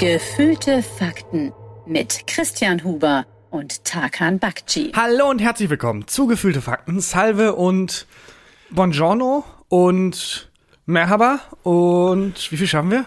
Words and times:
Gefühlte 0.00 0.82
Fakten 0.82 1.52
mit 1.84 2.26
Christian 2.26 2.82
Huber 2.84 3.26
und 3.50 3.84
Tarkan 3.84 4.38
Bakci. 4.38 4.92
Hallo 4.96 5.28
und 5.28 5.42
herzlich 5.42 5.68
willkommen 5.68 6.06
zu 6.06 6.26
Gefühlte 6.26 6.62
Fakten. 6.62 7.00
Salve 7.00 7.54
und 7.54 8.06
Buongiorno 8.70 9.44
und 9.68 10.50
Merhaba 10.86 11.40
und 11.64 12.50
wie 12.50 12.56
viel 12.56 12.66
schaffen 12.66 12.90
wir? 12.92 13.04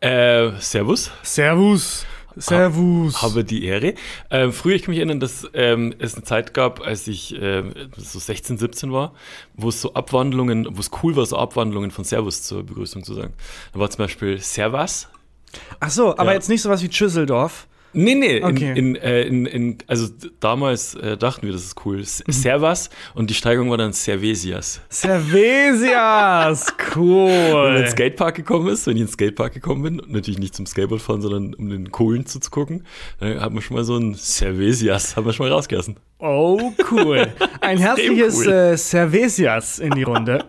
Äh, 0.00 0.58
servus. 0.58 1.12
Servus. 1.22 2.04
Servus. 2.34 3.22
Habe 3.22 3.44
die 3.44 3.64
Ehre. 3.64 3.94
Ähm, 4.28 4.52
früher, 4.52 4.74
ich 4.74 4.82
kann 4.82 4.90
mich 4.90 4.98
erinnern, 4.98 5.20
dass 5.20 5.48
ähm, 5.54 5.94
es 6.00 6.16
eine 6.16 6.24
Zeit 6.24 6.54
gab, 6.54 6.80
als 6.84 7.06
ich 7.06 7.36
ähm, 7.40 7.72
so 7.96 8.18
16, 8.18 8.58
17 8.58 8.90
war, 8.90 9.14
wo 9.54 9.68
es 9.68 9.80
so 9.80 9.94
Abwandlungen, 9.94 10.66
wo 10.72 10.80
es 10.80 10.90
cool 11.04 11.14
war, 11.14 11.24
so 11.24 11.36
Abwandlungen 11.36 11.92
von 11.92 12.02
Servus 12.02 12.42
zur 12.42 12.64
Begrüßung 12.64 13.04
zu 13.04 13.14
sagen. 13.14 13.32
Da 13.72 13.78
war 13.78 13.88
zum 13.90 13.98
Beispiel 13.98 14.38
Servus. 14.38 15.06
Ach 15.80 15.90
so, 15.90 16.10
aber 16.16 16.26
Ja. 16.30 16.32
jetzt 16.34 16.48
nicht 16.48 16.62
sowas 16.62 16.82
wie 16.82 16.92
Schüsseldorf. 16.92 17.66
Nee, 17.94 18.14
nee, 18.14 18.42
Okay. 18.42 18.70
in, 18.70 18.94
in, 18.94 18.96
äh, 18.96 19.22
in, 19.24 19.44
in, 19.44 19.78
also 19.86 20.08
damals 20.40 20.94
äh, 20.94 21.18
dachten 21.18 21.44
wir, 21.46 21.52
das 21.52 21.62
ist 21.64 21.76
cool. 21.84 21.98
Mhm. 21.98 22.32
Servus 22.32 22.88
und 23.14 23.28
die 23.28 23.34
Steigerung 23.34 23.68
war 23.68 23.76
dann 23.76 23.92
Servesias. 23.92 24.80
Cervesias. 24.90 26.72
Wenn 26.94 27.04
man 27.06 27.28
in 27.28 27.52
Cool. 27.54 27.74
den 27.82 27.88
Skatepark 27.90 28.34
gekommen 28.36 28.68
ist, 28.68 28.86
wenn 28.86 28.96
ich 28.96 29.00
in 29.02 29.06
den 29.08 29.12
Skatepark 29.12 29.52
gekommen 29.54 29.82
bin, 29.82 30.02
natürlich 30.08 30.38
nicht 30.38 30.54
zum 30.54 30.64
Skateboard 30.66 31.02
fahren, 31.02 31.20
sondern 31.20 31.54
um 31.54 31.68
den 31.68 31.90
Kohlen 31.90 32.26
zuzugucken, 32.26 32.84
dann 33.20 33.40
hat 33.40 33.52
man 33.52 33.62
schon 33.62 33.76
mal 33.76 33.84
so 33.84 33.96
ein 33.96 34.14
Cervesias, 34.14 35.16
haben 35.16 35.26
wir 35.26 35.32
schon 35.32 35.46
mal 35.48 35.52
rausgelassen. 35.52 35.96
Oh, 36.18 36.72
cool. 36.90 37.26
Ein 37.60 37.76
herzliches 37.78 38.38
cool. 38.46 38.48
äh, 38.52 38.76
Cervesias 38.78 39.78
in 39.78 39.90
die 39.90 40.04
Runde. 40.04 40.44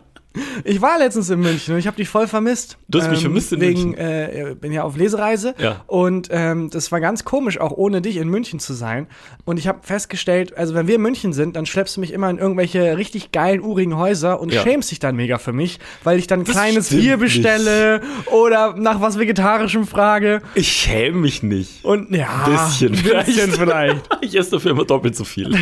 Ich 0.64 0.82
war 0.82 0.98
letztens 0.98 1.30
in 1.30 1.40
München 1.40 1.74
und 1.74 1.80
ich 1.80 1.86
habe 1.88 1.98
dich 1.98 2.10
voll 2.10 2.28
vermisst. 2.28 2.78
Du 2.88 3.00
hast 3.00 3.10
mich 3.10 3.22
vermisst 3.22 3.54
in 3.54 3.62
wegen, 3.62 3.82
München. 3.92 3.98
Äh, 4.00 4.56
bin 4.60 4.72
ja 4.72 4.84
auf 4.84 4.98
Lesereise 4.98 5.54
Ja. 5.60 5.84
und 5.88 6.30
ähm, 6.32 6.70
das 6.72 6.92
war 6.92 7.00
ganz 7.00 7.24
komisch, 7.24 7.60
auch 7.60 7.72
ohne 7.72 8.02
dich 8.02 8.18
in 8.18 8.30
München 8.30 8.60
zu 8.60 8.74
sein. 8.74 9.08
Und 9.46 9.60
ich 9.60 9.68
habe 9.68 9.80
festgestellt, 9.84 10.58
also 10.58 10.74
wenn 10.74 10.88
wir 10.88 10.96
in 10.96 11.02
München 11.02 11.34
sind, 11.34 11.56
dann 11.56 11.66
schleppst 11.66 11.98
du 11.98 12.02
mich 12.02 12.12
immer 12.14 12.30
in 12.30 12.40
irgendwelche 12.40 12.98
richtig 12.98 13.32
geilen, 13.32 13.62
urigen 13.62 13.98
Häuser 13.98 14.40
und 14.40 14.52
Ja. 14.54 14.62
schämst 14.64 14.90
dich 14.92 15.00
dann 15.00 15.16
mega 15.16 15.38
für 15.38 15.54
mich, 15.54 15.80
weil 16.04 16.18
ich 16.18 16.28
dann 16.28 16.40
ein 16.42 16.46
Das 16.46 16.56
kleines 16.56 16.90
Bier 16.90 17.18
bestelle 17.18 18.02
oder 18.32 18.76
nach 18.76 19.02
was 19.02 19.20
Vegetarischem 19.20 19.86
frage. 19.86 20.42
Ich 20.56 20.72
schäme 20.72 21.18
mich 21.20 21.44
nicht. 21.44 21.84
Und 21.86 22.10
ja, 22.16 22.46
Bisschen 22.48 22.96
ein 22.96 23.26
bisschen 23.26 23.52
vielleicht. 23.52 24.02
Ich 24.22 24.36
esse 24.38 24.52
dafür 24.52 24.72
immer 24.72 24.86
doppelt 24.86 25.16
so 25.16 25.26
viel. 25.26 25.54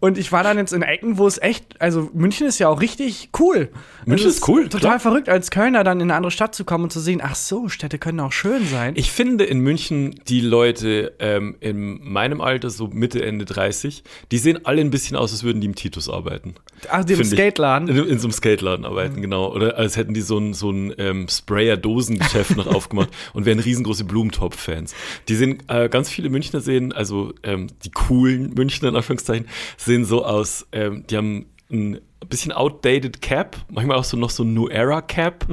Und 0.00 0.18
ich 0.18 0.30
war 0.30 0.42
dann 0.44 0.58
jetzt 0.58 0.72
in 0.72 0.82
Ecken, 0.82 1.16
wo 1.18 1.26
es 1.26 1.38
echt, 1.40 1.80
also 1.80 2.10
München 2.12 2.46
ist 2.46 2.58
ja 2.58 2.68
auch 2.68 2.80
richtig 2.82 3.30
cool. 3.40 3.70
München 4.06 4.28
ist 4.28 4.46
cool, 4.46 4.68
Total 4.68 4.80
klar. 4.80 5.00
verrückt, 5.00 5.28
als 5.28 5.50
Kölner 5.50 5.82
dann 5.82 5.98
in 5.98 6.04
eine 6.04 6.14
andere 6.14 6.30
Stadt 6.30 6.54
zu 6.54 6.64
kommen 6.64 6.84
und 6.84 6.90
zu 6.90 7.00
sehen, 7.00 7.20
ach 7.22 7.34
so, 7.34 7.68
Städte 7.68 7.98
können 7.98 8.20
auch 8.20 8.30
schön 8.30 8.64
sein. 8.64 8.94
Ich 8.96 9.10
finde 9.10 9.44
in 9.44 9.58
München 9.58 10.14
die 10.28 10.40
Leute 10.40 11.14
ähm, 11.18 11.56
in 11.58 11.98
meinem 12.08 12.40
Alter, 12.40 12.70
so 12.70 12.86
Mitte, 12.86 13.24
Ende 13.24 13.44
30, 13.44 14.04
die 14.30 14.38
sehen 14.38 14.64
alle 14.64 14.80
ein 14.80 14.90
bisschen 14.90 15.16
aus, 15.16 15.32
als 15.32 15.42
würden 15.42 15.60
die 15.60 15.66
im 15.66 15.74
Titus 15.74 16.08
arbeiten. 16.08 16.54
ach, 16.88 17.04
Finde 17.04 17.20
ich. 17.20 17.28
Skateladen. 17.30 17.88
In, 17.88 17.96
in 17.96 18.18
so 18.20 18.28
einem 18.28 18.32
Skateladen 18.32 18.84
arbeiten, 18.84 19.20
genau. 19.20 19.52
Oder 19.52 19.76
als 19.76 19.96
hätten 19.96 20.14
die 20.14 20.20
so 20.20 20.38
ein, 20.38 20.54
so 20.54 20.70
ein 20.70 20.94
ähm, 20.98 21.26
Sprayer-Dosengeschäft 21.28 22.56
noch 22.56 22.66
aufgemacht 22.74 23.10
und 23.34 23.44
wären 23.44 23.58
riesengroße 23.58 24.04
Blumentopf-Fans. 24.04 24.94
Die 25.28 25.34
sehen, 25.34 25.64
äh, 25.66 25.88
ganz 25.88 26.10
viele 26.10 26.30
Münchner 26.30 26.60
sehen, 26.60 26.92
also 26.92 27.34
ähm, 27.42 27.66
die 27.84 27.90
coolen 27.90 28.54
Münchner 28.54 28.90
in 28.90 28.96
Anführungszeichen, 28.96 29.48
sehen 29.76 30.04
so 30.04 30.24
aus, 30.24 30.64
ähm, 30.70 31.04
die 31.10 31.16
haben 31.16 31.46
ein 31.70 32.00
bisschen 32.28 32.52
outdated 32.52 33.20
Cap, 33.22 33.56
manchmal 33.70 33.96
auch 33.98 34.04
so 34.04 34.16
noch 34.16 34.30
so 34.30 34.42
ein 34.44 34.54
New 34.54 34.68
Era 34.68 35.02
Cap 35.02 35.46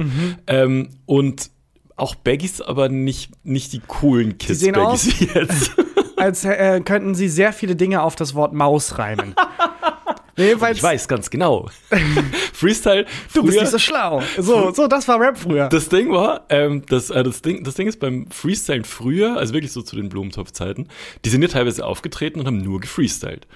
ähm, 0.46 0.90
und 1.06 1.50
auch 1.96 2.14
Baggies, 2.14 2.60
aber 2.60 2.88
nicht, 2.88 3.30
nicht 3.44 3.72
die 3.72 3.80
coolen 3.86 4.38
Kids 4.38 4.60
sehen 4.60 4.74
Baggies 4.74 5.08
aus- 5.14 5.20
wie 5.20 5.24
jetzt. 5.26 5.72
Als 6.16 6.44
äh, 6.44 6.80
könnten 6.84 7.14
sie 7.14 7.28
sehr 7.28 7.52
viele 7.52 7.76
Dinge 7.76 8.02
auf 8.02 8.16
das 8.16 8.34
Wort 8.34 8.52
Maus 8.52 8.98
reimen. 8.98 9.34
Jedenfalls, 10.36 10.78
Ich 10.78 10.82
weiß 10.82 11.06
ganz 11.06 11.30
genau. 11.30 11.68
Freestyle. 12.52 13.04
du 13.32 13.42
bist 13.42 13.54
früher- 13.54 13.62
nicht 13.62 13.70
so 13.70 13.78
schlau. 13.78 14.20
So, 14.38 14.72
so, 14.72 14.88
das 14.88 15.06
war 15.06 15.20
Rap 15.20 15.38
früher. 15.38 15.68
Das 15.68 15.88
Ding 15.88 16.10
war, 16.10 16.44
ähm, 16.48 16.82
das, 16.88 17.10
äh, 17.10 17.22
das, 17.22 17.42
Ding, 17.42 17.62
das 17.62 17.74
Ding 17.74 17.86
ist 17.86 18.00
beim 18.00 18.28
Freestylen 18.30 18.84
früher, 18.84 19.36
also 19.36 19.54
wirklich 19.54 19.70
so 19.72 19.82
zu 19.82 19.94
den 19.94 20.08
Blumentopf-Zeiten, 20.08 20.88
die 21.24 21.28
sind 21.30 21.42
ja 21.42 21.48
teilweise 21.48 21.84
aufgetreten 21.86 22.40
und 22.40 22.46
haben 22.46 22.58
nur 22.62 22.80
gefreestylt. 22.80 23.46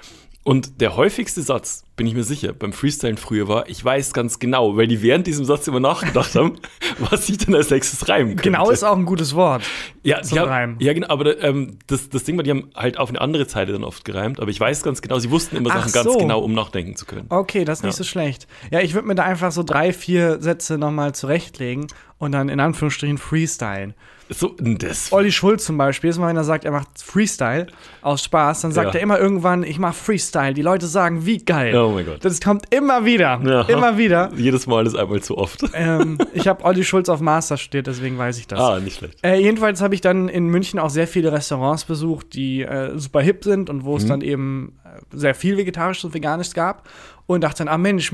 Und 0.49 0.81
der 0.81 0.97
häufigste 0.97 1.43
Satz, 1.43 1.85
bin 1.95 2.07
ich 2.07 2.15
mir 2.15 2.25
sicher, 2.25 2.55
beim 2.55 2.73
Freestylen 2.73 3.19
früher 3.19 3.49
war, 3.49 3.69
ich 3.69 3.85
weiß 3.85 4.15
ganz 4.15 4.39
genau, 4.39 4.79
weil 4.79 4.87
die 4.87 5.03
während 5.03 5.27
diesem 5.27 5.45
Satz 5.45 5.69
immer 5.69 5.79
nachgedacht 5.79 6.35
haben, 6.37 6.55
was 7.11 7.29
ich 7.29 7.37
denn 7.37 7.55
als 7.55 7.69
nächstes 7.69 8.09
reimen 8.09 8.29
könnte. 8.31 8.45
genau 8.45 8.71
ist 8.71 8.83
auch 8.83 8.97
ein 8.97 9.05
gutes 9.05 9.35
Wort. 9.35 9.63
ja, 10.05 10.23
zum 10.23 10.39
haben, 10.39 10.49
Reimen. 10.49 10.77
Ja, 10.81 10.95
genau, 10.95 11.09
aber 11.09 11.39
ähm, 11.43 11.79
das, 11.87 12.09
das 12.09 12.25
Ding 12.25 12.39
war, 12.39 12.45
die 12.45 12.51
haben 12.51 12.71
halt 12.75 12.97
auf 12.99 13.11
eine 13.11 13.21
andere 13.21 13.47
Zeile 13.47 13.75
dann 13.75 13.85
oft 13.85 14.07
gereimt, 14.07 14.41
aber 14.41 14.51
ich 14.51 14.59
weiß 14.59 14.83
ganz 14.83 15.03
genau, 15.03 15.19
sie 15.19 15.31
wussten 15.31 15.55
immer 15.55 15.69
Ach 15.71 15.81
Sachen 15.87 15.93
ganz 15.93 16.13
so. 16.15 16.19
genau, 16.19 16.41
um 16.41 16.55
nachdenken 16.55 16.97
zu 16.97 17.05
können. 17.05 17.27
Okay, 17.29 17.67
das 17.67 17.81
ist 17.81 17.85
nicht 17.85 17.93
Ja. 17.93 17.99
so 17.99 18.05
schlecht. 18.05 18.47
Ja, 18.71 18.81
ich 18.81 18.95
würde 18.95 19.07
mir 19.07 19.17
da 19.17 19.25
einfach 19.25 19.53
so 19.53 19.63
drei, 19.63 19.93
vier 19.93 20.41
Sätze 20.41 20.79
nochmal 20.79 21.15
zurechtlegen 21.15 21.89
und 22.17 22.33
dann 22.33 22.49
in 22.49 22.59
Anführungsstrichen 22.59 23.19
freestylen. 23.19 23.93
So, 24.31 24.55
das 24.61 25.11
Olli 25.13 25.33
Schulz 25.33 25.65
zum 25.65 25.79
Beispiel, 25.79 26.09
jedes 26.09 26.19
Mal, 26.19 26.29
wenn 26.29 26.37
er 26.37 26.45
sagt, 26.45 26.65
er 26.65 26.71
macht 26.73 26.89
Freestyle 27.03 27.67
aus 28.03 28.23
Spaß, 28.25 28.61
dann 28.63 28.73
sagt 28.73 28.93
Ja. 28.95 28.99
er 28.99 29.03
immer 29.03 29.19
irgendwann, 29.19 29.63
ich 29.63 29.79
mach 29.79 29.95
Freestyle. 29.95 30.53
Die 30.55 30.63
Leute 30.63 30.87
sagen, 30.87 31.25
wie 31.25 31.39
geil. 31.39 31.75
Oh 31.77 31.93
mein 31.93 32.05
Gott. 32.05 32.25
Das 32.25 32.41
kommt 32.41 32.67
immer 32.75 33.05
wieder. 33.07 33.41
Ja. 33.45 33.63
Immer 33.63 33.97
wieder. 33.97 34.31
Jedes 34.37 34.67
Mal 34.67 34.87
ist 34.87 34.95
einmal 34.97 35.21
zu 35.23 35.39
oft. 35.39 35.63
ähm, 35.73 36.19
ich 36.35 36.47
habe 36.47 36.65
Olli 36.65 36.85
Schulz 36.85 37.09
auf 37.09 37.21
Master 37.21 37.57
studiert, 37.57 37.87
deswegen 37.87 38.19
weiß 38.19 38.39
ich 38.39 38.47
das. 38.47 38.59
Ah, 38.61 38.79
nicht 38.81 38.99
schlecht. 38.99 39.19
Äh, 39.25 39.41
jedenfalls 39.41 39.81
habe 39.81 39.95
ich 39.95 40.01
dann 40.03 40.29
in 40.29 40.49
München 40.49 40.79
auch 40.79 40.91
sehr 40.91 41.07
viele 41.09 41.33
Restaurants 41.33 41.85
besucht, 41.85 42.35
die 42.35 42.63
äh, 42.63 42.99
super 42.99 43.21
hip 43.23 43.45
sind 43.45 43.71
und 43.71 43.85
wo 43.85 43.97
es 43.97 44.05
dann 44.07 44.21
eben 44.21 44.79
äh, 44.85 45.17
sehr 45.17 45.35
viel 45.35 45.57
Vegetarisches 45.57 46.05
und 46.05 46.15
Veganisches 46.15 46.53
gab. 46.55 46.87
Und 47.29 47.43
dachte 47.43 47.59
dann, 47.59 47.69
ah 47.69 47.77
Mensch, 47.77 48.13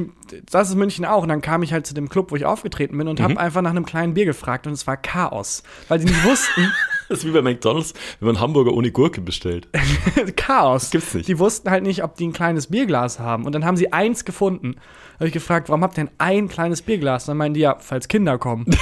das 0.51 0.71
ist 0.71 0.75
München 0.75 1.05
auch. 1.05 1.23
Und 1.23 1.29
dann 1.29 1.41
kam 1.41 1.63
ich 1.63 1.73
halt 1.73 1.87
zu 1.87 1.95
dem 1.95 2.09
Club, 2.09 2.33
wo 2.33 2.37
ich 2.37 2.45
aufgetreten 2.45 2.99
bin 2.99 3.07
und 3.07 3.21
habe 3.21 3.39
einfach 3.39 3.63
nach 3.63 3.71
einem 3.71 3.87
kleinen 3.87 4.13
Bier 4.13 4.25
gefragt 4.25 4.67
und 4.67 4.73
es 4.73 4.87
war 4.89 4.97
Chaos. 4.97 5.63
Weil 5.87 6.01
die 6.01 6.07
nicht 6.07 6.25
wussten, 6.25 6.73
Das 7.09 7.19
ist 7.19 7.27
wie 7.27 7.33
bei 7.33 7.43
McDonalds, 7.43 7.93
wenn 8.21 8.27
man 8.27 8.41
Hamburger 8.41 8.73
ohne 8.73 8.91
Gurke 8.91 9.21
bestellt. 9.21 9.69
Chaos. 10.37 10.91
Gibt's 10.91 11.15
nicht. 11.15 11.29
Die 11.29 11.39
wussten 11.39 11.71
halt 11.71 11.85
nicht, 11.85 12.03
ob 12.03 12.17
die 12.17 12.27
ein 12.27 12.33
kleines 12.33 12.69
Bierglas 12.69 13.19
haben. 13.19 13.45
Und 13.45 13.55
dann 13.55 13.65
haben 13.65 13.77
sie 13.77 13.93
eins 13.93 14.25
gefunden. 14.25 14.77
Habe 15.15 15.27
ich 15.27 15.33
gefragt, 15.33 15.69
warum 15.69 15.83
habt 15.83 15.99
ihr 15.99 16.05
denn 16.05 16.15
ein 16.19 16.49
kleines 16.49 16.83
Bierglas? 16.83 17.25
Und 17.25 17.29
dann 17.29 17.37
meinen 17.37 17.55
die 17.55 17.61
ja, 17.61 17.77
falls 17.79 18.09
Kinder 18.09 18.39
kommen. 18.39 18.67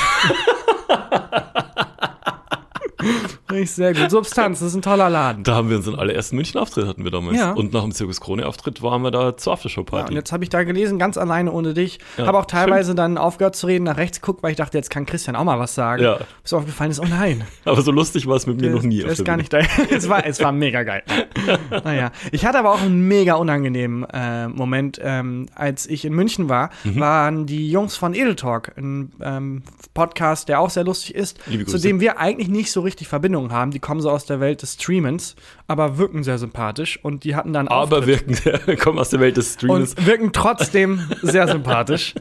Ich 3.63 3.71
sehr 3.73 3.95
gut. 3.95 4.11
Substanz, 4.11 4.59
das 4.61 4.69
ist 4.69 4.75
ein 4.75 4.83
toller 4.83 5.09
Laden. 5.09 5.45
Da 5.45 5.55
haben 5.55 5.69
wir 5.71 5.77
unseren 5.77 5.95
allerersten 5.95 6.37
München-Auftritt 6.37 6.87
hatten 6.87 7.05
wir 7.05 7.11
damals. 7.11 7.39
Ja. 7.39 7.53
Und 7.53 7.73
nach 7.73 7.83
dem 7.83 7.93
Zirkus 7.93 8.21
Krone-Auftritt 8.21 8.83
waren 8.83 9.03
wir 9.03 9.11
da 9.11 9.37
zur 9.37 9.53
Ja, 9.53 9.55
Aftershow-Party. 9.55 10.11
und 10.11 10.17
jetzt 10.17 10.33
habe 10.33 10.43
ich 10.45 10.51
da 10.51 10.65
gelesen, 10.65 10.99
ganz 10.99 11.17
alleine 11.17 11.53
ohne 11.53 11.75
dich. 11.75 11.99
Ja, 12.19 12.27
habe 12.27 12.39
auch 12.39 12.47
teilweise 12.47 12.95
dann 12.95 13.19
aufgehört 13.19 13.55
zu 13.57 13.67
reden, 13.67 13.85
nach 13.85 13.97
rechts 13.97 14.21
geguckt, 14.21 14.43
weil 14.43 14.51
ich 14.51 14.57
dachte, 14.57 14.77
jetzt 14.79 14.91
kann 14.91 15.07
Christian 15.07 15.37
auch 15.37 15.45
mal 15.45 15.59
was 15.59 15.75
sagen. 15.75 16.03
Ja. 16.03 16.19
Bis 16.43 16.53
aufgefallen 16.53 16.91
ist, 16.91 17.01
oh 17.01 17.07
nein. 17.09 17.45
Aber 17.65 17.83
so 17.83 17.93
lustig 17.93 18.27
war 18.27 18.37
es 18.37 18.47
mit 18.47 18.61
mir 18.61 18.71
noch 18.71 18.83
nie. 18.83 18.99
Der 18.99 19.07
auf 19.07 19.13
ist 19.13 19.19
der 19.19 19.25
gar 19.27 19.37
nicht 19.37 19.53
da. 19.53 19.59
es, 19.91 20.09
war, 20.09 20.27
es 20.27 20.41
war 20.41 20.53
mega 20.53 20.83
geil. 20.83 21.03
naja. 21.85 22.11
Ich 22.33 22.45
hatte 22.45 22.59
aber 22.59 22.73
auch 22.73 22.81
einen 22.83 23.07
mega 23.09 23.35
unangenehmen 23.35 24.05
äh, 24.13 24.49
Moment. 24.49 24.99
Ähm, 25.03 25.47
als 25.55 25.87
ich 25.87 26.05
in 26.05 26.15
München 26.15 26.49
war, 26.49 26.71
Mhm. 26.85 27.01
waren 27.01 27.47
die 27.47 27.71
Jungs 27.71 27.97
von 27.97 28.15
Edel 28.15 28.35
Talk, 28.35 28.73
ein 28.77 29.13
ähm, 29.23 29.63
Podcast, 29.95 30.49
der 30.49 30.59
auch 30.61 30.71
sehr 30.71 30.85
lustig 30.85 31.15
ist, 31.15 31.39
zu 31.67 31.79
dem 31.79 32.01
wir 32.01 32.19
eigentlich 32.19 32.49
nicht 32.49 32.73
so 32.73 32.81
richtig 32.81 33.09
Verbindung 33.09 33.52
haben. 33.53 33.71
Die 33.71 33.79
kommen 33.79 34.01
so 34.01 34.11
aus 34.11 34.25
der 34.27 34.41
Welt 34.41 34.63
des 34.63 34.75
Streamens, 34.75 35.37
aber 35.69 35.99
wirken 35.99 36.23
sehr 36.25 36.39
sympathisch 36.39 36.99
und 37.03 37.25
die 37.25 37.37
hatten 37.37 37.53
dann 37.53 37.69
Aber 37.69 37.99
Auftritt. 37.99 38.45
wirken, 38.45 38.77
kommen 38.79 38.99
aus 38.99 39.11
der 39.11 39.21
Welt 39.21 39.37
des 39.37 39.55
Streamers. 39.55 39.95
und 39.95 40.07
wirken 40.07 40.33
trotzdem 40.33 41.01
sehr 41.23 41.47
sympathisch. 41.49 42.15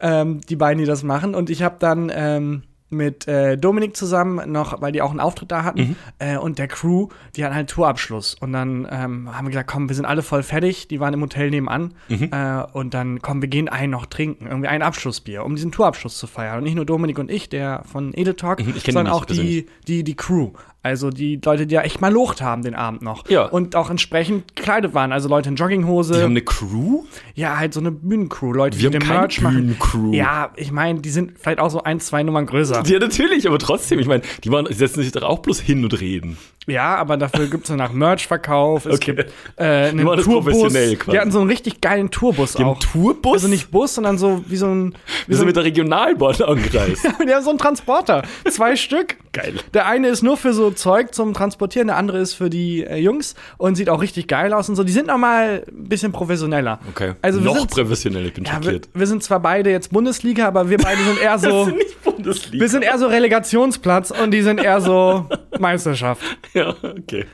ähm, 0.00 0.40
die 0.48 0.56
beiden, 0.56 0.78
die 0.78 0.84
das 0.86 1.02
machen. 1.02 1.34
Und 1.34 1.48
ich 1.50 1.62
habe 1.62 1.76
dann 1.78 2.10
ähm, 2.14 2.62
mit 2.92 3.26
äh, 3.26 3.56
Dominik 3.58 3.96
zusammen 3.96 4.52
noch, 4.52 4.80
weil 4.80 4.92
die 4.92 5.02
auch 5.02 5.10
einen 5.10 5.20
Auftritt 5.20 5.50
da 5.50 5.64
hatten, 5.64 5.80
Mhm. 5.80 5.96
äh, 6.18 6.36
und 6.36 6.58
der 6.58 6.68
Crew, 6.68 7.08
die 7.36 7.44
hatten 7.44 7.54
halt 7.54 7.70
Tourabschluss. 7.70 8.34
Und 8.40 8.52
dann 8.52 8.86
ähm, 8.90 9.34
haben 9.36 9.46
wir 9.46 9.50
gesagt, 9.50 9.70
komm, 9.70 9.88
wir 9.88 9.96
sind 9.96 10.04
alle 10.04 10.22
voll 10.22 10.42
fertig. 10.42 10.88
Die 10.88 11.00
waren 11.00 11.14
im 11.14 11.20
Hotel 11.22 11.50
nebenan. 11.50 11.94
Mhm. 12.08 12.28
Äh, 12.32 12.62
und 12.72 12.94
dann, 12.94 13.20
komm, 13.22 13.40
wir 13.42 13.48
gehen 13.48 13.68
ein 13.68 13.90
noch 13.90 14.06
trinken. 14.06 14.46
Irgendwie 14.46 14.68
ein 14.68 14.82
Abschlussbier, 14.82 15.44
um 15.44 15.54
diesen 15.56 15.72
Tourabschluss 15.72 16.18
zu 16.18 16.26
feiern. 16.26 16.58
Und 16.58 16.64
nicht 16.64 16.74
nur 16.76 16.84
Dominik 16.86 17.18
und 17.18 17.30
ich, 17.30 17.48
der 17.48 17.82
von 17.90 18.12
Edel 18.14 18.34
Talk, 18.34 18.60
Mhm, 18.60 18.74
sondern 18.94 19.06
auch 19.08 19.24
die, 19.24 19.66
die, 19.88 20.04
die 20.04 20.14
Crew. 20.16 20.50
Also 20.84 21.10
die 21.10 21.40
Leute, 21.44 21.66
die 21.66 21.76
ja 21.76 21.82
echt 21.82 22.00
mal 22.00 22.12
locht 22.12 22.42
haben 22.42 22.62
den 22.62 22.74
Abend 22.74 23.02
noch. 23.02 23.28
Ja. 23.28 23.44
Und 23.46 23.76
auch 23.76 23.88
entsprechend 23.88 24.56
gekleidet 24.56 24.94
waren. 24.94 25.12
Also 25.12 25.28
Leute 25.28 25.48
in 25.48 25.56
Jogginghose. 25.56 26.14
Die 26.14 26.22
haben 26.22 26.30
eine 26.32 26.42
Crew? 26.42 27.04
Ja, 27.34 27.56
halt 27.58 27.72
so 27.72 27.78
eine 27.78 27.92
Bühnencrew, 27.92 28.52
Leute, 28.52 28.80
Wir 28.80 28.90
die 28.90 28.98
den 28.98 29.06
Merch 29.06 29.40
machen. 29.40 29.76
Ja, 30.10 30.50
ich 30.56 30.72
meine, 30.72 31.00
die 31.00 31.10
sind 31.10 31.38
vielleicht 31.38 31.60
auch 31.60 31.70
so 31.70 31.84
ein, 31.84 32.00
zwei 32.00 32.24
Nummern 32.24 32.46
größer. 32.46 32.82
Ja, 32.84 32.98
natürlich, 32.98 33.46
aber 33.46 33.60
trotzdem. 33.60 34.00
Ich 34.00 34.08
meine, 34.08 34.22
die, 34.42 34.50
waren, 34.50 34.64
die 34.64 34.74
setzen 34.74 35.02
sich 35.02 35.12
doch 35.12 35.22
auch 35.22 35.38
bloß 35.38 35.60
hin 35.60 35.84
und 35.84 36.00
reden. 36.00 36.36
Ja, 36.68 36.94
aber 36.96 37.16
dafür 37.16 37.48
gibt's 37.48 37.68
so 37.68 37.74
nach 37.74 37.92
Merch-Verkauf. 37.92 38.86
Es 38.86 38.94
Okay. 38.94 39.14
gibt 39.16 39.32
äh, 39.56 39.64
einen 39.88 40.04
Tourbus. 40.04 40.24
professionell 40.26 40.96
quasi. 40.96 41.10
Die 41.10 41.18
hatten 41.20 41.32
so 41.32 41.40
einen 41.40 41.50
richtig 41.50 41.80
geilen 41.80 42.10
Tourbus 42.10 42.54
auch. 42.56 42.78
Tourbus? 42.78 43.32
Also 43.34 43.48
nicht 43.48 43.70
Bus, 43.70 43.94
sondern 43.96 44.16
so 44.18 44.44
wie 44.46 44.56
so 44.56 44.66
ein. 44.66 44.92
Wie 45.26 45.30
Wir 45.30 45.36
so 45.36 45.40
sind 45.40 45.46
mit 45.46 45.56
der 45.56 45.64
Regionalbahn 45.64 46.40
angereist. 46.42 47.04
die 47.28 47.34
haben 47.34 47.42
so 47.42 47.50
einen 47.50 47.58
Transporter. 47.58 48.22
Zwei 48.48 48.76
Stück. 48.76 49.16
Geil. 49.32 49.54
Der 49.74 49.86
eine 49.86 50.08
ist 50.08 50.22
nur 50.22 50.36
für 50.36 50.52
so 50.52 50.70
Zeug 50.70 51.14
zum 51.14 51.32
Transportieren, 51.34 51.88
der 51.88 51.96
andere 51.96 52.18
ist 52.18 52.34
für 52.34 52.50
die 52.50 52.84
äh, 52.84 52.96
Jungs 52.98 53.34
und 53.56 53.74
sieht 53.76 53.88
auch 53.88 54.02
richtig 54.02 54.28
geil 54.28 54.52
aus 54.52 54.68
und 54.68 54.76
so. 54.76 54.84
Die 54.84 54.92
sind 54.92 55.06
noch 55.08 55.18
mal 55.18 55.64
ein 55.66 55.88
bisschen 55.88 56.12
professioneller. 56.12 56.78
Okay. 56.90 57.14
Also 57.22 57.40
wir 57.40 57.46
Noch 57.46 57.58
sind, 57.58 57.70
professionell, 57.70 58.26
ich 58.26 58.34
bin 58.34 58.44
ja, 58.44 58.52
wir, 58.58 58.62
schockiert. 58.64 58.88
wir 58.94 59.06
sind 59.06 59.22
zwar 59.22 59.40
beide 59.40 59.70
jetzt 59.70 59.90
Bundesliga, 59.90 60.46
aber 60.46 60.68
wir 60.70 60.78
beide 60.78 61.02
sind 61.02 61.18
eher 61.20 61.38
so. 61.40 61.66
nicht 61.66 62.02
Bundesliga. 62.04 62.60
wir 62.62 62.68
sind 62.68 62.82
eher 62.84 62.98
so 62.98 63.06
Relegationsplatz 63.06 64.10
und 64.12 64.30
die 64.32 64.42
sind 64.42 64.62
eher 64.62 64.80
so 64.80 65.26
Meisterschaft. 65.58 66.22
ja, 66.54 66.74
okay. 66.82 67.24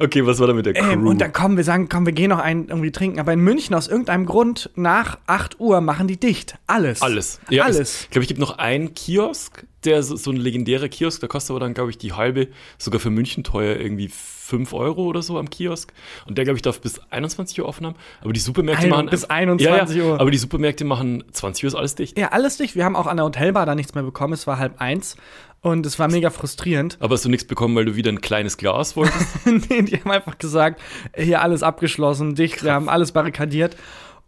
Okay, 0.00 0.26
was 0.26 0.38
war 0.38 0.46
da 0.46 0.52
mit 0.52 0.66
der 0.66 0.74
Crew? 0.74 0.92
Ähm, 0.92 1.06
und 1.06 1.20
dann 1.20 1.32
kommen 1.32 1.56
wir 1.56 1.64
sagen, 1.64 1.88
komm, 1.88 2.06
wir 2.06 2.12
gehen 2.12 2.30
noch 2.30 2.38
einen 2.38 2.68
irgendwie 2.68 2.92
trinken. 2.92 3.20
Aber 3.20 3.32
in 3.32 3.40
München 3.40 3.74
aus 3.74 3.88
irgendeinem 3.88 4.26
Grund 4.26 4.70
nach 4.74 5.18
8 5.26 5.60
Uhr 5.60 5.80
machen 5.80 6.08
die 6.08 6.18
dicht. 6.18 6.56
Alles. 6.66 7.02
Alles. 7.02 7.40
Ja, 7.50 7.64
Alles. 7.64 7.78
Es, 7.78 8.02
ich 8.02 8.10
glaube, 8.10 8.22
ich 8.22 8.28
gibt 8.28 8.40
noch 8.40 8.58
einen 8.58 8.94
Kiosk, 8.94 9.66
der 9.84 10.02
so, 10.02 10.16
so 10.16 10.30
ein 10.30 10.36
legendärer 10.36 10.88
Kiosk, 10.88 11.20
der 11.20 11.28
kostet 11.28 11.50
aber 11.50 11.60
dann, 11.60 11.74
glaube 11.74 11.90
ich, 11.90 11.98
die 11.98 12.12
halbe, 12.12 12.48
sogar 12.78 13.00
für 13.00 13.10
München 13.10 13.44
teuer, 13.44 13.76
irgendwie 13.76 14.08
5 14.08 14.72
Euro 14.74 15.04
oder 15.04 15.22
so 15.22 15.38
am 15.38 15.48
Kiosk. 15.48 15.92
Und 16.26 16.36
der, 16.36 16.44
glaube 16.44 16.56
ich, 16.56 16.62
darf 16.62 16.80
bis 16.80 17.00
21 17.10 17.60
Uhr 17.60 17.66
offen 17.66 17.86
haben. 17.86 17.96
Aber 18.20 18.32
die 18.32 18.40
Supermärkte 18.40 18.84
Ein- 18.84 18.90
machen. 18.90 19.08
bis 19.08 19.24
21 19.24 19.96
ja, 19.96 20.02
ja, 20.02 20.10
Uhr. 20.10 20.20
Aber 20.20 20.30
die 20.30 20.38
Supermärkte 20.38 20.84
machen 20.84 21.24
20 21.32 21.64
Uhr 21.64 21.68
ist 21.68 21.74
alles 21.74 21.94
dicht. 21.94 22.18
Ja, 22.18 22.28
alles 22.28 22.58
dicht. 22.58 22.74
Wir 22.76 22.84
haben 22.84 22.94
auch 22.94 23.06
an 23.06 23.16
der 23.16 23.24
Hotelbar 23.24 23.64
da 23.64 23.74
nichts 23.74 23.94
mehr 23.94 24.04
bekommen. 24.04 24.34
Es 24.34 24.46
war 24.46 24.58
halb 24.58 24.80
eins. 24.80 25.16
Und 25.64 25.86
es 25.86 25.98
war 25.98 26.08
mega 26.08 26.28
frustrierend. 26.28 26.98
Aber 27.00 27.14
hast 27.14 27.24
du 27.24 27.30
nichts 27.30 27.46
bekommen, 27.46 27.74
weil 27.74 27.86
du 27.86 27.96
wieder 27.96 28.12
ein 28.12 28.20
kleines 28.20 28.58
Glas 28.58 28.96
wolltest? 28.96 29.46
nee, 29.70 29.80
die 29.80 29.96
haben 29.96 30.10
einfach 30.10 30.36
gesagt, 30.36 30.78
hier 31.16 31.40
alles 31.40 31.62
abgeschlossen, 31.62 32.34
dicht, 32.34 32.62
wir 32.62 32.74
haben 32.74 32.90
alles 32.90 33.12
barrikadiert. 33.12 33.74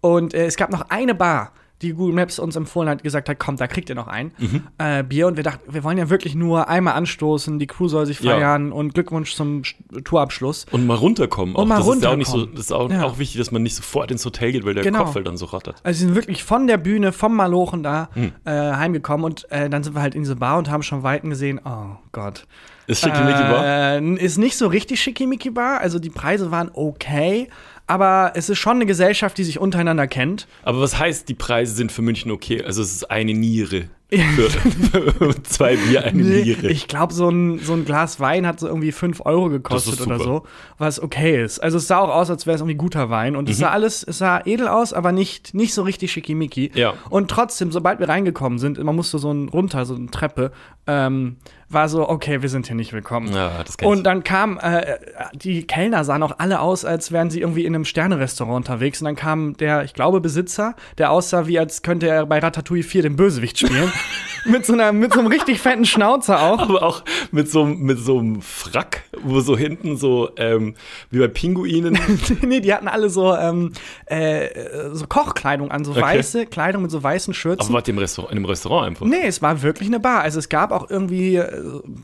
Und 0.00 0.32
äh, 0.32 0.46
es 0.46 0.56
gab 0.56 0.70
noch 0.70 0.88
eine 0.88 1.14
Bar, 1.14 1.52
die 1.82 1.92
Google 1.92 2.14
Maps 2.14 2.38
uns 2.38 2.56
empfohlen 2.56 2.88
hat, 2.88 3.02
gesagt 3.02 3.28
hat, 3.28 3.38
komm, 3.38 3.56
da 3.56 3.66
kriegt 3.66 3.88
ihr 3.90 3.94
noch 3.94 4.06
ein 4.08 4.32
äh, 4.78 5.02
Bier. 5.02 5.26
Und 5.26 5.36
wir 5.36 5.44
dachten, 5.44 5.72
wir 5.74 5.84
wollen 5.84 5.98
ja 5.98 6.08
wirklich 6.08 6.34
nur 6.34 6.68
einmal 6.68 6.94
anstoßen, 6.94 7.58
die 7.58 7.66
Crew 7.66 7.88
soll 7.88 8.06
sich 8.06 8.20
Ja. 8.20 8.32
feiern 8.32 8.72
und 8.72 8.94
Glückwunsch 8.94 9.34
zum 9.34 9.62
Sch- 9.62 9.74
Tourabschluss. 10.04 10.64
Und 10.70 10.86
mal 10.86 10.94
runterkommen. 10.96 11.54
Und 11.54 11.64
auch. 11.64 11.66
mal 11.66 11.78
das 11.78 11.86
ist 11.96 12.02
ja 12.02 12.10
auch 12.10 12.16
nicht 12.16 12.26
so, 12.28 12.32
runterkommen. 12.38 12.56
das 12.56 12.64
ist 12.66 12.72
auch, 12.72 12.90
Ja. 12.90 13.04
auch 13.04 13.18
wichtig, 13.18 13.38
dass 13.38 13.50
man 13.52 13.62
nicht 13.62 13.74
sofort 13.74 14.10
ins 14.10 14.24
Hotel 14.24 14.52
geht, 14.52 14.64
weil 14.64 14.74
der 14.74 14.84
Genau. 14.84 15.04
Kopf 15.04 15.14
halt 15.16 15.26
dann 15.26 15.36
so 15.36 15.46
rattert. 15.46 15.76
Also 15.84 15.98
sie 15.98 16.04
sind 16.06 16.14
wirklich 16.14 16.44
von 16.44 16.66
der 16.66 16.78
Bühne, 16.78 17.12
vom 17.12 17.34
Malochen 17.36 17.82
da 17.82 18.08
Hm. 18.14 18.32
äh, 18.44 18.50
heimgekommen 18.50 19.24
und 19.26 19.50
äh, 19.50 19.68
dann 19.68 19.82
sind 19.82 19.94
wir 19.94 20.00
halt 20.02 20.14
in 20.14 20.22
diese 20.22 20.36
Bar 20.36 20.56
und 20.58 20.70
haben 20.70 20.82
schon 20.82 21.02
Weiten 21.02 21.28
gesehen, 21.30 21.60
oh 21.64 21.96
Gott. 22.12 22.46
Ist 22.86 23.00
Schickimicki 23.02 23.40
war? 23.40 23.64
Äh, 23.66 24.14
ist 24.14 24.38
nicht 24.38 24.56
so 24.56 24.68
richtig 24.68 25.00
schickimicki 25.00 25.50
Bar, 25.50 25.80
also 25.80 25.98
die 25.98 26.08
Preise 26.10 26.50
waren 26.52 26.70
okay, 26.72 27.48
aber 27.86 28.32
es 28.34 28.48
ist 28.48 28.58
schon 28.58 28.76
eine 28.76 28.86
Gesellschaft, 28.86 29.38
die 29.38 29.44
sich 29.44 29.58
untereinander 29.60 30.06
kennt. 30.06 30.46
Aber 30.62 30.80
was 30.80 30.98
heißt, 30.98 31.28
die 31.28 31.34
Preise 31.34 31.74
sind 31.74 31.92
für 31.92 32.02
München 32.02 32.30
okay? 32.30 32.62
Also 32.64 32.82
es 32.82 32.92
ist 32.92 33.10
eine 33.10 33.32
Niere. 33.34 33.88
Für, 34.08 34.50
für 34.50 35.42
zwei 35.42 35.74
Bier 35.76 36.04
eine 36.04 36.22
Niere. 36.22 36.68
Ich 36.70 36.86
glaube, 36.86 37.12
so 37.12 37.28
ein, 37.28 37.58
so 37.58 37.72
ein 37.72 37.84
Glas 37.84 38.20
Wein 38.20 38.46
hat 38.46 38.60
so 38.60 38.68
irgendwie 38.68 38.92
5 38.92 39.20
Euro 39.26 39.48
gekostet 39.48 40.00
oder 40.00 40.20
so, 40.20 40.44
was 40.78 41.00
okay 41.02 41.42
ist. 41.42 41.58
Also 41.58 41.78
es 41.78 41.88
sah 41.88 41.98
auch 41.98 42.10
aus, 42.14 42.30
als 42.30 42.46
wäre 42.46 42.54
es 42.54 42.60
irgendwie 42.60 42.76
guter 42.76 43.10
Wein. 43.10 43.34
Und 43.34 43.46
Mhm. 43.46 43.50
es 43.50 43.58
sah 43.58 43.70
alles, 43.70 44.04
es 44.04 44.18
sah 44.18 44.42
edel 44.44 44.68
aus, 44.68 44.92
aber 44.92 45.10
nicht, 45.10 45.54
nicht 45.54 45.74
so 45.74 45.82
richtig 45.82 46.12
schickimicki. 46.12 46.70
Ja. 46.74 46.94
Und 47.10 47.32
trotzdem, 47.32 47.72
sobald 47.72 47.98
wir 47.98 48.08
reingekommen 48.08 48.60
sind, 48.60 48.82
man 48.82 48.94
musste 48.94 49.18
so 49.18 49.32
ein 49.32 49.48
runter, 49.48 49.84
so 49.84 49.96
eine 49.96 50.06
Treppe, 50.06 50.52
ähm, 50.86 51.38
war 51.68 51.88
so, 51.88 52.08
okay, 52.08 52.42
wir 52.42 52.48
sind 52.48 52.66
hier 52.66 52.76
nicht 52.76 52.92
willkommen. 52.92 53.32
Ja. 53.34 53.64
Und 53.82 54.04
dann 54.04 54.22
kam, 54.22 54.58
äh, 54.58 54.98
die 55.34 55.66
Kellner 55.66 56.04
sahen 56.04 56.22
auch 56.22 56.38
alle 56.38 56.60
aus, 56.60 56.84
als 56.84 57.10
wären 57.10 57.28
sie 57.30 57.40
irgendwie 57.40 57.64
in 57.64 57.74
einem 57.74 57.84
Sternerestaurant 57.84 58.68
unterwegs. 58.68 59.00
Und 59.00 59.06
dann 59.06 59.16
kam 59.16 59.56
der, 59.56 59.82
ich 59.82 59.92
glaube, 59.92 60.20
Besitzer, 60.20 60.76
der 60.98 61.10
aussah, 61.10 61.48
wie 61.48 61.58
als 61.58 61.82
könnte 61.82 62.06
er 62.06 62.26
bei 62.26 62.38
Ratatouille 62.38 62.84
4 62.84 63.02
den 63.02 63.16
Bösewicht 63.16 63.58
spielen. 63.58 63.92
mit, 64.44 64.64
so 64.64 64.74
einer, 64.74 64.92
mit 64.92 65.12
so 65.12 65.18
einem 65.18 65.28
richtig 65.28 65.60
fetten 65.60 65.84
Schnauzer 65.84 66.40
auch. 66.40 66.60
aber 66.60 66.82
auch 66.84 67.02
mit 67.32 67.50
so, 67.50 67.64
mit 67.64 67.98
so 67.98 68.20
einem 68.20 68.42
Frack, 68.42 69.02
wo 69.22 69.40
so 69.40 69.56
hinten 69.56 69.96
so, 69.96 70.30
ähm, 70.36 70.74
wie 71.10 71.18
bei 71.18 71.28
Pinguinen. 71.28 71.98
nee, 72.42 72.60
die 72.60 72.72
hatten 72.72 72.86
alle 72.86 73.10
so, 73.10 73.34
ähm, 73.34 73.72
äh, 74.06 74.48
so 74.92 75.06
Kochkleidung 75.06 75.70
an, 75.70 75.84
so 75.84 75.96
Okay. 75.96 76.02
weiße 76.02 76.46
Kleidung 76.46 76.82
mit 76.82 76.90
so 76.90 77.02
weißen 77.02 77.32
Schürzen. 77.32 77.74
aber 77.74 77.82
ihr 77.86 77.88
im 77.88 77.98
Restaurant, 77.98 78.32
in 78.32 78.38
einem 78.38 78.44
Restaurant 78.44 78.86
einfach? 78.86 79.06
Nee, 79.06 79.26
es 79.26 79.40
war 79.40 79.62
wirklich 79.62 79.88
eine 79.88 79.98
Bar. 79.98 80.20
Also 80.20 80.38
es 80.38 80.50
gab 80.50 80.72
auch 80.72 80.90
irgendwie 80.90 81.36
äh, 81.36 81.55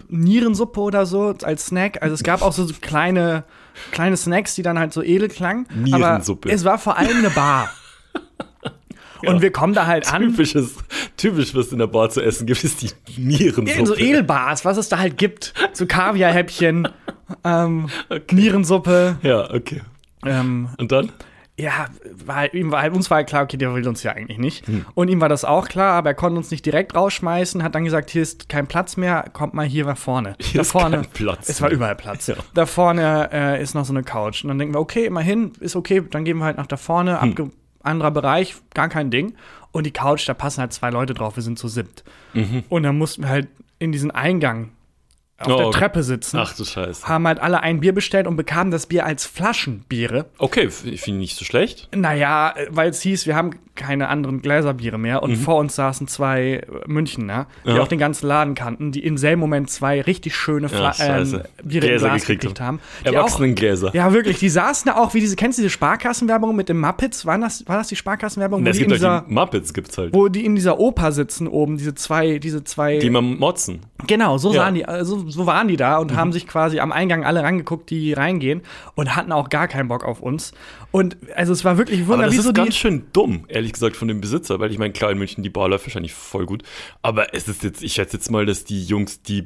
Nierensuppe 0.08 0.80
oder 0.80 1.06
so 1.06 1.34
als 1.42 1.66
Snack. 1.66 2.02
Also 2.02 2.14
es 2.14 2.22
gab 2.22 2.42
auch 2.42 2.52
so, 2.52 2.66
kleine, 2.80 3.44
kleine 3.90 4.16
Snacks, 4.16 4.54
die 4.54 4.62
dann 4.62 4.78
halt 4.78 4.92
so 4.92 5.02
edel 5.02 5.28
klangen. 5.28 5.66
Nierensuppe. 5.74 6.48
Aber 6.48 6.54
es 6.54 6.64
war 6.64 6.78
vor 6.78 6.96
allem 6.98 7.18
eine 7.18 7.30
Bar. 7.30 7.70
Und 9.26 9.40
wir 9.40 9.52
kommen 9.52 9.72
da 9.72 9.86
halt 9.86 10.12
an. 10.12 10.22
Typisches, 10.22 10.74
typisch, 11.16 11.54
was 11.54 11.70
in 11.70 11.78
der 11.78 11.86
Bar 11.86 12.10
zu 12.10 12.20
essen 12.20 12.46
gibt, 12.46 12.64
ist 12.64 12.82
die 12.82 12.90
Nierensuppe. 13.20 13.78
In 13.78 13.86
so 13.86 13.96
Edelbars, 13.96 14.64
was 14.64 14.76
es 14.76 14.88
da 14.88 14.98
halt 14.98 15.16
gibt. 15.16 15.54
So 15.72 15.86
Kaviarhäppchen, 15.86 16.88
ähm, 17.44 17.88
Nierensuppe. 18.30 19.18
Ja, 19.22 19.48
okay. 19.52 19.82
Ähm, 20.24 20.70
Und 20.78 20.90
dann? 20.90 21.12
Ja, 21.58 21.86
war, 22.24 22.36
halt- 22.36 22.54
ihm 22.54 22.70
war, 22.72 22.82
halt- 22.82 22.94
uns 22.94 23.10
war 23.10 23.16
halt 23.18 23.28
klar, 23.28 23.42
okay, 23.44 23.56
der 23.56 23.74
will 23.74 23.86
uns 23.86 24.02
ja 24.02 24.12
eigentlich 24.12 24.38
nicht. 24.38 24.66
Hm. 24.66 24.86
Und 24.94 25.08
ihm 25.08 25.20
war 25.20 25.28
das 25.28 25.44
auch 25.44 25.68
klar, 25.68 25.92
aber 25.94 26.10
er 26.10 26.14
konnte 26.14 26.38
uns 26.38 26.50
nicht 26.50 26.64
direkt 26.64 26.94
rausschmeißen, 26.94 27.62
hat 27.62 27.74
dann 27.74 27.84
gesagt, 27.84 28.10
hier 28.10 28.22
ist 28.22 28.48
kein 28.48 28.66
Platz 28.66 28.96
mehr, 28.96 29.24
kommt 29.32 29.52
mal 29.54 29.66
hier 29.66 29.84
nach 29.84 29.98
vorne. 29.98 30.34
Hier 30.40 30.58
da 30.58 30.60
ist 30.62 30.72
vorne. 30.72 30.96
kein 31.02 31.10
Platz 31.10 31.48
Es 31.48 31.60
war 31.60 31.70
überall 31.70 31.94
Platz. 31.94 32.26
Ja. 32.26 32.36
Da 32.54 32.66
vorne 32.66 33.28
äh, 33.32 33.62
ist 33.62 33.74
noch 33.74 33.84
so 33.84 33.92
eine 33.92 34.02
Couch. 34.02 34.42
Und 34.44 34.48
dann 34.48 34.58
denken 34.58 34.74
wir, 34.74 34.80
okay, 34.80 35.04
immerhin, 35.04 35.52
ist 35.60 35.76
okay, 35.76 36.02
dann 36.10 36.24
gehen 36.24 36.38
wir 36.38 36.44
halt 36.46 36.56
nach 36.56 36.66
da 36.66 36.76
vorne, 36.76 37.20
Hm. 37.20 37.52
anderer 37.82 38.10
Bereich, 38.10 38.54
gar 38.74 38.88
kein 38.88 39.10
Ding. 39.10 39.34
Und 39.72 39.84
die 39.86 39.90
Couch, 39.92 40.28
da 40.28 40.34
passen 40.34 40.60
halt 40.60 40.72
zwei 40.72 40.90
Leute 40.90 41.14
drauf, 41.14 41.36
wir 41.36 41.42
sind 41.42 41.58
zu 41.58 41.68
siebt. 41.68 42.04
Und 42.68 42.82
dann 42.82 42.96
mussten 42.98 43.22
wir 43.22 43.28
halt 43.28 43.48
in 43.78 43.90
diesen 43.92 44.10
Eingang 44.10 44.70
auf 45.42 45.48
Mhm. 45.48 45.52
Oh, 45.54 45.56
der 45.58 45.66
okay. 45.68 45.78
Treppe 45.78 46.02
sitzen. 46.02 46.36
Ach 46.38 46.54
du 46.56 46.64
Scheiße. 46.64 47.06
Haben 47.08 47.26
halt 47.26 47.38
alle 47.40 47.60
ein 47.62 47.80
Bier 47.80 47.92
bestellt 47.94 48.26
und 48.26 48.36
bekamen 48.36 48.70
das 48.70 48.86
Bier 48.86 49.04
als 49.06 49.26
Flaschenbiere. 49.26 50.26
Okay, 50.38 50.70
finde 50.70 50.94
ich 50.94 51.06
nicht 51.06 51.36
so 51.36 51.44
schlecht. 51.44 51.88
Naja, 51.94 52.54
weil 52.70 52.90
es 52.90 53.00
hieß, 53.02 53.26
wir 53.26 53.36
haben 53.36 53.50
keine 53.74 54.08
anderen 54.08 54.42
Gläserbiere 54.42 54.98
mehr 54.98 55.22
und 55.22 55.36
vor 55.36 55.56
uns 55.56 55.74
saßen 55.76 56.06
zwei 56.06 56.56
äh, 56.56 56.66
Münchner, 56.86 57.46
die 57.64 57.70
Mhm. 57.70 57.76
Ja. 57.76 57.82
auch 57.82 57.88
den 57.88 57.98
ganzen 57.98 58.26
Laden 58.26 58.54
kannten, 58.54 58.92
die 58.92 59.02
im 59.02 59.16
selben 59.16 59.40
Moment 59.40 59.70
zwei 59.70 60.02
richtig 60.02 60.36
schöne 60.36 60.68
Fla 60.68 60.88
Ja, 60.88 60.92
scheiße. 60.92 61.44
Biere 61.64 61.86
Gläser 61.86 62.08
Glas 62.08 62.20
gekriegt 62.20 62.40
gekriegt 62.42 62.60
haben. 62.60 62.80
Erwachsenengläser. 63.02 63.94
ja, 63.94 64.12
wirklich, 64.12 64.38
die 64.38 64.48
saßen 64.48 64.90
da 64.92 64.98
auch 65.00 65.14
wie 65.14 65.20
diese, 65.20 65.36
kennst 65.36 65.58
du 65.58 65.62
diese 65.62 65.70
Sparkassenwerbung 65.70 66.54
mit 66.54 66.68
den 66.68 66.78
Muppets? 66.80 67.24
War 67.24 67.38
das, 67.38 67.66
war 67.66 67.78
das 67.78 67.88
die 67.88 67.96
Sparkassenwerbung? 67.96 68.66
Es 68.66 68.78
gibt 68.78 68.90
dieser, 68.90 69.24
die 69.26 69.32
Muppets, 69.32 69.72
gibt's 69.72 69.96
halt. 69.96 70.12
wo 70.14 70.28
die 70.28 70.44
in 70.44 70.54
dieser 70.54 70.78
Oper 70.78 71.12
sitzen 71.12 71.46
oben, 71.48 71.76
diese 71.78 71.94
zwei, 71.94 72.38
diese 72.38 72.64
zwei. 72.64 72.98
Die 72.98 73.06
immer 73.06 73.22
motzen. 73.22 73.80
Genau, 74.06 74.36
so 74.38 74.48
Ja. 74.52 74.52
Mhm. 74.52 74.56
sahen 74.64 74.74
die, 74.74 74.84
also 74.86 75.24
so 75.32 75.46
waren 75.46 75.68
die 75.68 75.76
da 75.76 75.98
und 75.98 76.14
haben 76.14 76.32
sich 76.32 76.46
quasi 76.46 76.80
am 76.80 76.92
Eingang 76.92 77.24
alle 77.24 77.42
rangeguckt, 77.42 77.90
die 77.90 78.12
reingehen 78.12 78.62
und 78.94 79.16
hatten 79.16 79.32
auch 79.32 79.48
gar 79.48 79.68
keinen 79.68 79.88
Bock 79.88 80.04
auf 80.04 80.20
uns. 80.20 80.52
Und 80.90 81.16
also 81.34 81.52
es 81.52 81.64
war 81.64 81.78
wirklich 81.78 82.00
ein 82.00 82.04
Aber 82.04 82.14
Wunder, 82.14 82.26
das 82.26 82.36
ist 82.36 82.44
so 82.44 82.52
ganz 82.52 82.76
schön 82.76 83.04
dumm, 83.12 83.44
ehrlich 83.48 83.72
gesagt, 83.72 83.96
von 83.96 84.08
dem 84.08 84.20
Besitzer, 84.20 84.60
weil 84.60 84.70
ich 84.70 84.78
meine, 84.78 84.92
klar, 84.92 85.10
in 85.10 85.18
München, 85.18 85.42
die 85.42 85.48
Bar 85.50 85.68
läuft 85.68 85.86
wahrscheinlich 85.86 86.12
voll 86.12 86.44
gut. 86.44 86.62
Aber 87.00 87.34
es 87.34 87.48
ist 87.48 87.62
jetzt, 87.62 87.82
ich 87.82 87.94
schätze 87.94 88.16
jetzt 88.18 88.30
mal, 88.30 88.44
dass 88.44 88.64
die 88.64 88.82
Jungs, 88.84 89.22
die 89.22 89.42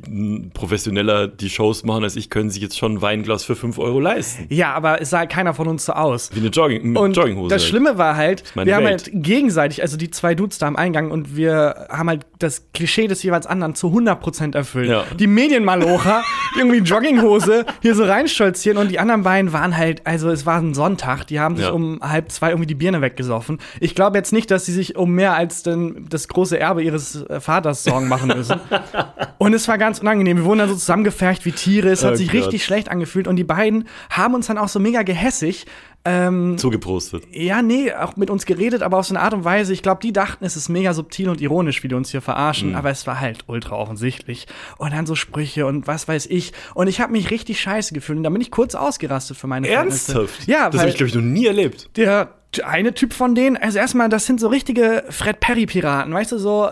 professioneller 0.54 1.28
die 1.28 1.50
Shows 1.50 1.84
machen 1.84 2.04
als 2.04 2.16
ich, 2.16 2.30
können 2.30 2.50
sich 2.50 2.62
jetzt 2.62 2.78
schon 2.78 2.94
ein 2.94 3.02
Weinglas 3.02 3.44
für 3.44 3.54
5 3.56 3.78
Euro 3.78 4.00
leisten. 4.00 4.46
Ja, 4.48 4.74
aber 4.74 5.00
es 5.00 5.10
sah 5.10 5.18
halt 5.20 5.30
keiner 5.30 5.54
von 5.54 5.68
uns 5.68 5.84
so 5.84 5.92
aus. 5.92 6.30
Wie 6.34 6.40
eine 6.40 6.48
Jogging, 6.48 6.96
Und 6.96 7.16
Jogginghose. 7.16 7.48
das 7.54 7.62
halt. 7.62 7.70
Schlimme 7.70 7.98
war 7.98 8.16
halt, 8.16 8.42
wir 8.54 8.74
haben 8.74 8.84
Welt. 8.84 9.04
halt 9.04 9.10
gegenseitig, 9.14 9.82
also 9.82 9.96
die 9.96 10.10
zwei 10.10 10.34
Dudes 10.34 10.58
da 10.58 10.66
am 10.66 10.76
Eingang 10.76 11.10
und 11.10 11.36
wir 11.36 11.86
haben 11.90 12.08
halt 12.08 12.26
das 12.38 12.66
Klischee 12.74 13.06
des 13.08 13.22
jeweils 13.22 13.46
anderen 13.46 13.74
zu 13.74 13.88
100% 13.88 14.54
erfüllt. 14.54 14.88
Ja. 14.90 15.04
Die 15.18 15.26
Medienmalocher, 15.26 16.22
die 16.54 16.58
irgendwie 16.60 16.78
Jogginghose 16.78 17.64
hier 17.82 17.94
so 17.94 18.04
reinstolzieren 18.04 18.78
und 18.78 18.90
die 18.90 18.98
anderen 18.98 19.22
beiden 19.22 19.52
waren 19.52 19.76
halt, 19.76 20.06
also 20.06 20.28
es 20.30 20.44
war 20.46 20.58
ein 20.58 20.74
Sonntag, 20.74 21.24
die 21.26 21.40
haben 21.40 21.56
sich 21.56 21.66
Ja. 21.66 21.72
um 21.72 21.98
halb 22.02 22.30
zwei 22.30 22.50
irgendwie 22.50 22.66
die 22.66 22.74
Birne 22.74 23.00
weggesoffen. 23.00 23.58
Ich 23.80 23.94
glaube 23.94 24.18
jetzt 24.18 24.32
nicht, 24.32 24.50
dass 24.50 24.66
sie 24.66 24.72
sich 24.72 24.96
um 24.96 25.12
mehr 25.12 25.34
als 25.34 25.62
den, 25.62 26.06
das 26.08 26.28
große 26.28 26.58
Erbe 26.58 26.82
ihres 26.82 27.22
äh, 27.22 27.40
Vaters 27.40 27.84
Sorgen 27.84 28.08
machen 28.08 28.28
müssen. 28.28 28.60
und 29.38 29.54
es 29.54 29.66
war 29.68 29.78
ganz 29.78 30.00
unangenehm. 30.00 30.36
Wir 30.38 30.44
wurden 30.44 30.58
dann 30.60 30.68
so 30.68 30.74
zusammengefercht 30.74 31.44
wie 31.44 31.52
Tiere. 31.52 31.88
Es 31.90 32.04
hat 32.04 32.12
Oh 32.12 32.16
sich 32.16 32.28
Gott. 32.28 32.42
richtig 32.42 32.64
schlecht 32.64 32.90
angefühlt 32.90 33.28
und 33.28 33.36
die 33.36 33.44
beiden 33.44 33.88
haben 34.10 34.34
uns 34.34 34.46
dann 34.46 34.58
auch 34.58 34.68
so 34.68 34.78
mega 34.80 35.02
gehässig. 35.02 35.66
Ähm, 36.06 36.56
Zugeprostet. 36.56 37.24
ja, 37.32 37.62
nee, 37.62 37.92
auch 37.92 38.16
mit 38.16 38.30
uns 38.30 38.46
geredet, 38.46 38.82
aber 38.82 38.98
auf 38.98 39.06
so 39.06 39.14
eine 39.14 39.22
Art 39.22 39.34
und 39.34 39.44
Weise. 39.44 39.72
Ich 39.72 39.82
glaube, 39.82 40.00
die 40.02 40.12
dachten, 40.12 40.44
es 40.44 40.56
ist 40.56 40.68
mega 40.68 40.94
subtil 40.94 41.28
und 41.28 41.40
ironisch, 41.40 41.82
wie 41.82 41.88
die 41.88 41.94
uns 41.94 42.10
hier 42.10 42.20
verarschen, 42.22 42.70
Mhm. 42.70 42.74
aber 42.76 42.90
es 42.90 43.06
war 43.06 43.20
halt 43.20 43.40
ultra 43.48 43.76
offensichtlich. 43.76 44.46
Und 44.78 44.92
dann 44.92 45.06
so 45.06 45.14
Sprüche 45.16 45.66
und 45.66 45.86
was 45.86 46.06
weiß 46.08 46.26
ich. 46.26 46.52
Und 46.74 46.86
ich 46.86 47.00
habe 47.00 47.12
mich 47.12 47.30
richtig 47.30 47.60
scheiße 47.60 47.92
gefühlt. 47.94 48.18
Und 48.18 48.22
dann 48.24 48.32
bin 48.32 48.42
ich 48.42 48.50
kurz 48.50 48.74
ausgerastet 48.74 49.36
für 49.36 49.46
meine 49.48 49.66
Verhältnisse. 49.66 50.12
Ernsthaft? 50.14 50.46
Ja, 50.48 50.70
das 50.70 50.80
habe 50.80 50.90
ich, 50.90 50.96
glaube 50.96 51.08
ich, 51.08 51.14
noch 51.14 51.22
nie 51.22 51.46
erlebt. 51.46 51.90
der 51.96 52.30
eine 52.64 52.94
Typ 52.94 53.12
von 53.12 53.34
denen, 53.34 53.56
also 53.56 53.78
erstmal, 53.78 54.08
das 54.08 54.26
sind 54.26 54.40
so 54.40 54.48
richtige 54.48 55.04
Fred 55.10 55.40
Perry-Piraten, 55.40 56.12
weißt 56.12 56.32
du, 56.32 56.38
so, 56.38 56.70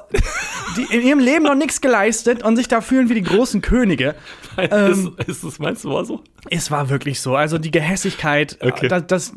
die 0.76 0.95
in 0.95 1.03
ihrem 1.03 1.19
Leben 1.19 1.45
noch 1.45 1.55
nichts 1.55 1.81
geleistet 1.81 2.43
und 2.43 2.57
sich 2.57 2.69
da 2.69 2.81
fühlen 2.81 3.09
wie 3.09 3.14
die 3.14 3.23
großen 3.23 3.61
Könige. 3.61 4.14
Ähm, 4.57 5.14
ist, 5.19 5.29
ist 5.29 5.45
das, 5.45 5.59
meinst 5.59 5.85
du, 5.85 5.91
war 5.91 6.05
so? 6.05 6.23
Es 6.50 6.71
war 6.71 6.88
wirklich 6.88 7.21
so. 7.21 7.35
Also 7.37 7.59
die 7.59 7.71
Gehässigkeit, 7.71 8.59
Okay. 8.61 8.88
das, 8.88 9.07
das, 9.07 9.33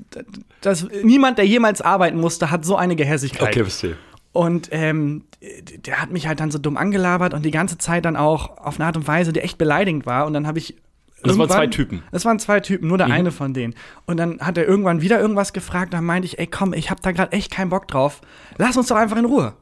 das, 0.61 0.87
niemand, 1.03 1.37
der 1.37 1.45
jemals 1.45 1.81
arbeiten 1.81 2.19
musste, 2.19 2.51
hat 2.51 2.65
so 2.65 2.75
eine 2.75 2.95
Gehässigkeit. 2.95 3.49
Okay, 3.49 3.63
verstehe. 3.63 3.97
Und 4.31 4.69
ähm, 4.71 5.23
der 5.85 6.01
hat 6.01 6.11
mich 6.11 6.27
halt 6.27 6.39
dann 6.39 6.51
so 6.51 6.59
dumm 6.59 6.77
angelabert 6.77 7.33
und 7.33 7.43
die 7.43 7.51
ganze 7.51 7.77
Zeit 7.79 8.05
dann 8.05 8.15
auch 8.15 8.57
auf 8.57 8.79
eine 8.79 8.85
Art 8.85 8.95
und 8.97 9.07
Weise, 9.07 9.33
die 9.33 9.39
echt 9.39 9.57
beleidigend 9.57 10.05
war. 10.05 10.25
Und 10.27 10.33
dann 10.33 10.45
habe 10.45 10.59
ich. 10.59 10.75
Das 11.27 11.37
waren 11.37 11.49
zwei 11.49 11.67
Typen. 11.67 12.03
Das 12.11 12.25
waren 12.25 12.39
zwei 12.39 12.59
Typen, 12.59 12.87
nur 12.87 12.97
der 12.97 13.07
Mhm. 13.07 13.13
eine 13.13 13.31
von 13.31 13.53
denen. 13.53 13.73
Und 14.05 14.17
dann 14.17 14.39
hat 14.39 14.57
er 14.57 14.67
irgendwann 14.67 15.01
wieder 15.01 15.19
irgendwas 15.19 15.53
gefragt. 15.53 15.93
Dann 15.93 16.03
meinte 16.05 16.25
ich, 16.27 16.39
ey, 16.39 16.47
komm, 16.47 16.73
ich 16.73 16.89
habe 16.89 17.01
da 17.01 17.11
gerade 17.11 17.31
echt 17.31 17.51
keinen 17.51 17.69
Bock 17.69 17.87
drauf. 17.87 18.21
Lass 18.57 18.77
uns 18.77 18.87
doch 18.87 18.95
einfach 18.97 19.17
in 19.17 19.25
Ruhe. 19.25 19.53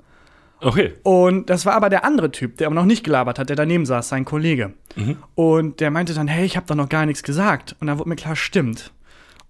Okay. 0.62 0.94
Und 1.04 1.50
das 1.50 1.66
war 1.66 1.74
aber 1.74 1.90
der 1.90 2.06
andere 2.06 2.32
Typ, 2.32 2.58
der 2.58 2.68
aber 2.68 2.76
noch 2.76 2.86
nicht 2.86 3.04
gelabert 3.04 3.38
hat, 3.40 3.50
der 3.50 3.56
daneben 3.58 3.86
saß, 3.86 4.08
sein 4.10 4.24
Kollege. 4.26 4.74
Mhm. 4.96 5.18
Und 5.36 5.80
der 5.82 5.92
meinte 5.92 6.14
dann, 6.14 6.28
hey, 6.28 6.46
ich 6.46 6.56
habe 6.56 6.66
doch 6.66 6.76
noch 6.76 6.90
gar 6.90 7.06
nichts 7.06 7.24
gesagt. 7.24 7.76
Und 7.80 7.88
dann 7.88 8.00
wurde 8.00 8.10
mir 8.10 8.16
klar, 8.16 8.36
stimmt. 8.36 8.92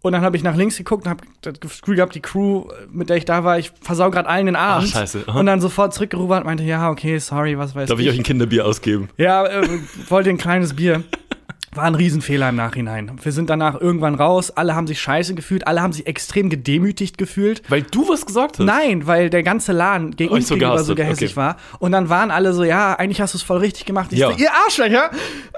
Und 0.02 0.12
dann 0.12 0.22
habe 0.22 0.38
ich 0.38 0.44
nach 0.44 0.56
links 0.56 0.78
geguckt 0.78 1.06
und 1.06 1.10
habe 1.10 1.24
das 1.42 1.60
Gefühl 1.60 1.96
gehabt, 1.96 2.14
die 2.14 2.22
Crew, 2.22 2.66
mit 2.92 3.10
der 3.10 3.18
ich 3.18 3.26
da 3.26 3.44
war, 3.44 3.58
ich 3.58 3.72
versau 3.82 4.12
gerade 4.12 4.30
allen 4.30 4.46
den 4.46 4.56
Abend. 4.56 4.90
Ach, 4.94 5.00
scheiße. 5.00 5.24
Aha. 5.26 5.40
Und 5.40 5.48
dann 5.48 5.62
sofort 5.62 5.96
zurückgerudert 5.96 6.42
und 6.42 6.46
meinte, 6.46 6.64
ja, 6.64 6.92
okay, 6.92 7.18
sorry, 7.18 7.58
was 7.58 7.74
weiß 7.74 7.90
Darf 7.90 8.00
ich 8.00 8.08
euch 8.10 8.18
ein 8.18 8.24
Kinderbier 8.24 8.66
ausgeben? 8.68 9.10
ja, 9.18 9.46
äh, 9.48 9.68
wollte 10.10 10.30
ein 10.30 10.38
kleines 10.38 10.76
Bier. 10.76 11.04
War 11.76 11.84
ein 11.84 11.96
Riesenfehler 11.96 12.50
im 12.50 12.56
Nachhinein. 12.56 13.12
Wir 13.22 13.32
sind 13.34 13.50
danach 13.50 13.80
irgendwann 13.80 14.16
raus, 14.16 14.50
alle 14.52 14.76
haben 14.76 14.88
sich 14.88 15.02
scheiße 15.02 15.36
gefühlt, 15.36 15.68
alle 15.68 15.82
haben 15.82 15.92
sich 15.92 16.08
extrem 16.08 16.50
gedemütigt 16.50 17.18
gefühlt. 17.18 17.62
Weil 17.70 17.82
du 17.82 18.08
was 18.08 18.26
gesagt 18.26 18.60
hast. 18.60 18.66
Nein, 18.66 19.08
weil 19.08 19.30
der 19.30 19.44
ganze 19.44 19.74
Laden 19.74 20.16
gegen 20.16 20.32
uns 20.32 20.48
so 20.48 20.56
gegenüber 20.56 20.84
so 20.84 20.96
gehässig 20.96 21.32
okay. 21.32 21.38
war. 21.38 21.58
Und 21.80 21.92
dann 21.92 22.08
waren 22.10 22.32
alle 22.32 22.54
so, 22.54 22.64
ja, 22.64 22.94
eigentlich 22.94 23.20
hast 23.20 23.34
du 23.34 23.38
es 23.38 23.44
voll 23.44 23.58
richtig 23.58 23.86
gemacht. 23.86 24.14
Ich 24.14 24.20
Ja. 24.20 24.32
so, 24.32 24.38
ihr 24.38 24.52
Arschlöcher! 24.54 25.12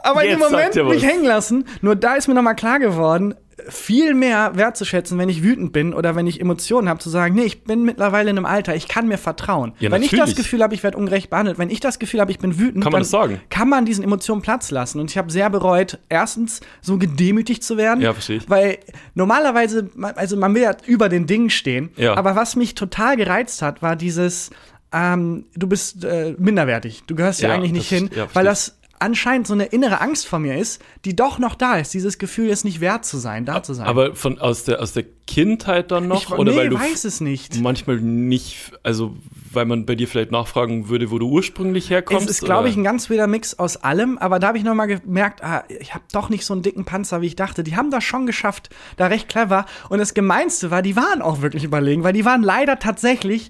Aber 0.04 0.24
in 0.24 0.32
dem 0.32 0.40
Jetzt 0.40 0.52
Moment 0.76 0.96
mich 0.96 1.06
hängen 1.06 1.26
lassen. 1.26 1.66
Nur 1.82 1.96
da 1.96 2.16
ist 2.16 2.28
mir 2.28 2.34
nochmal 2.34 2.56
klar 2.56 2.80
geworden, 2.80 3.36
viel 3.70 4.14
mehr 4.14 4.52
wertzuschätzen, 4.56 5.18
wenn 5.18 5.30
ich 5.30 5.42
wütend 5.44 5.74
bin 5.74 5.94
oder 5.94 6.16
wenn 6.16 6.28
ich 6.28 6.40
Emotionen 6.40 6.88
habe, 6.90 7.00
zu 7.00 7.10
sagen, 7.10 7.34
nee, 7.36 7.44
ich 7.44 7.64
bin 7.64 7.84
mittlerweile 7.84 8.30
in 8.30 8.38
einem 8.38 8.46
Alter, 8.46 8.76
ich 8.76 8.88
kann 8.88 9.08
mir 9.08 9.18
vertrauen. 9.18 9.74
Ja, 9.80 9.90
wenn 9.92 10.04
ich 10.04 10.12
das. 10.12 10.36
Gefühl 10.36 10.62
habe, 10.62 10.76
ich 10.76 10.84
werde 10.84 10.98
ungerecht 10.98 11.30
behandelt, 11.32 11.58
wenn 11.58 11.70
ich 11.72 11.80
das 11.80 11.98
Gefühl 12.00 12.22
habe, 12.22 12.30
ich 12.32 12.38
bin 12.40 12.60
wütend, 12.60 12.84
Kann 12.84 12.92
man 12.92 13.02
das 13.02 13.10
sagen? 13.10 13.42
kann 13.50 13.68
man 13.70 13.86
diesen 13.86 14.04
Emotionen 14.04 14.42
Platz 14.44 14.70
lassen. 14.72 15.00
Und 15.00 15.10
ich 15.10 15.18
habe 15.18 15.32
sehr 15.32 15.50
bereut, 15.50 15.98
erstens 16.10 16.62
so 16.82 16.98
gedemütigt 16.98 17.64
zu 17.64 17.78
werden. 17.78 18.02
Ja, 18.02 18.14
verstehe 18.14 18.38
ich. 18.38 18.50
Weil 18.50 18.78
normalerweise, 19.16 19.90
also 20.16 20.38
man 20.38 20.54
will 20.56 20.62
ja 20.62 20.76
über 20.86 21.10
den 21.10 21.26
Dingen 21.28 21.50
stehen. 21.50 21.90
Ja. 21.96 22.16
Aber 22.16 22.36
was 22.36 22.56
mich 22.56 22.76
total 22.76 23.18
gereizt 23.18 23.62
hat, 23.62 23.82
war 23.82 23.96
dieses, 23.96 24.52
ähm, 24.94 25.46
du 25.56 25.68
bist 25.68 26.06
äh, 26.06 26.36
minderwertig. 26.38 27.04
Du 27.08 27.16
gehörst 27.16 27.42
ja, 27.42 27.50
Ja, 27.50 27.56
eigentlich 27.56 27.72
nicht 27.74 27.92
das- 27.92 27.98
hin, 27.98 28.10
ja, 28.16 28.28
weil 28.34 28.46
das 28.46 28.77
anscheinend 29.00 29.48
so 29.48 29.54
eine 29.54 29.66
innere 29.66 30.02
Angst 30.02 30.28
vor 30.28 30.40
mir 30.40 30.58
ist, 30.58 30.82
die 31.06 31.16
doch 31.16 31.40
noch 31.40 31.56
da 31.56 31.78
ist. 31.78 31.94
Dieses 31.94 32.18
Gefühl, 32.18 32.50
es 32.50 32.64
nicht 32.64 32.80
wert 32.82 33.06
zu 33.06 33.18
sein, 33.18 33.46
da 33.46 33.62
zu 33.64 33.74
sein. 33.74 33.86
Aber 33.86 34.16
von, 34.16 34.40
aus, 34.40 34.64
der, 34.64 34.82
aus 34.82 34.94
der 34.94 35.06
Kindheit 35.28 35.92
dann 35.92 36.08
noch? 36.08 36.24
ich 36.24 36.30
oder 36.32 36.52
nee, 36.52 36.58
weil 36.58 36.70
du 36.70 36.80
weiß 36.80 37.06
es 37.06 37.22
nicht. 37.22 37.60
manchmal 37.60 37.98
nicht, 37.98 38.72
also 38.84 39.16
weil 39.52 39.66
man 39.66 39.86
bei 39.86 39.96
dir 39.96 40.08
vielleicht 40.08 40.32
nachfragen 40.32 40.90
würde, 40.90 41.12
wo 41.12 41.20
du 41.20 41.28
ursprünglich 41.30 41.90
herkommst? 41.90 42.26
Es 42.30 42.42
ist, 42.42 42.46
glaube 42.46 42.70
ich, 42.70 42.76
ein 42.76 42.84
ganz 42.84 43.10
wilder 43.10 43.28
Mix 43.28 43.58
aus 43.60 43.78
allem, 43.78 44.18
aber 44.18 44.40
da 44.40 44.48
habe 44.48 44.58
ich 44.58 44.64
noch 44.64 44.76
mal 44.76 44.86
gemerkt, 44.86 45.44
ah, 45.44 45.64
ich 45.68 45.94
habe 45.94 46.04
doch 46.12 46.30
nicht 46.30 46.46
so 46.46 46.54
einen 46.54 46.64
dicken 46.64 46.86
Panzer, 46.86 47.22
wie 47.22 47.28
ich 47.28 47.36
dachte. 47.36 47.64
Die 47.64 47.76
haben 47.76 47.92
das 47.92 48.04
schon 48.04 48.26
geschafft, 48.26 48.70
da 48.98 49.08
recht 49.08 49.30
clever. 49.30 49.66
Und 49.90 50.00
das 50.00 50.14
Gemeinste 50.14 50.72
war, 50.72 50.82
die 50.82 50.96
waren 50.96 51.22
auch 51.22 51.42
wirklich 51.42 51.64
überlegen, 51.64 52.04
weil 52.04 52.14
die 52.14 52.26
waren 52.26 52.44
leider 52.44 52.80
tatsächlich 52.80 53.50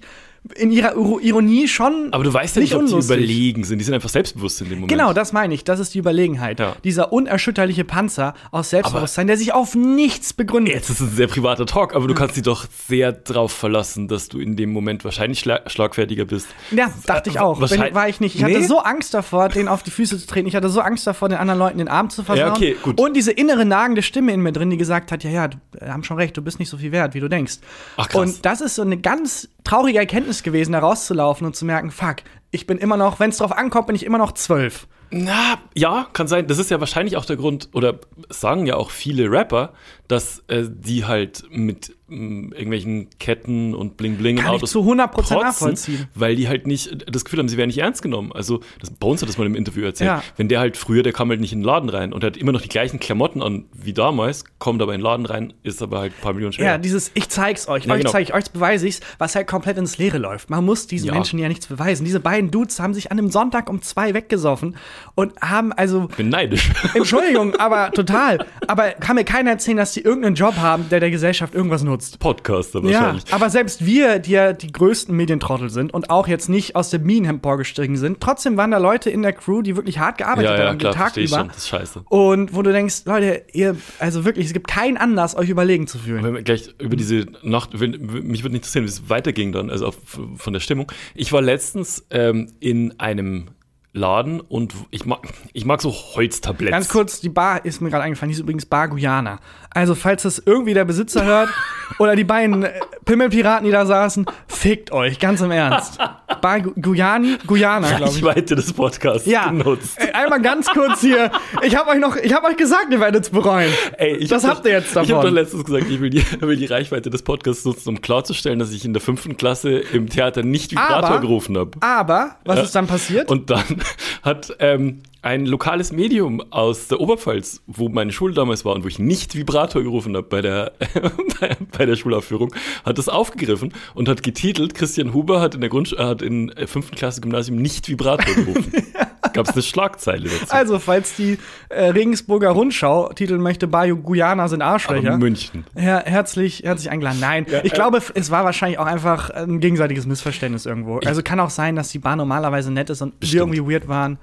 in 0.56 0.70
ihrer 0.70 0.92
Iro- 0.94 1.18
Ironie 1.20 1.68
schon 1.68 2.08
Aber 2.12 2.24
du 2.24 2.32
weißt 2.32 2.56
ja 2.56 2.62
nicht, 2.62 2.74
ob 2.74 2.80
die 2.86 2.92
unlustig. 2.92 3.16
überlegen 3.16 3.64
sind. 3.64 3.78
Die 3.78 3.84
sind 3.84 3.94
einfach 3.94 4.08
selbstbewusst 4.08 4.60
in 4.60 4.68
dem 4.68 4.78
Moment. 4.80 4.90
Genau, 4.90 5.12
das 5.12 5.32
meine 5.32 5.54
ich. 5.54 5.64
Das 5.64 5.78
ist 5.80 5.94
die 5.94 5.98
Überlegenheit. 5.98 6.58
Ja. 6.60 6.76
Dieser 6.84 7.12
unerschütterliche 7.12 7.84
Panzer 7.84 8.34
aus 8.50 8.70
Selbstbewusstsein, 8.70 9.26
der 9.26 9.36
sich 9.36 9.52
auf 9.52 9.74
nichts 9.74 10.32
begründet. 10.32 10.74
Jetzt 10.74 10.90
ist 10.90 11.00
es 11.00 11.08
ein 11.10 11.16
sehr 11.16 11.26
privater 11.28 11.66
Talk, 11.66 11.94
aber 11.94 12.06
du 12.06 12.14
kannst 12.14 12.36
dich 12.36 12.42
doch 12.42 12.66
sehr 12.88 13.12
drauf 13.12 13.52
verlassen, 13.52 14.08
dass 14.08 14.28
du 14.28 14.38
in 14.40 14.56
dem 14.56 14.72
Moment 14.72 15.04
wahrscheinlich 15.04 15.38
schla 15.40 15.60
schlagfertiger 15.66 16.24
bist. 16.24 16.48
Ja, 16.70 16.92
dachte 17.06 17.30
ich 17.30 17.38
auch. 17.40 17.58
Bin, 17.68 17.94
war 17.94 18.08
ich 18.08 18.20
nicht. 18.20 18.34
Ich 18.34 18.42
Nee? 18.42 18.54
hatte 18.54 18.64
so 18.66 18.78
Angst 18.80 19.14
davor, 19.14 19.48
den 19.48 19.68
auf 19.68 19.82
die 19.82 19.90
Füße 19.90 20.18
zu 20.18 20.26
treten. 20.26 20.48
Ich 20.48 20.56
hatte 20.56 20.68
so 20.68 20.80
Angst 20.80 21.06
davor, 21.06 21.28
den 21.28 21.38
anderen 21.38 21.58
Leuten 21.58 21.78
den 21.78 21.88
Arm 21.88 22.10
zu 22.10 22.22
versauen. 22.22 22.46
Ja, 22.48 22.52
okay, 22.54 22.76
gut. 22.82 23.00
Und 23.00 23.14
diese 23.16 23.32
innere 23.32 23.64
nagende 23.64 24.02
Stimme 24.02 24.32
in 24.32 24.40
mir 24.40 24.52
drin, 24.52 24.70
die 24.70 24.76
gesagt 24.76 25.12
hat, 25.12 25.24
ja, 25.24 25.30
ja, 25.30 25.48
du 25.48 25.58
haben 25.82 26.04
schon 26.04 26.16
recht, 26.16 26.36
du 26.36 26.42
bist 26.42 26.58
nicht 26.58 26.68
so 26.68 26.78
viel 26.78 26.92
wert, 26.92 27.14
wie 27.14 27.20
du 27.20 27.28
denkst. 27.28 27.58
Ach, 27.96 28.08
krass. 28.08 28.20
Und 28.20 28.44
das 28.46 28.60
ist 28.60 28.74
so 28.76 28.82
eine 28.82 28.96
ganz 28.98 29.48
traurige 29.64 29.98
Erkenntnis 29.98 30.37
gewesen, 30.42 30.72
da 30.72 30.78
rauszulaufen 30.80 31.46
und 31.46 31.56
zu 31.56 31.64
merken, 31.64 31.90
fuck, 31.90 32.16
ich 32.50 32.66
bin 32.66 32.78
immer 32.78 32.96
noch, 32.96 33.20
wenn 33.20 33.30
es 33.30 33.38
drauf 33.38 33.52
ankommt, 33.52 33.86
bin 33.86 33.96
ich 33.96 34.04
immer 34.04 34.18
noch 34.18 34.32
zwölf. 34.32 34.86
Na, 35.10 35.58
ja, 35.74 36.06
kann 36.12 36.28
sein. 36.28 36.46
Das 36.46 36.58
ist 36.58 36.70
ja 36.70 36.80
wahrscheinlich 36.80 37.16
auch 37.16 37.24
der 37.24 37.36
Grund, 37.36 37.70
oder 37.72 37.98
sagen 38.28 38.66
ja 38.66 38.76
auch 38.76 38.90
viele 38.90 39.30
Rapper, 39.30 39.72
dass 40.08 40.42
äh, 40.48 40.64
die 40.68 41.04
halt 41.04 41.44
mit 41.50 41.94
mh, 42.08 42.54
irgendwelchen 42.56 43.08
Ketten 43.18 43.74
und 43.74 43.96
Bling-Bling 43.98 44.36
Kann 44.36 44.46
ich 44.46 44.50
Autos 44.52 44.70
zu 44.72 44.80
100% 44.80 45.08
protzen, 45.08 45.36
nachvollziehen. 45.38 46.08
Weil 46.14 46.34
die 46.34 46.48
halt 46.48 46.66
nicht 46.66 47.04
das 47.14 47.24
Gefühl 47.26 47.40
haben, 47.40 47.48
sie 47.48 47.58
werden 47.58 47.68
nicht 47.68 47.78
ernst 47.78 48.00
genommen. 48.00 48.32
Also, 48.32 48.60
das, 48.80 48.90
Bones 48.90 49.20
hat 49.20 49.28
das 49.28 49.36
mal 49.36 49.46
im 49.46 49.54
Interview 49.54 49.84
erzählt. 49.84 50.08
Ja. 50.08 50.22
Wenn 50.38 50.48
der 50.48 50.60
halt 50.60 50.78
früher, 50.78 51.02
der 51.02 51.12
kam 51.12 51.28
halt 51.28 51.40
nicht 51.40 51.52
in 51.52 51.60
den 51.60 51.64
Laden 51.66 51.90
rein 51.90 52.12
und 52.14 52.24
hat 52.24 52.38
immer 52.38 52.52
noch 52.52 52.62
die 52.62 52.68
gleichen 52.70 52.98
Klamotten 52.98 53.42
an 53.42 53.66
wie 53.74 53.92
damals, 53.92 54.44
kommt 54.58 54.80
aber 54.80 54.94
in 54.94 55.00
den 55.00 55.04
Laden 55.04 55.26
rein, 55.26 55.52
ist 55.62 55.82
aber 55.82 55.98
halt 56.00 56.12
ein 56.16 56.22
paar 56.22 56.32
Millionen 56.32 56.54
schwerer. 56.54 56.68
Ja, 56.70 56.78
dieses 56.78 57.10
Ich 57.12 57.28
zeig's 57.28 57.68
euch, 57.68 57.84
Ja, 57.84 57.92
euch 57.92 58.00
genau. 58.00 58.10
zeige 58.12 58.22
ich, 58.24 58.34
euch 58.34 58.50
beweise 58.50 58.88
ich's, 58.88 59.00
was 59.18 59.34
halt 59.36 59.46
komplett 59.46 59.76
ins 59.76 59.98
Leere 59.98 60.16
läuft. 60.16 60.48
Man 60.48 60.64
muss 60.64 60.86
diesen 60.86 61.08
Ja. 61.08 61.12
Menschen 61.12 61.38
ja 61.38 61.48
nichts 61.48 61.66
beweisen. 61.66 62.06
Diese 62.06 62.20
beiden 62.20 62.50
Dudes 62.50 62.80
haben 62.80 62.94
sich 62.94 63.12
an 63.12 63.18
einem 63.18 63.30
Sonntag 63.30 63.68
um 63.68 63.82
zwei 63.82 64.14
weggesoffen 64.14 64.76
und 65.14 65.38
haben 65.42 65.72
also 65.74 66.08
bin 66.16 66.30
neidisch. 66.30 66.70
Entschuldigung, 66.94 67.54
aber 67.56 67.90
total. 67.94 68.46
Aber 68.66 68.92
kann 68.92 69.16
mir 69.16 69.24
keiner 69.24 69.50
erzählen, 69.50 69.76
dass 69.76 69.92
die 69.92 69.97
irgendeinen 70.00 70.34
Job 70.34 70.56
haben, 70.56 70.88
der 70.90 71.00
der 71.00 71.10
Gesellschaft 71.10 71.54
irgendwas 71.54 71.82
nutzt. 71.82 72.18
Podcaster 72.18 72.80
Ja, 72.80 72.84
wahrscheinlich. 73.00 73.24
aber 73.32 73.50
selbst 73.50 73.84
wir, 73.84 74.18
die 74.18 74.32
ja 74.32 74.52
die 74.52 74.70
größten 74.72 75.14
Medientrottel 75.14 75.70
sind 75.70 75.92
und 75.94 76.10
auch 76.10 76.28
jetzt 76.28 76.48
nicht 76.48 76.76
aus 76.76 76.90
dem 76.90 77.04
Minen 77.04 77.28
emporgestiegen 77.30 77.96
sind, 77.96 78.20
trotzdem 78.20 78.56
waren 78.56 78.70
da 78.70 78.78
Leute 78.78 79.10
in 79.10 79.22
der 79.22 79.32
Crew, 79.32 79.62
die 79.62 79.76
wirklich 79.76 79.98
hart 79.98 80.18
gearbeitet 80.18 80.50
Ja, 80.50 80.58
ja, 80.62 80.68
haben, 80.70 80.78
klar, 80.78 80.92
den 80.92 80.98
Tag 80.98 81.16
über. 81.16 81.28
schon. 81.38 81.48
Das 81.48 81.56
ist 81.58 81.68
scheiße. 81.68 82.02
Und 82.08 82.54
wo 82.54 82.62
du 82.62 82.72
denkst, 82.72 83.02
Leute, 83.04 83.42
ihr, 83.52 83.76
also 83.98 84.24
wirklich, 84.24 84.46
es 84.46 84.52
gibt 84.52 84.68
keinen 84.68 84.96
Anlass, 84.96 85.36
euch 85.36 85.48
überlegen 85.48 85.86
zu 85.86 85.98
fühlen. 85.98 86.24
Wenn 86.24 86.34
wir 86.34 86.42
gleich 86.42 86.74
über 86.78 86.96
diese 86.96 87.26
Nacht, 87.42 87.78
wenn, 87.80 87.90
mich 88.26 88.42
würde 88.42 88.56
interessieren, 88.56 88.84
wie 88.84 88.88
es 88.88 89.08
weiterging 89.08 89.52
dann, 89.52 89.70
also 89.70 89.86
auf, 89.86 89.98
von 90.36 90.52
der 90.52 90.60
Stimmung. 90.60 90.90
Ich 91.14 91.32
war 91.32 91.42
letztens 91.42 92.04
ähm, 92.10 92.52
in 92.60 92.98
einem 93.00 93.48
Laden 93.94 94.40
und 94.40 94.74
ich 94.90 95.06
mag, 95.06 95.20
ich 95.52 95.64
mag 95.64 95.80
so 95.82 95.90
Holztabletts. 95.92 96.72
Ganz 96.72 96.88
kurz, 96.88 97.20
die 97.20 97.28
Bar 97.30 97.64
ist 97.64 97.80
mir 97.80 97.90
gerade 97.90 98.04
eingefallen, 98.04 98.28
die 98.30 98.34
ist 98.34 98.40
übrigens 98.40 98.66
Bar 98.66 98.88
Guyana. 98.88 99.38
Also, 99.70 99.94
falls 99.94 100.22
das 100.22 100.42
irgendwie 100.44 100.74
der 100.74 100.84
Besitzer 100.84 101.24
hört 101.24 101.48
oder 101.98 102.14
die 102.16 102.24
beiden 102.24 102.62
äh, 102.64 102.70
Pimmelpiraten, 103.04 103.64
die 103.64 103.70
da 103.72 103.86
saßen, 103.86 104.26
fickt 104.46 104.92
euch, 104.92 105.18
ganz 105.18 105.40
im 105.40 105.50
Ernst. 105.50 105.98
Bar 106.42 106.60
Gu 106.60 106.72
Guyani, 106.80 107.36
Guyana, 107.46 107.96
glaube 107.96 108.12
ich. 108.12 108.24
Reichweite 108.24 108.54
des 108.56 108.72
Podcasts 108.72 109.26
Ja, 109.26 109.48
genutzt. 109.48 109.98
Einmal 110.12 110.42
ganz 110.42 110.66
kurz 110.68 111.00
hier. 111.00 111.30
Ich 111.62 111.74
habe 111.76 111.90
euch 111.90 111.98
noch, 111.98 112.16
ich 112.16 112.32
habe 112.34 112.46
euch 112.46 112.56
gesagt, 112.56 112.86
ihr 112.90 113.00
werdet 113.00 113.24
es 113.24 113.30
bereuen. 113.30 113.72
Ey, 113.96 114.16
ich 114.16 114.28
das 114.28 114.44
hab 114.44 114.56
habt 114.56 114.66
ihr 114.66 114.72
jetzt 114.72 114.90
Ich 114.90 114.96
habe 114.96 115.06
davon. 115.08 115.24
doch 115.26 115.32
letztens 115.32 115.64
gesagt, 115.64 115.86
ich 115.90 116.00
will 116.00 116.10
die, 116.10 116.22
will 116.40 116.56
die 116.56 116.66
Reichweite 116.66 117.10
des 117.10 117.22
Podcasts 117.22 117.64
nutzen, 117.64 117.88
um 117.88 118.00
klarzustellen, 118.00 118.58
dass 118.58 118.70
ich 118.72 118.84
in 118.84 118.92
der 118.92 119.00
fünften 119.02 119.36
Klasse 119.36 119.70
im 119.78 120.08
Theater 120.08 120.42
nicht 120.42 120.72
Vibrator 120.72 120.96
Aber- 121.08 121.20
gerufen 121.20 121.56
habe. 121.56 121.70
Aber, 121.80 122.36
was 122.44 122.56
Ja. 122.58 122.62
ist 122.64 122.74
dann 122.74 122.86
passiert? 122.86 123.30
Und 123.30 123.50
dann 123.50 123.64
hat 124.22 124.56
ähm, 124.60 125.02
ein 125.22 125.46
lokales 125.46 125.92
Medium 125.92 126.42
aus 126.50 126.88
der 126.88 127.00
Oberpfalz, 127.00 127.62
wo 127.66 127.88
meine 127.88 128.12
Schule 128.12 128.34
damals 128.34 128.64
war 128.64 128.74
und 128.74 128.84
wo 128.84 128.88
ich 128.88 128.98
nicht 128.98 129.34
Vibrator 129.34 129.82
gerufen 129.82 130.16
habe 130.16 130.26
bei 130.26 130.40
der, 130.40 130.72
bei, 131.40 131.56
bei 131.76 131.86
der 131.86 131.96
Schulaufführung, 131.96 132.54
hat 132.84 132.98
das 132.98 133.08
aufgegriffen 133.08 133.72
und 133.94 134.08
hat 134.08 134.22
getitelt, 134.22 134.74
Christian 134.74 135.14
Huber 135.14 135.40
hat 135.40 135.54
in 135.54 135.60
der 135.60 135.70
Grund, 135.70 135.92
äh, 135.92 136.02
hat 136.02 136.22
in 136.22 136.48
der 136.48 136.68
fünften 136.68 136.96
Klasse 136.96 137.20
Gymnasium 137.20 137.58
nicht 137.58 137.88
Vibrator 137.88 138.34
gerufen. 138.34 138.72
Gab 139.32 139.48
es 139.48 139.52
eine 139.52 139.62
Schlagzeile 139.62 140.28
dazu. 140.28 140.52
also, 140.52 140.78
falls 140.78 141.16
die 141.16 141.38
äh, 141.68 141.84
Regensburger 141.84 142.50
Rundschau 142.50 143.12
titeln 143.12 143.40
möchte, 143.40 143.66
Bar 143.66 143.88
Guyana 143.88 144.48
sind 144.48 144.62
Aber 144.62 144.72
Arschlöcher. 144.72 145.16
München. 145.16 145.64
Her 145.74 146.02
herzlich, 146.06 146.62
herzlich 146.64 146.90
eingeladen. 146.90 147.18
Nein, 147.20 147.46
ich 147.62 147.72
äh, 147.72 147.74
glaube, 147.74 148.02
es 148.14 148.30
war 148.30 148.44
wahrscheinlich 148.44 148.78
auch 148.78 148.86
einfach 148.86 149.30
ein 149.30 149.60
gegenseitiges 149.60 150.06
Missverständnis 150.06 150.66
irgendwo. 150.66 150.98
Also 151.04 151.22
kann 151.22 151.40
auch 151.40 151.50
sein, 151.50 151.76
dass 151.76 151.90
die 151.90 151.98
Bar 151.98 152.16
normalerweise 152.16 152.70
nett 152.72 152.90
ist 152.90 153.02
und 153.02 153.12
wir 153.12 153.20
Bestimmt. 153.20 153.54
irgendwie 153.54 153.72
weird 153.72 153.88
waren. 153.88 154.18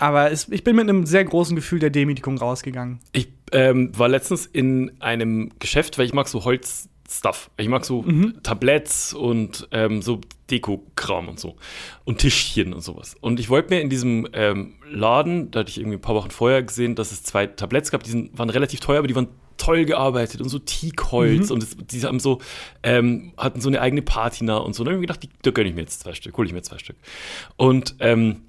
Aber 0.00 0.30
es, 0.30 0.48
ich 0.48 0.64
bin 0.64 0.76
mit 0.76 0.88
einem 0.88 1.06
sehr 1.06 1.24
großen 1.24 1.54
Gefühl 1.54 1.78
der 1.78 1.90
Demütigung 1.90 2.38
rausgegangen. 2.38 3.00
Ich 3.12 3.28
ähm, 3.52 3.96
war 3.96 4.08
letztens 4.08 4.46
in 4.46 4.92
einem 5.00 5.50
Geschäft, 5.58 5.98
weil 5.98 6.06
ich 6.06 6.12
mag 6.12 6.28
so 6.28 6.44
Holzstuff. 7.08 7.50
Ich 7.56 7.68
mag 7.68 7.84
so 7.84 8.04
Tabletts 8.42 9.14
und 9.14 9.66
ähm, 9.72 10.02
so 10.02 10.20
Deko-Kram 10.50 11.28
und 11.28 11.40
so. 11.40 11.56
Und 12.04 12.18
Tischchen 12.18 12.72
und 12.72 12.82
sowas. 12.82 13.16
Und 13.20 13.40
ich 13.40 13.48
wollte 13.48 13.74
mir 13.74 13.80
in 13.80 13.90
diesem 13.90 14.28
ähm, 14.32 14.74
Laden, 14.90 15.50
da 15.50 15.60
hatte 15.60 15.70
ich 15.70 15.78
irgendwie 15.78 15.96
ein 15.96 16.02
paar 16.02 16.14
Wochen 16.14 16.30
vorher 16.30 16.62
gesehen, 16.62 16.94
dass 16.94 17.12
es 17.12 17.22
zwei 17.22 17.46
Tabletts 17.46 17.90
gab, 17.90 18.02
die 18.02 18.10
sind, 18.10 18.38
waren 18.38 18.50
relativ 18.50 18.80
teuer, 18.80 18.98
aber 18.98 19.08
die 19.08 19.16
waren 19.16 19.28
toll 19.56 19.84
gearbeitet 19.84 20.40
und 20.40 20.48
so 20.48 20.60
Teakholz 20.60 21.50
und 21.50 21.62
es, 21.62 21.76
die 21.76 22.00
haben 22.02 22.20
so, 22.20 22.38
ähm, 22.84 23.32
hatten 23.36 23.60
so 23.60 23.68
eine 23.68 23.80
eigene 23.80 24.02
Patina 24.02 24.58
und 24.58 24.74
so. 24.74 24.82
Und 24.82 24.86
dann 24.86 24.94
habe 24.94 25.04
ich 25.04 25.08
mir 25.08 25.14
gedacht, 25.14 25.22
die, 25.24 25.30
da 25.42 25.50
gönne 25.50 25.68
ich 25.68 25.74
mir 25.74 25.80
jetzt 25.80 26.00
zwei 26.00 26.14
Stück, 26.14 26.36
hole 26.36 26.46
ich 26.46 26.54
mir 26.54 26.62
zwei 26.62 26.78
Stück. 26.78 26.96
Und 27.56 27.96
ähm, 27.98 28.42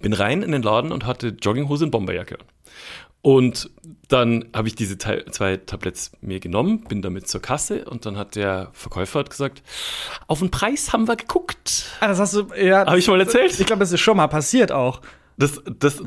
bin 0.00 0.12
rein 0.12 0.42
in 0.42 0.52
den 0.52 0.62
Laden 0.62 0.92
und 0.92 1.06
hatte 1.06 1.28
Jogginghose 1.28 1.84
und 1.84 1.90
Bomberjacke 1.92 2.38
an. 2.38 2.46
Und 3.22 3.70
dann 4.08 4.46
habe 4.54 4.68
ich 4.68 4.74
diese 4.74 4.98
zwei 4.98 5.56
Tabletts 5.56 6.10
mir 6.20 6.40
genommen, 6.40 6.84
bin 6.84 7.02
damit 7.02 7.28
zur 7.28 7.40
Kasse 7.40 7.84
und 7.84 8.04
dann 8.04 8.18
hat 8.18 8.34
der 8.34 8.68
Verkäufer 8.72 9.20
hat 9.20 9.30
gesagt, 9.30 9.62
auf 10.26 10.40
den 10.40 10.50
Preis 10.50 10.92
haben 10.92 11.08
wir 11.08 11.16
geguckt. 11.16 11.86
Ah, 12.00 12.08
das 12.08 12.18
hast 12.18 12.34
du, 12.34 12.48
ja. 12.54 12.84
Habe 12.84 12.98
ich 12.98 13.06
mal 13.06 13.20
erzählt? 13.20 13.58
Ich 13.58 13.64
glaube, 13.64 13.80
das 13.80 13.92
ist 13.92 14.00
schon 14.00 14.16
mal 14.16 14.26
passiert 14.26 14.72
auch. 14.72 15.00
Das, 15.38 15.60
das 15.78 16.02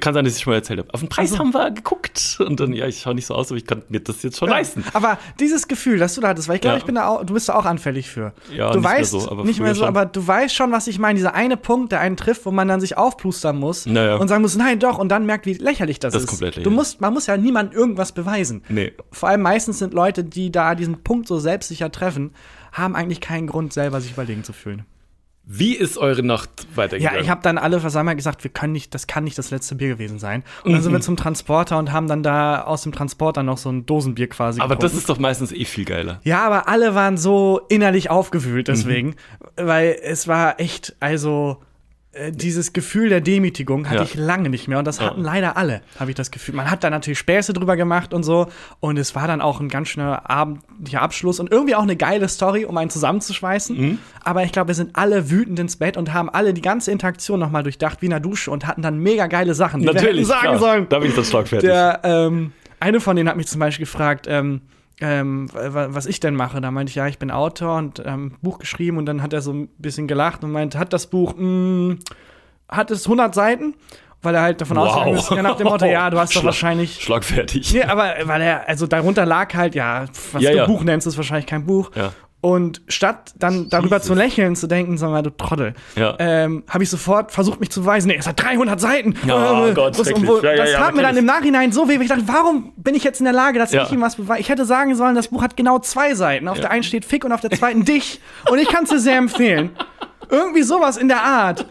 kann 0.00 0.14
sein, 0.14 0.24
dass 0.24 0.36
ich 0.36 0.42
schon 0.42 0.52
mal 0.52 0.56
erzählt 0.58 0.78
habe. 0.78 0.94
Auf 0.94 1.00
den 1.00 1.08
Preis 1.08 1.32
Also- 1.32 1.38
haben 1.40 1.52
wir 1.52 1.70
geguckt. 1.72 2.38
Und 2.38 2.60
dann, 2.60 2.72
ja, 2.72 2.86
ich 2.86 3.00
schaue 3.00 3.14
nicht 3.14 3.26
so 3.26 3.34
aus, 3.34 3.50
aber 3.50 3.56
ich 3.58 3.66
kann 3.66 3.82
mir 3.88 4.00
das 4.00 4.22
jetzt 4.22 4.38
schon 4.38 4.48
Ja. 4.48 4.54
leisten. 4.56 4.84
Aber 4.92 5.18
dieses 5.40 5.66
Gefühl, 5.68 5.98
das 5.98 6.14
du 6.14 6.20
da 6.20 6.28
hattest, 6.28 6.48
weil 6.48 6.54
ich 6.56 6.60
glaube, 6.60 6.74
Ja. 6.76 6.78
ich 6.78 6.84
bin 6.84 6.94
da 6.94 7.08
auch, 7.08 7.24
du 7.24 7.34
bist 7.34 7.48
da 7.48 7.54
auch 7.56 7.64
anfällig 7.64 8.08
für. 8.08 8.32
Ja, 8.54 8.70
du 8.70 8.78
nicht 8.78 8.88
mehr 8.88 8.98
weißt, 8.98 9.10
so, 9.10 9.30
aber 9.30 9.44
nicht 9.44 9.60
mehr 9.60 9.74
so, 9.74 9.80
schon. 9.80 9.88
aber 9.88 10.06
du 10.06 10.24
weißt 10.26 10.54
schon, 10.54 10.70
was 10.72 10.86
ich 10.86 10.98
meine. 10.98 11.16
Dieser 11.16 11.34
eine 11.34 11.56
Punkt, 11.56 11.90
der 11.92 12.00
einen 12.00 12.16
trifft, 12.16 12.46
wo 12.46 12.50
man 12.52 12.68
dann 12.68 12.80
sich 12.80 12.96
aufplustern 12.96 13.56
muss 13.58 13.84
Naja. 13.86 14.16
und 14.16 14.28
sagen 14.28 14.42
muss, 14.42 14.54
nein, 14.56 14.78
doch, 14.78 14.98
und 14.98 15.08
dann 15.08 15.26
merkt, 15.26 15.46
wie 15.46 15.54
lächerlich 15.54 15.98
das, 15.98 16.12
Das 16.14 16.22
ist 16.22 16.28
komplett 16.28 16.54
du 16.56 16.60
lächerlich. 16.60 16.76
musst, 16.78 17.00
man 17.00 17.12
muss 17.12 17.26
ja 17.26 17.36
niemandem 17.36 17.76
irgendwas 17.78 18.12
beweisen. 18.12 18.62
Nee. 18.68 18.92
Vor 19.10 19.28
allem 19.28 19.42
meistens 19.42 19.80
sind 19.80 19.92
Leute, 19.92 20.22
die 20.24 20.52
da 20.52 20.74
diesen 20.76 21.02
Punkt 21.02 21.26
so 21.26 21.38
selbstsicher 21.38 21.90
treffen, 21.90 22.32
haben 22.72 22.94
eigentlich 22.94 23.20
keinen 23.20 23.48
Grund, 23.48 23.72
selber 23.72 24.00
sich 24.00 24.12
überlegen 24.12 24.44
zu 24.44 24.52
fühlen. 24.52 24.84
Wie 25.50 25.74
ist 25.74 25.96
eure 25.96 26.22
Nacht 26.22 26.50
Ja, 26.70 26.76
weitergegangen? 26.76 27.20
ich 27.22 27.30
habe 27.30 27.40
dann 27.42 27.56
alle 27.56 27.80
versammelt 27.80 28.18
gesagt, 28.18 28.44
wir 28.44 28.50
können 28.50 28.74
nicht, 28.74 28.92
das 28.94 29.06
kann 29.06 29.24
nicht 29.24 29.38
das 29.38 29.50
letzte 29.50 29.76
Bier 29.76 29.88
gewesen 29.88 30.18
sein. 30.18 30.44
Und 30.62 30.72
dann 30.72 30.82
sind 30.82 30.92
wir 30.92 31.00
zum 31.00 31.16
Transporter 31.16 31.78
und 31.78 31.90
haben 31.90 32.06
dann 32.06 32.22
da 32.22 32.62
aus 32.64 32.82
dem 32.82 32.92
Transporter 32.92 33.42
noch 33.42 33.56
so 33.56 33.70
ein 33.70 33.86
Dosenbier 33.86 34.28
quasi 34.28 34.60
aber 34.60 34.74
das 34.74 34.82
getrunken. 34.92 34.98
ist 34.98 35.08
doch 35.08 35.18
meistens 35.18 35.50
eh 35.52 35.64
viel 35.64 35.86
geiler. 35.86 36.20
Ja, 36.22 36.44
aber 36.46 36.68
alle 36.68 36.94
waren 36.94 37.16
so 37.16 37.62
innerlich 37.70 38.10
aufgewühlt 38.10 38.68
Mhm. 38.68 38.72
deswegen, 38.72 39.16
weil 39.56 39.96
es 40.02 40.28
war 40.28 40.60
echt, 40.60 40.94
also 41.00 41.62
äh, 42.18 42.32
dieses 42.32 42.72
Gefühl 42.72 43.08
der 43.08 43.20
Demütigung 43.20 43.86
hatte 43.86 43.96
Ja. 43.98 44.02
ich 44.02 44.14
lange 44.14 44.48
nicht 44.50 44.68
mehr 44.68 44.78
und 44.78 44.86
das 44.86 44.98
Ja. 44.98 45.06
hatten 45.06 45.22
leider 45.22 45.56
alle, 45.56 45.80
habe 45.98 46.10
ich 46.10 46.16
das 46.16 46.30
Gefühl. 46.30 46.54
Man 46.54 46.70
hat 46.70 46.82
da 46.84 46.90
natürlich 46.90 47.18
Späße 47.18 47.52
drüber 47.52 47.76
gemacht 47.76 48.12
und 48.12 48.22
so 48.24 48.48
und 48.80 48.98
es 48.98 49.14
war 49.14 49.26
dann 49.26 49.40
auch 49.40 49.60
ein 49.60 49.68
ganz 49.68 49.88
schöner 49.88 50.28
abendlicher 50.28 51.02
Abschluss 51.02 51.40
und 51.40 51.50
irgendwie 51.52 51.74
auch 51.74 51.82
eine 51.82 51.96
geile 51.96 52.28
Story, 52.28 52.64
um 52.64 52.76
einen 52.76 52.90
zusammenzuschweißen. 52.90 53.76
Mhm. 53.80 53.98
Aber 54.24 54.42
ich 54.44 54.52
glaube, 54.52 54.68
wir 54.68 54.74
sind 54.74 54.96
alle 54.96 55.30
wütend 55.30 55.58
ins 55.58 55.76
Bett 55.76 55.96
und 55.96 56.12
haben 56.12 56.28
alle 56.30 56.52
die 56.54 56.62
ganze 56.62 56.90
Interaktion 56.92 57.40
nochmal 57.40 57.62
durchdacht 57.62 58.02
wie 58.02 58.06
in 58.06 58.10
der 58.10 58.20
Dusche 58.20 58.50
und 58.50 58.66
hatten 58.66 58.82
dann 58.82 58.98
mega 58.98 59.26
geile 59.26 59.54
Sachen, 59.54 59.80
die 59.80 59.86
wir 59.86 59.94
Natürlich. 59.94 60.26
sagen 60.26 60.40
klar. 60.42 60.58
sollen. 60.58 60.86
Da 60.88 60.98
bin 60.98 61.08
ich 61.10 61.14
dann 61.14 61.24
schlagfertig. 61.24 61.68
Der, 61.68 62.00
ähm, 62.04 62.52
eine 62.80 63.00
von 63.00 63.16
denen 63.16 63.28
hat 63.28 63.36
mich 63.36 63.46
zum 63.48 63.60
Beispiel 63.60 63.86
gefragt, 63.86 64.26
ähm, 64.28 64.60
ähm, 65.00 65.48
wa- 65.52 65.88
was 65.90 66.06
ich 66.06 66.20
denn 66.20 66.34
mache. 66.34 66.60
Da 66.60 66.70
meinte 66.70 66.90
ich, 66.90 66.96
ja, 66.96 67.06
ich 67.06 67.18
bin 67.18 67.30
Autor 67.30 67.76
und 67.78 68.02
ähm, 68.04 68.32
Buch 68.42 68.58
geschrieben 68.58 68.96
und 68.98 69.06
dann 69.06 69.22
hat 69.22 69.32
er 69.32 69.40
so 69.42 69.52
ein 69.52 69.68
bisschen 69.78 70.08
gelacht 70.08 70.42
und 70.44 70.50
meinte, 70.52 70.78
hat 70.78 70.92
das 70.92 71.06
Buch, 71.06 71.34
mh, 71.36 71.96
hat 72.68 72.90
es 72.90 73.04
100 73.06 73.34
Seiten? 73.34 73.74
Weil 74.20 74.34
er 74.34 74.42
halt 74.42 74.60
davon 74.60 74.76
Wow. 74.78 74.86
ausgegangen 74.88 75.16
ist, 75.16 75.30
ja, 75.30 75.42
nach 75.42 75.56
dem 75.56 75.68
Motto, 75.68 75.84
ja, 75.86 76.10
du 76.10 76.18
hast 76.18 76.34
doch 76.34 76.42
wahrscheinlich. 76.42 77.00
Schlagfertig. 77.00 77.72
Nee, 77.72 77.84
aber 77.84 78.14
weil 78.24 78.42
er, 78.42 78.68
also 78.68 78.88
darunter 78.88 79.24
lag 79.24 79.54
halt, 79.54 79.76
ja, 79.76 80.06
was 80.32 80.42
Ja, 80.42 80.50
du 80.50 80.56
ja. 80.56 80.66
Buch 80.66 80.82
nennst, 80.82 81.06
ist 81.06 81.16
wahrscheinlich 81.16 81.46
kein 81.46 81.64
Buch. 81.64 81.92
Ja. 81.94 82.10
Und 82.40 82.82
statt 82.86 83.32
dann 83.36 83.68
darüber 83.68 83.96
Jesus. 83.96 84.06
zu 84.06 84.14
lächeln, 84.14 84.54
zu 84.54 84.68
denken, 84.68 84.96
sag 84.96 85.10
mal, 85.10 85.22
du 85.22 85.30
Trottel, 85.30 85.74
Ja. 85.96 86.14
ähm, 86.20 86.62
habe 86.68 86.84
ich 86.84 86.90
sofort 86.90 87.32
versucht, 87.32 87.58
mich 87.58 87.70
zu 87.70 87.80
beweisen. 87.80 88.06
Nee, 88.06 88.16
es 88.16 88.28
hat 88.28 88.40
300 88.40 88.80
Seiten. 88.80 89.16
Ja, 89.26 89.66
Äh, 89.66 89.74
Gott, 89.74 89.98
das, 89.98 90.08
wo, 90.24 90.38
Ja, 90.38 90.54
das 90.54 90.70
ja, 90.70 90.78
tat 90.78 90.94
mir 90.94 91.02
dann 91.02 91.16
im 91.16 91.24
Nachhinein 91.24 91.72
so 91.72 91.88
weh, 91.88 91.96
weil 91.96 92.02
ich 92.02 92.08
dachte, 92.08 92.22
warum 92.28 92.72
bin 92.76 92.94
ich 92.94 93.02
jetzt 93.02 93.18
in 93.18 93.24
der 93.24 93.32
Lage, 93.32 93.58
dass 93.58 93.72
ich 93.72 93.90
ihm 93.90 94.00
was 94.02 94.14
beweise? 94.16 94.40
Ich 94.40 94.48
hätte 94.50 94.64
sagen 94.64 94.94
sollen, 94.94 95.16
das 95.16 95.28
Buch 95.28 95.42
hat 95.42 95.56
genau 95.56 95.80
zwei 95.80 96.14
Seiten. 96.14 96.46
Auf 96.46 96.60
der 96.60 96.70
einen 96.70 96.84
steht 96.84 97.04
Fick 97.04 97.24
und 97.24 97.32
auf 97.32 97.40
der 97.40 97.50
zweiten 97.50 97.84
dich. 97.84 98.20
Und 98.48 98.58
ich 98.60 98.68
kann 98.68 98.84
es 98.84 98.90
dir 98.90 99.00
sehr 99.00 99.16
empfehlen. 99.18 99.70
Irgendwie 100.30 100.62
sowas 100.62 100.96
in 100.96 101.08
der 101.08 101.22
Art. 101.24 101.66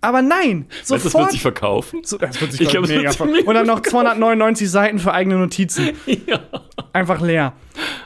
Aber 0.00 0.22
nein, 0.22 0.66
du, 0.68 0.76
das 0.80 0.90
wird 0.90 1.00
sofort. 1.02 1.30
sich 1.32 1.42
verkaufen? 1.42 2.00
So, 2.04 2.18
das 2.18 2.40
wird 2.40 2.52
sich 2.52 2.60
Ich 2.62 2.68
glaub 2.68 2.86
mega 2.86 3.02
das 3.02 3.18
wird 3.18 3.28
ver- 3.30 3.36
mega 3.36 3.48
Und 3.48 3.54
dann 3.54 3.66
noch 3.66 3.80
299 3.80 4.70
Seiten 4.70 4.98
für 4.98 5.12
eigene 5.12 5.36
Notizen. 5.38 5.90
ja. 6.26 6.40
Einfach 6.92 7.20
leer. 7.20 7.54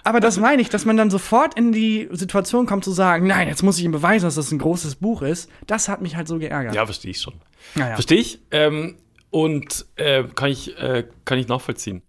Aber 0.04 0.21
das 0.21 0.38
meine 0.38 0.62
ich, 0.62 0.68
dass 0.68 0.85
man 0.85 0.97
dann 0.97 1.11
sofort 1.11 1.54
in 1.59 1.73
die 1.73 2.09
Situation 2.12 2.66
kommt 2.66 2.85
zu 2.85 2.92
sagen, 2.92 3.26
nein, 3.26 3.49
jetzt 3.49 3.62
muss 3.62 3.78
ich 3.78 3.85
ihm 3.85 3.92
beweisen, 3.92 4.25
dass 4.26 4.37
das 4.37 4.52
ein 4.52 4.59
großes 4.59 4.97
Buch 4.97 5.23
ist. 5.23 5.50
Das 5.66 5.88
hat 5.88 6.00
mich 6.02 6.16
halt 6.16 6.28
so 6.28 6.38
geärgert. 6.38 6.75
Ja, 6.75 6.85
verstehe 6.85 7.11
ich 7.11 7.21
schon. 7.21 7.35
Naja. 7.75 7.95
Verstehe 7.95 8.18
ich. 8.18 8.40
Ähm, 8.50 8.97
und 9.31 9.87
äh, 9.96 10.24
kann, 10.35 10.50
ich, 10.50 10.79
äh, 10.79 11.05
kann 11.24 11.38
ich 11.38 11.48
nachvollziehen. 11.48 12.03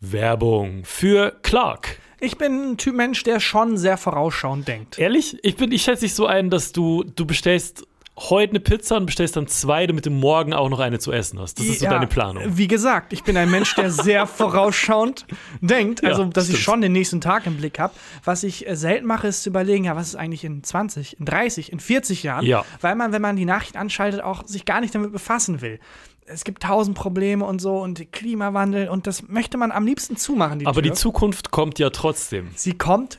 Werbung 0.00 0.82
für 0.84 1.32
Clark. 1.42 1.98
Ich 2.20 2.38
bin 2.38 2.72
ein 2.72 2.76
Typ 2.76 2.94
Mensch, 2.94 3.22
der 3.22 3.40
schon 3.40 3.76
sehr 3.76 3.96
vorausschauend 3.96 4.66
denkt. 4.68 4.98
Ehrlich? 4.98 5.38
Ich, 5.42 5.56
bin, 5.56 5.72
ich 5.72 5.82
schätze 5.82 6.02
dich 6.04 6.14
so 6.14 6.26
ein, 6.26 6.50
dass 6.50 6.72
du, 6.72 7.02
du 7.04 7.26
bestellst 7.26 7.86
heute 8.16 8.50
eine 8.50 8.60
Pizza 8.60 8.96
und 8.96 9.06
bestellst 9.06 9.34
dann 9.36 9.48
zwei, 9.48 9.86
damit 9.88 10.06
du 10.06 10.10
morgen 10.10 10.52
auch 10.54 10.68
noch 10.68 10.78
eine 10.78 10.98
zu 11.00 11.10
essen 11.10 11.40
hast. 11.40 11.58
Das 11.58 11.66
ist 11.66 11.80
so 11.80 11.86
Ja, 11.86 11.90
deine 11.90 12.06
Planung. 12.06 12.44
Wie 12.46 12.68
gesagt, 12.68 13.12
ich 13.12 13.24
bin 13.24 13.36
ein 13.36 13.50
Mensch, 13.50 13.74
der 13.74 13.90
sehr 13.90 14.26
vorausschauend 14.64 15.26
denkt. 15.60 16.04
Also, 16.04 16.22
Ja, 16.22 16.28
dass 16.28 16.44
ich 16.48 16.54
stimmt. 16.56 16.64
schon 16.64 16.80
den 16.80 16.92
nächsten 16.92 17.20
Tag 17.20 17.46
im 17.46 17.56
Blick 17.56 17.78
habe. 17.78 17.92
Was 18.24 18.42
ich 18.44 18.68
äh, 18.68 18.76
selten 18.76 19.06
mache, 19.06 19.26
ist 19.28 19.42
zu 19.42 19.50
überlegen, 19.50 19.84
ja, 19.84 19.96
was 19.96 20.08
ist 20.08 20.16
eigentlich 20.16 20.44
in 20.44 20.62
20, 20.62 21.18
in 21.18 21.26
30, 21.26 21.72
in 21.72 21.80
40 21.80 22.22
Jahren? 22.22 22.46
Ja. 22.46 22.64
Weil 22.80 22.94
man, 22.94 23.12
wenn 23.12 23.22
man 23.22 23.36
die 23.36 23.44
Nachricht 23.46 23.76
anschaltet, 23.76 24.20
auch 24.22 24.46
sich 24.46 24.64
gar 24.64 24.80
nicht 24.80 24.94
damit 24.94 25.12
befassen 25.12 25.60
will. 25.60 25.80
Es 26.26 26.44
gibt 26.44 26.62
tausend 26.62 26.96
Probleme 26.96 27.44
und 27.44 27.60
so 27.60 27.78
und 27.82 28.10
Klimawandel 28.12 28.88
und 28.88 29.06
das 29.06 29.28
möchte 29.28 29.58
man 29.58 29.70
am 29.72 29.84
liebsten 29.84 30.16
zumachen. 30.16 30.60
Die 30.60 30.66
Aber 30.66 30.80
die 30.80 30.88
Tür. 30.90 30.96
Zukunft 30.96 31.50
kommt 31.50 31.78
ja 31.78 31.90
trotzdem. 31.90 32.48
Sie 32.54 32.72
kommt 32.72 33.18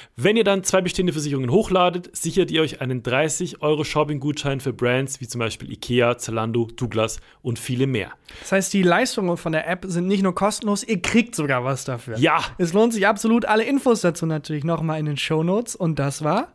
Wenn 0.17 0.35
ihr 0.35 0.43
dann 0.43 0.63
zwei 0.63 0.81
bestehende 0.81 1.13
Versicherungen 1.13 1.51
hochladet, 1.51 2.15
sichert 2.15 2.51
ihr 2.51 2.61
euch 2.61 2.81
einen 2.81 3.01
30 3.01 3.61
Euro 3.61 3.85
Shopping-Gutschein 3.85 4.59
für 4.59 4.73
Brands 4.73 5.21
wie 5.21 5.27
zum 5.27 5.39
Beispiel 5.39 5.71
Ikea, 5.71 6.17
Zalando, 6.17 6.67
Douglas 6.75 7.19
und 7.41 7.57
viele 7.57 7.87
mehr. 7.87 8.11
Das 8.41 8.51
heißt, 8.51 8.73
die 8.73 8.83
Leistungen 8.83 9.37
von 9.37 9.53
der 9.53 9.69
App 9.69 9.85
sind 9.87 10.07
nicht 10.07 10.21
nur 10.21 10.35
kostenlos, 10.35 10.83
ihr 10.83 11.01
kriegt 11.01 11.33
sogar 11.33 11.63
was 11.63 11.85
dafür. 11.85 12.17
Ja! 12.17 12.41
Es 12.57 12.73
lohnt 12.73 12.93
sich 12.93 13.07
absolut. 13.07 13.45
Alle 13.45 13.63
Infos 13.63 14.01
dazu 14.01 14.25
natürlich 14.25 14.65
nochmal 14.65 14.99
in 14.99 15.05
den 15.05 15.17
Show 15.17 15.43
Notes. 15.43 15.75
Und 15.75 15.97
das 15.97 16.23
war 16.23 16.51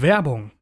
Werbung. 0.00 0.52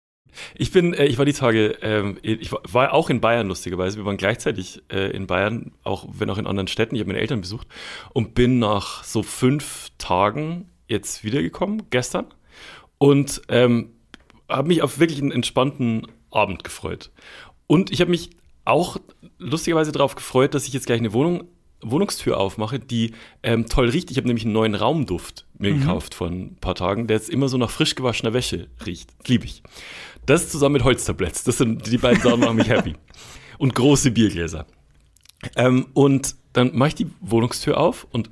Ich 0.54 0.72
bin, 0.72 0.94
äh, 0.94 1.06
ich 1.06 1.18
war 1.18 1.24
die 1.24 1.32
Tage, 1.32 1.76
ähm, 1.82 2.18
ich 2.22 2.50
war, 2.50 2.60
war 2.70 2.92
auch 2.94 3.10
in 3.10 3.20
Bayern 3.20 3.48
lustigerweise. 3.48 3.98
Wir 3.98 4.04
waren 4.04 4.16
gleichzeitig 4.16 4.82
äh, 4.90 5.10
in 5.10 5.26
Bayern, 5.26 5.72
auch 5.82 6.06
wenn 6.10 6.30
auch 6.30 6.38
in 6.38 6.46
anderen 6.46 6.68
Städten. 6.68 6.94
Ich 6.94 7.00
habe 7.00 7.08
meine 7.08 7.20
Eltern 7.20 7.40
besucht 7.40 7.68
und 8.12 8.34
bin 8.34 8.58
nach 8.58 9.04
so 9.04 9.22
fünf 9.22 9.90
Tagen 9.98 10.70
jetzt 10.88 11.24
wiedergekommen, 11.24 11.84
gestern, 11.90 12.26
und 12.98 13.42
ähm, 13.48 13.90
habe 14.48 14.68
mich 14.68 14.82
auf 14.82 14.98
wirklich 14.98 15.20
einen 15.20 15.32
entspannten 15.32 16.06
Abend 16.30 16.64
gefreut. 16.64 17.10
Und 17.66 17.90
ich 17.90 18.00
habe 18.00 18.10
mich 18.10 18.30
auch 18.64 18.96
lustigerweise 19.38 19.92
darauf 19.92 20.14
gefreut, 20.14 20.54
dass 20.54 20.66
ich 20.66 20.72
jetzt 20.72 20.86
gleich 20.86 20.98
eine 20.98 21.12
Wohnung, 21.12 21.44
Wohnungstür 21.82 22.38
aufmache, 22.38 22.78
die 22.78 23.12
ähm, 23.42 23.66
toll 23.66 23.90
riecht. 23.90 24.10
Ich 24.10 24.16
habe 24.16 24.26
nämlich 24.26 24.44
einen 24.44 24.54
neuen 24.54 24.74
Raumduft 24.74 25.46
mir 25.58 25.72
gekauft 25.72 26.14
vor 26.14 26.28
ein 26.28 26.56
paar 26.56 26.74
Tagen, 26.74 27.06
der 27.06 27.16
jetzt 27.16 27.30
immer 27.30 27.48
so 27.48 27.58
nach 27.58 27.70
frisch 27.70 27.94
gewaschener 27.94 28.32
Wäsche 28.32 28.68
riecht. 28.84 29.10
Liebe 29.26 29.44
ich. 29.44 29.62
Das 30.24 30.48
zusammen 30.48 30.74
mit 30.74 30.84
Holztabletts, 30.84 31.44
das 31.44 31.58
sind 31.58 31.90
die 31.90 31.98
beiden 31.98 32.20
Sachen 32.20 32.40
machen 32.40 32.56
mich 32.56 32.68
happy. 32.68 32.94
Und 33.58 33.74
große 33.74 34.10
Biergläser. 34.10 34.66
Ähm, 35.54 35.86
und 35.94 36.36
dann 36.52 36.76
mache 36.76 36.88
ich 36.88 36.94
die 36.94 37.06
Wohnungstür 37.20 37.78
auf 37.78 38.06
und, 38.10 38.30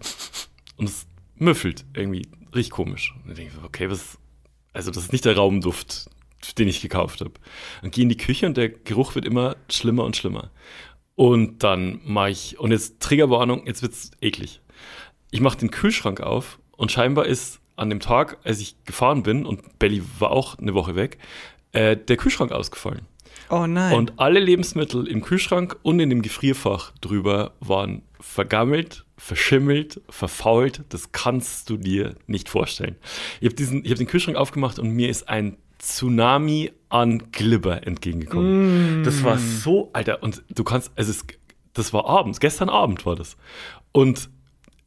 und 0.77 0.89
es 0.89 1.07
müffelt 1.37 1.85
irgendwie, 1.95 2.27
riecht 2.55 2.71
komisch. 2.71 3.15
Und 3.17 3.29
dann 3.29 3.37
denke 3.37 3.53
ich, 3.57 3.65
okay, 3.65 3.91
was, 3.91 4.19
also 4.73 4.91
das 4.91 5.05
ist 5.05 5.13
nicht 5.13 5.25
der 5.25 5.37
Raumduft, 5.37 6.11
den 6.59 6.69
ich 6.69 6.81
gekauft 6.81 7.21
habe. 7.21 7.33
Dann 7.83 7.91
gehe 7.91 8.03
in 8.03 8.09
die 8.09 8.17
Küche 8.17 8.47
und 8.47 8.57
der 8.57 8.69
Geruch 8.69 9.15
wird 9.15 9.25
immer 9.25 9.57
schlimmer 9.71 10.05
und 10.05 10.17
schlimmer. 10.17 10.51
Und 11.15 11.63
dann 11.63 12.01
mache 12.05 12.31
ich, 12.31 12.59
und 12.59 12.73
jetzt 12.73 13.01
Triggerwarnung, 13.01 13.67
jetzt 13.67 13.83
wird's 13.83 14.11
eklig. 14.21 14.61
Ich 15.31 15.41
mache 15.41 15.59
den 15.59 15.71
Kühlschrank 15.71 16.21
auf 16.21 16.59
und 16.77 16.93
scheinbar 16.93 17.27
ist 17.27 17.61
an 17.77 17.89
dem 17.89 18.01
Tag, 18.01 18.39
als 18.45 18.61
ich 18.61 18.77
gefahren 18.85 19.23
bin, 19.23 19.47
und 19.47 19.79
Belly 19.79 20.03
war 20.19 20.31
auch 20.31 20.59
eine 20.59 20.75
Woche 20.75 20.95
weg, 20.95 21.19
äh, 21.73 21.97
der 21.97 22.17
Kühlschrank 22.17 22.53
ausgefallen. 22.53 23.07
Oh 23.51 23.67
nein. 23.67 23.95
Und 23.95 24.19
alle 24.19 24.41
Lebensmittel 24.41 25.07
im 25.07 25.23
Kühlschrank 25.23 25.77
und 25.83 26.01
in 26.01 26.11
dem 26.11 26.23
Gefrierfach 26.23 26.93
drüber 27.01 27.53
waren 27.61 28.03
vergammelt, 28.21 29.04
verschimmelt, 29.17 30.01
verfault. 30.09 30.83
Das 30.89 31.13
kannst 31.13 31.71
du 31.71 31.77
dir 31.77 32.15
nicht 32.27 32.49
vorstellen. 32.49 32.97
Ich 33.41 33.51
habe 33.51 33.65
habe 33.65 33.95
den 33.95 34.07
Kühlschrank 34.07 34.37
aufgemacht 34.37 34.79
und 34.79 34.91
mir 34.91 35.09
ist 35.09 35.29
ein 35.29 35.57
Tsunami 35.79 36.73
an 36.89 37.31
Glibber 37.33 37.87
entgegengekommen. 37.87 39.03
Das 39.05 39.23
war 39.23 39.39
so, 39.39 39.91
Alter, 39.93 40.23
und 40.23 40.43
du 40.49 40.65
kannst, 40.65 40.93
also 40.97 41.11
es, 41.11 41.25
das 41.75 41.93
war 41.93 42.07
abends, 42.07 42.41
gestern 42.41 42.69
Abend 42.69 43.05
war 43.05 43.17
das. 43.17 43.37
Und 43.93 44.31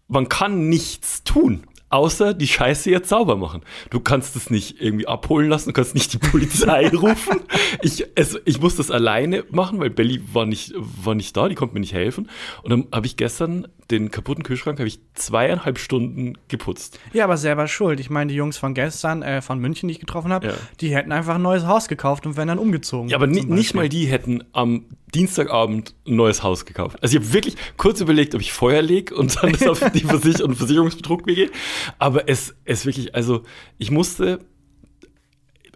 man 0.08 0.30
kann 0.30 0.70
nichts 0.70 1.24
tun, 1.24 1.63
außer 1.90 2.34
die 2.34 2.48
Scheiße 2.48 2.90
jetzt 2.90 3.10
sauber 3.10 3.36
machen. 3.36 3.62
Du 3.90 4.00
kannst 4.00 4.36
es 4.36 4.50
nicht 4.50 4.82
irgendwie 4.82 5.08
abholen 5.08 5.50
lassen, 5.50 5.70
du 5.70 5.74
kannst 5.74 5.94
nicht 5.94 6.13
die 6.13 6.18
Polizei 6.18 6.90
rufen. 6.94 7.42
Ich, 7.82 8.06
es, 8.16 8.40
ich 8.46 8.60
muss 8.60 8.76
das 8.76 8.90
alleine 8.90 9.44
machen, 9.52 9.80
weil 9.80 9.90
Belly 9.90 10.22
war 10.34 10.46
nicht, 10.46 10.74
war 10.76 11.13
nicht 11.13 11.36
da, 11.38 11.48
die 11.48 11.56
konnte 11.56 11.74
mir 11.74 11.82
nicht 11.82 11.94
helfen. 11.94 12.30
Und 12.63 12.72
dann 12.72 12.88
habe 12.92 13.06
ich 13.06 13.18
gestern 13.18 13.68
den 13.89 14.12
kaputten 14.12 14.43
Kühlschrank 14.43 14.80
habe 14.80 14.88
ich 14.88 15.00
zweieinhalb 15.13 15.80
Stunden 15.80 16.34
geputzt. 16.50 17.00
ja, 17.13 17.23
aber 17.23 17.38
selber 17.38 17.67
schuld. 17.67 18.00
Ich 18.02 18.10
meine, 18.10 18.30
die 18.30 18.36
Jungs 18.36 18.58
von 18.58 18.73
gestern, 18.73 19.21
äh, 19.21 19.41
von 19.41 19.60
München, 19.60 19.88
die 19.88 19.93
ich 19.93 20.00
getroffen 20.00 20.34
habe, 20.34 20.47
Ja. 20.47 20.54
die 20.82 20.93
hätten 20.93 21.12
einfach 21.13 21.36
ein 21.36 21.41
neues 21.41 21.65
Haus 21.65 21.88
gekauft 21.88 22.26
und 22.26 22.36
wären 22.36 22.50
dann 22.50 22.60
umgezogen. 22.60 23.10
Ja, 23.10 23.15
aber 23.17 23.28
ni 23.28 23.43
nicht 23.45 23.73
mal 23.73 23.88
die 23.88 24.06
hätten 24.08 24.43
am 24.52 24.86
Dienstagabend 25.15 25.95
ein 26.06 26.15
neues 26.17 26.43
Haus 26.43 26.65
gekauft. 26.65 26.97
Also 27.02 27.17
ich 27.17 27.23
habe 27.23 27.34
wirklich 27.34 27.56
kurz 27.78 28.02
überlegt, 28.02 28.36
ob 28.36 28.41
ich 28.41 28.52
Feuer 28.52 28.82
leg 28.82 29.12
und 29.13 29.41
dann 29.41 29.54
das 29.54 29.67
auf 29.67 29.80
die 29.91 30.02
Versich 30.02 30.43
und 30.43 30.56
Versicherungsbetrug 30.56 31.26
mir 31.26 31.36
gehe. 31.36 31.52
Aber 31.97 32.28
es, 32.28 32.56
es 32.65 32.86
wirklich, 32.86 33.15
also 33.15 33.43
ich 33.78 33.89
musste, 33.89 34.39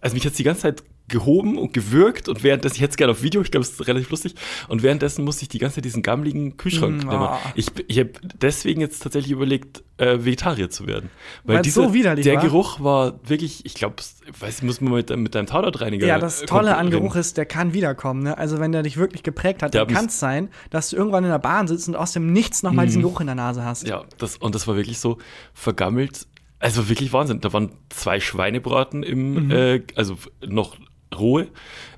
also 0.02 0.15
mich 0.15 0.26
hat 0.26 0.38
die 0.38 0.43
ganze 0.43 0.63
Zeit 0.63 0.84
gehoben 1.12 1.58
und 1.60 1.74
gewürgt 1.74 2.28
und 2.28 2.43
währenddessen, 2.43 2.76
ich 2.78 2.82
hätte 2.82 2.91
es 2.91 2.97
gerne 2.97 3.12
auf 3.12 3.21
Video, 3.21 3.41
ich 3.41 3.52
glaube, 3.52 3.63
es 3.65 3.71
ist 3.74 3.88
relativ 3.88 4.10
lustig, 4.10 4.34
und 4.67 4.82
währenddessen 4.82 5.24
musste 5.24 5.43
ich 5.43 5.50
die 5.50 5.60
ganze 5.60 5.76
Zeit 5.76 5.86
diesen 5.86 6.02
gammeligen 6.02 6.58
Kühlschrank 6.58 7.04
Mm, 7.04 7.08
nehmen. 7.08 7.21
ah. 7.24 7.39
Ich, 7.56 7.67
ich 7.88 8.00
habe 8.00 8.12
deswegen 8.41 8.82
jetzt 8.82 9.04
tatsächlich 9.04 9.32
überlegt, 9.32 9.84
äh, 9.97 10.17
Vegetarier 10.26 10.71
zu 10.71 10.88
werden. 10.88 11.12
Weil 11.43 11.58
Weil's 11.58 11.65
dieser, 11.65 11.84
so 11.84 11.93
widerlich 11.93 12.24
der 12.24 12.38
war? 12.38 12.43
Geruch 12.43 12.80
war 12.80 13.19
wirklich, 13.28 13.63
ich 13.65 13.76
glaube, 13.76 13.95
weiß 14.39 14.63
muss 14.63 14.82
man 14.82 14.93
mit, 14.93 15.12
deinem- 15.12 15.21
mit 15.21 15.36
deinem 15.36 15.45
Tatortreiniger 15.45 16.08
Ja, 16.08 16.17
das 16.17 16.41
Tolle 16.41 16.76
an. 16.76 16.89
Geruch 16.89 17.15
ist, 17.15 17.38
der 17.38 17.45
kann 17.45 17.74
wiederkommen. 17.74 18.24
Ne? 18.24 18.36
Also, 18.38 18.60
wenn 18.60 18.71
der 18.71 18.82
dich 18.82 18.97
wirklich 18.97 19.21
geprägt 19.21 19.62
hat, 19.62 19.76
dann 19.76 19.88
kann 19.88 20.06
es 20.08 20.19
sein, 20.19 20.50
dass 20.71 20.89
du 20.89 20.95
irgendwann 20.95 21.24
in 21.24 21.30
der 21.30 21.38
Bahn 21.38 21.67
sitzt 21.67 21.88
und 21.88 21.95
aus 21.95 22.13
dem 22.13 22.34
Nichts 22.34 22.63
nochmal 22.63 22.88
diesen 22.88 23.02
Geruch 23.04 23.19
in 23.21 23.28
der 23.28 23.36
Nase 23.36 23.63
hast. 23.63 23.84
Mhm. 23.84 23.89
Ja, 23.89 24.04
das, 24.17 24.38
und 24.38 24.56
das 24.56 24.65
war 24.67 24.76
wirklich 24.76 24.97
so 24.97 25.19
vergammelt. 25.54 26.26
Also 26.60 26.89
wirklich 26.89 27.12
Wahnsinn. 27.13 27.41
Da 27.41 27.54
waren 27.54 27.71
zwei 27.89 28.19
Schweinebraten 28.19 29.04
im, 29.04 29.45
Mhm. 29.45 29.52
äh, 29.52 29.82
also 29.95 30.15
noch 30.47 30.78
rohe 31.17 31.47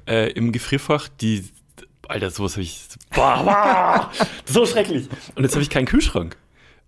äh, 0.08 0.32
im 0.32 0.52
Gefrierfach, 0.52 1.08
die, 1.08 1.46
Alter, 2.08 2.30
sowas 2.30 2.54
habe 2.54 2.64
ich, 2.64 2.82
boah, 3.14 3.44
boah, 3.44 4.12
so 4.46 4.66
schrecklich. 4.66 5.08
Und 5.36 5.44
jetzt 5.44 5.54
habe 5.54 5.64
ich 5.64 5.70
keinen 5.70 5.86
Kühlschrank. 5.86 6.38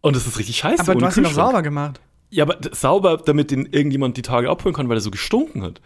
Und 0.01 0.15
das 0.15 0.27
ist 0.27 0.37
richtig 0.37 0.57
scheiße. 0.57 0.81
Aber 0.81 0.95
du 0.95 1.05
hast 1.05 1.17
ihn 1.17 1.23
doch 1.23 1.31
sauber 1.31 1.61
gemacht. 1.63 1.99
Ja, 2.29 2.43
aber 2.43 2.57
sauber, 2.73 3.17
damit 3.17 3.51
den 3.51 3.65
irgendjemand 3.65 4.17
die 4.17 4.21
Tage 4.21 4.49
abholen 4.49 4.75
kann, 4.75 4.89
weil 4.89 4.97
er 4.97 5.01
so 5.01 5.11
gestunken 5.11 5.63
hat. 5.63 5.81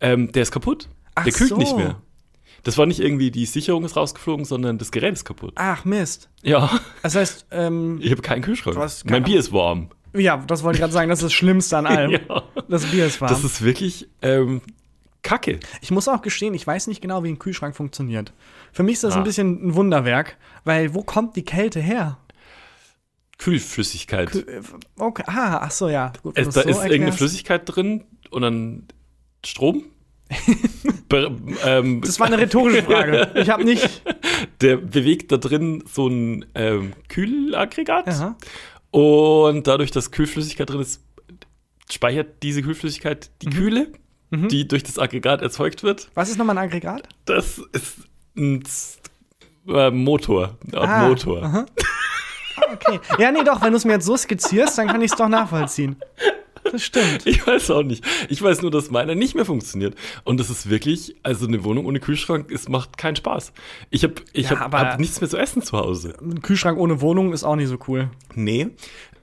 Ähm, 0.00 0.30
der 0.32 0.42
ist 0.42 0.52
kaputt. 0.52 0.88
Ach 1.14 1.24
der 1.24 1.32
kühlt 1.32 1.50
so. 1.50 1.56
nicht 1.56 1.76
mehr. 1.76 2.00
Das 2.62 2.78
war 2.78 2.86
nicht 2.86 3.00
irgendwie, 3.00 3.30
die 3.30 3.46
Sicherung 3.46 3.84
ist 3.84 3.96
rausgeflogen, 3.96 4.44
sondern 4.44 4.78
das 4.78 4.90
Gerät 4.90 5.12
ist 5.12 5.24
kaputt. 5.24 5.52
Ach, 5.56 5.84
Mist. 5.84 6.30
Ja, 6.42 6.80
Das 7.02 7.14
heißt, 7.14 7.46
ähm, 7.50 7.98
ich 8.02 8.10
habe 8.10 8.22
keinen 8.22 8.42
Kühlschrank. 8.42 8.76
Mein 9.04 9.22
Bier 9.22 9.38
ist 9.38 9.52
warm. 9.52 9.90
ja, 10.14 10.36
das 10.46 10.62
wollte 10.62 10.76
ich 10.76 10.80
gerade 10.80 10.92
sagen, 10.92 11.08
das 11.10 11.18
ist 11.18 11.24
das 11.24 11.32
Schlimmste 11.32 11.76
an 11.76 11.86
allem. 11.86 12.10
Ja. 12.28 12.42
Das 12.68 12.84
Bier 12.86 13.06
ist 13.06 13.20
warm. 13.20 13.30
Das 13.30 13.44
ist 13.44 13.62
wirklich 13.62 14.08
ähm, 14.22 14.62
Kacke. 15.24 15.58
ich 15.80 15.90
muss 15.90 16.06
auch 16.06 16.22
gestehen, 16.22 16.54
ich 16.54 16.64
weiß 16.64 16.86
nicht 16.86 17.00
genau, 17.00 17.24
wie 17.24 17.28
ein 17.30 17.38
Kühlschrank 17.40 17.74
funktioniert. 17.74 18.32
Für 18.72 18.84
mich 18.84 18.94
ist 18.94 19.04
das 19.04 19.14
Ah. 19.14 19.18
ein 19.18 19.24
bisschen 19.24 19.66
ein 19.68 19.74
Wunderwerk, 19.74 20.36
weil 20.64 20.94
wo 20.94 21.02
kommt 21.02 21.34
die 21.34 21.44
Kälte 21.44 21.80
her? 21.80 22.18
Kühlflüssigkeit. 23.38 24.34
Äh, 24.34 24.60
Okay, 24.96 25.24
ah, 25.26 25.58
ach 25.62 25.70
so, 25.72 25.88
ja. 25.88 26.12
Gut, 26.22 26.38
es, 26.38 26.50
da 26.54 26.60
ist 26.60 26.64
so 26.64 26.68
irgendeine 26.70 26.92
erklärst. 26.94 27.18
Flüssigkeit 27.18 27.62
drin 27.66 28.04
und 28.30 28.42
dann 28.42 28.86
Strom. 29.44 29.84
Ähm, 31.64 32.00
Das 32.00 32.18
war 32.18 32.26
eine 32.26 32.38
rhetorische 32.38 32.82
Frage. 32.82 33.30
Ich 33.36 33.48
habe 33.50 33.64
nicht. 33.64 34.02
der 34.60 34.78
bewegt 34.78 35.30
da 35.30 35.36
drin 35.36 35.84
so 35.92 36.08
ein 36.08 36.44
ähm, 36.56 36.92
Kühlaggregat 37.08 38.08
Aha. 38.08 38.36
und 38.90 39.66
dadurch, 39.66 39.92
dass 39.92 40.10
Kühlflüssigkeit 40.10 40.68
drin 40.70 40.80
ist, 40.80 41.02
speichert 41.90 42.42
diese 42.42 42.62
Kühlflüssigkeit 42.62 43.30
die 43.42 43.46
Mhm. 43.48 43.52
Kühle, 43.52 43.92
die 44.48 44.66
durch 44.68 44.82
das 44.82 44.98
Aggregat 44.98 45.42
erzeugt 45.42 45.82
wird. 45.82 46.08
Was 46.14 46.28
ist 46.30 46.38
nochmal 46.38 46.58
ein 46.58 46.64
Aggregat? 46.64 47.08
Das 47.24 47.60
ist 47.72 47.96
ein 48.36 48.62
äh, 49.68 49.90
Motor, 49.90 50.56
Ah, 50.72 51.08
Motor. 51.08 51.42
aha. 51.42 51.66
Ah, 52.56 52.62
okay. 52.72 53.00
Ja, 53.18 53.32
nee, 53.32 53.42
doch, 53.44 53.62
wenn 53.62 53.70
du 53.72 53.76
es 53.76 53.84
mir 53.84 53.94
jetzt 53.94 54.06
so 54.06 54.16
skizzierst, 54.16 54.78
dann 54.78 54.86
kann 54.88 55.02
ich 55.02 55.10
es 55.10 55.16
doch 55.16 55.28
nachvollziehen. 55.28 55.96
Das 56.70 56.82
stimmt. 56.82 57.26
Ich 57.26 57.46
weiß 57.46 57.70
auch 57.72 57.82
nicht. 57.82 58.04
Ich 58.30 58.40
weiß 58.40 58.62
nur, 58.62 58.70
dass 58.70 58.90
meiner 58.90 59.14
nicht 59.14 59.34
mehr 59.34 59.44
funktioniert. 59.44 59.94
Und 60.24 60.40
das 60.40 60.48
ist 60.50 60.70
wirklich, 60.70 61.14
also 61.22 61.46
eine 61.46 61.62
Wohnung 61.62 61.84
ohne 61.84 62.00
Kühlschrank, 62.00 62.50
es 62.50 62.68
macht 62.70 62.96
keinen 62.96 63.16
Spaß. 63.16 63.52
Ich 63.90 64.02
habe 64.02 64.14
ich 64.32 64.48
Ja, 64.50 64.60
hab, 64.60 64.72
hab 64.72 64.98
nichts 64.98 65.20
mehr 65.20 65.28
zu 65.28 65.36
essen 65.36 65.60
zu 65.62 65.76
Hause. 65.76 66.14
Ein 66.22 66.40
Kühlschrank 66.40 66.78
ohne 66.78 67.00
Wohnung 67.02 67.32
ist 67.34 67.44
auch 67.44 67.56
nicht 67.56 67.68
so 67.68 67.76
cool. 67.88 68.08
Nee. 68.34 68.68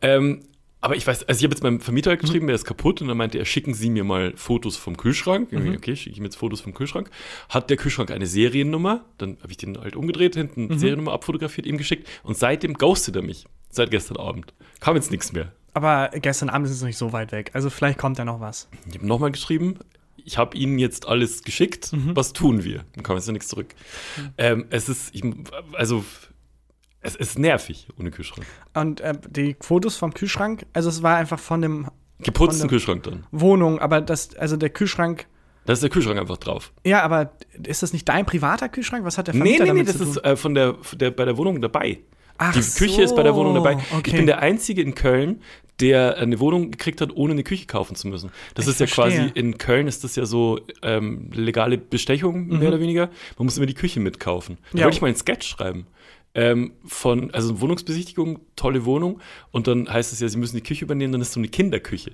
Ähm, 0.04 0.42
aber 0.82 0.96
ich 0.96 1.06
weiß, 1.06 1.24
also 1.24 1.38
ich 1.40 1.44
habe 1.44 1.54
jetzt 1.54 1.64
meinem 1.64 1.80
Vermieter 1.80 2.18
geschrieben, 2.18 2.48
der 2.48 2.56
ist 2.56 2.66
kaputt 2.66 3.02
und 3.02 3.08
dann 3.08 3.18
meinte 3.18 3.38
er, 3.38 3.46
schicken 3.46 3.74
Sie 3.74 3.90
mir 3.90 4.04
mal 4.04 4.34
Fotos 4.36 4.78
vom 4.78 4.98
Kühlschrank. 4.98 5.50
Irgendwie, 5.52 5.78
Okay, 5.78 5.96
schicke 5.96 6.12
ich 6.12 6.18
ihm 6.18 6.24
jetzt 6.24 6.36
Fotos 6.38 6.62
vom 6.62 6.74
Kühlschrank. 6.74 7.10
Hat 7.50 7.70
der 7.70 7.78
Kühlschrank 7.78 8.10
eine 8.12 8.26
Seriennummer? 8.26 9.06
Dann 9.18 9.38
habe 9.42 9.52
ich 9.52 9.58
den 9.58 9.80
halt 9.80 9.96
umgedreht, 9.96 10.36
hinten 10.36 10.78
Seriennummer 10.78 11.14
abfotografiert, 11.14 11.68
ihm 11.68 11.78
geschickt 11.78 12.08
und 12.24 12.36
seitdem 12.38 12.74
ghostet 12.74 13.16
er 13.16 13.22
mich. 13.22 13.46
Seit 13.70 13.92
gestern 13.92 14.18
Abend. 14.18 14.54
Kam 14.80 14.96
jetzt 14.96 15.12
nichts 15.12 15.32
mehr. 15.32 15.52
Aber 15.74 16.10
gestern 16.16 16.50
Abend 16.50 16.68
ist 16.68 16.74
es 16.74 16.82
nicht 16.82 16.98
so 16.98 17.14
weit 17.14 17.32
weg. 17.32 17.52
Also 17.54 17.70
vielleicht 17.70 17.98
kommt 17.98 18.18
ja 18.18 18.26
noch 18.26 18.42
was. 18.42 18.68
Ich 18.90 18.96
habe 18.96 19.08
nochmal 19.08 19.32
geschrieben, 19.32 19.78
ich 20.24 20.38
habe 20.38 20.58
Ihnen 20.58 20.78
jetzt 20.80 21.08
alles 21.08 21.44
geschickt, 21.44 21.92
was 22.14 22.34
tun 22.34 22.64
wir? 22.64 22.84
Dann 22.94 23.04
kam 23.04 23.16
jetzt 23.16 23.28
noch 23.28 23.34
nichts 23.34 23.48
zurück. 23.48 23.74
Ähm, 24.38 24.66
es 24.70 24.90
ist, 24.90 25.16
ich, 25.16 25.24
also, 25.74 26.04
es 27.02 27.16
ist 27.16 27.38
nervig 27.40 27.88
ohne 28.00 28.12
Kühlschrank. 28.12 28.46
Und 28.74 29.02
äh, 29.02 29.14
die 29.30 29.56
Fotos 29.60 29.98
vom 29.98 30.14
Kühlschrank, 30.14 30.66
also 30.74 30.90
es 30.90 31.02
war 31.04 31.18
einfach 31.18 31.40
von 31.40 31.62
dem 31.62 31.88
Geputzten 32.20 32.60
Von 32.62 32.68
der- 32.70 32.78
Kühlschrank 32.78 33.04
dann. 33.04 33.24
Wohnung, 33.32 33.80
aber 33.80 34.00
das, 34.02 34.36
also 34.36 34.56
der 34.56 34.70
Kühlschrank, 34.70 35.26
Da 35.66 35.74
ist 35.74 35.82
der 35.82 35.90
Kühlschrank 35.90 36.20
einfach 36.20 36.38
drauf. 36.38 36.72
Ja, 36.86 37.02
aber 37.02 37.32
ist 37.64 37.82
das 37.82 37.94
nicht 37.94 38.08
dein 38.08 38.26
privater 38.28 38.70
Kühlschrank? 38.70 39.04
Was 39.06 39.18
hat 39.18 39.28
der 39.28 39.34
Nee, 39.34 39.58
Vermieter 39.58 39.64
nee, 39.64 39.72
nee, 39.72 39.84
damit 39.86 39.88
das 39.90 39.98
zu 39.98 40.04
tun? 40.04 40.12
ist 40.14 40.24
äh, 40.24 40.36
von 40.36 40.54
der, 40.54 40.76
der, 40.94 41.10
bei 41.12 41.26
der 41.26 41.38
Wohnung 41.38 41.60
dabei. 41.62 42.00
Ach 42.38 42.54
Die 42.54 42.60
Küche 42.62 43.02
ist 43.04 43.16
bei 43.16 43.24
der 43.24 43.34
Wohnung 43.36 43.56
dabei. 43.56 43.74
so, 43.90 43.98
okay. 43.98 44.02
Ich 44.12 44.14
bin 44.16 44.26
der 44.28 44.40
Einzige 44.40 44.82
in 44.84 44.94
Köln, 44.96 45.42
der 45.80 46.18
eine 46.18 46.40
Wohnung 46.40 46.70
gekriegt 46.72 47.02
hat, 47.02 47.10
ohne 47.16 47.34
eine 47.34 47.44
Küche 47.44 47.66
kaufen 47.68 47.96
zu 47.96 48.08
müssen. 48.08 48.32
Das 48.54 48.66
Ich 48.66 48.72
ist 48.74 48.80
ja 48.80 48.88
verstehe. 48.88 49.18
quasi, 49.30 49.40
in 49.40 49.58
Köln 49.58 49.88
ist 49.88 50.04
das 50.04 50.16
ja 50.16 50.26
so 50.26 50.60
ähm, 50.84 51.30
legale 51.34 51.78
Bestechung, 51.80 52.48
mehr 52.48 52.68
oder 52.70 52.80
weniger. 52.80 53.08
Man 53.38 53.46
muss 53.46 53.58
immer 53.58 53.66
die 53.68 53.74
Küche 53.74 54.00
mitkaufen. 54.00 54.58
Da 54.62 54.68
Mhm. 54.74 54.78
Ja. 54.80 54.86
wollte 54.86 54.96
ich 54.98 55.02
mal 55.02 55.08
einen 55.08 55.18
Sketch 55.18 55.48
schreiben. 55.48 55.88
Ähm, 56.34 56.74
von, 56.86 57.32
also 57.32 57.60
Wohnungsbesichtigung, 57.60 58.40
tolle 58.56 58.86
Wohnung. 58.86 59.20
Und 59.52 59.68
dann 59.68 59.92
heißt 59.92 60.14
es 60.14 60.20
ja, 60.20 60.30
sie 60.30 60.38
müssen 60.38 60.56
die 60.56 60.64
Küche 60.64 60.86
übernehmen, 60.86 61.12
dann 61.12 61.22
ist 61.22 61.34
so 61.34 61.40
eine 61.40 61.50
Kinderküche. 61.50 62.12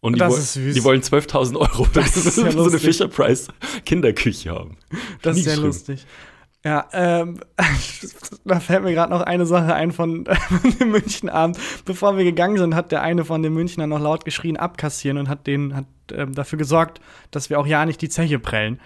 Und 0.00 0.16
die, 0.16 0.30
süß. 0.30 0.74
die 0.74 0.84
wollen 0.84 1.02
12.000 1.02 1.56
Euro 1.56 1.86
Das 1.92 2.16
ist 2.16 2.24
ja 2.24 2.30
so 2.30 2.44
eine 2.44 2.54
lustig. 2.54 2.82
Fisher-Price 2.82 3.48
Kinderküche 3.84 4.50
haben. 4.50 4.76
Das 5.22 5.34
Nie 5.34 5.40
ist 5.40 5.44
sehr 5.46 5.54
schlimm. 5.54 5.66
lustig. 5.66 6.06
Ja, 6.64 6.88
ähm, 6.92 7.40
da 8.44 8.60
fällt 8.60 8.82
mir 8.82 8.92
gerade 8.92 9.12
noch 9.12 9.22
eine 9.22 9.46
Sache 9.46 9.74
ein 9.74 9.92
von, 9.92 10.26
von 10.48 10.78
dem 10.78 10.90
Münchenabend. 10.90 11.58
Bevor 11.84 12.16
wir 12.16 12.24
gegangen 12.24 12.58
sind, 12.58 12.74
hat 12.74 12.92
der 12.92 13.02
eine 13.02 13.24
von 13.24 13.42
den 13.42 13.54
Münchnern 13.54 13.90
noch 13.90 14.00
laut 14.00 14.24
geschrien, 14.24 14.56
abkassieren 14.56 15.18
und 15.18 15.28
hat 15.28 15.46
den, 15.46 15.74
hat 15.74 15.86
ähm, 16.12 16.34
dafür 16.34 16.58
gesorgt, 16.58 17.00
dass 17.30 17.50
wir 17.50 17.58
auch 17.58 17.66
ja 17.66 17.84
nicht 17.86 18.02
die 18.02 18.08
Zeche 18.08 18.38
prellen. 18.38 18.80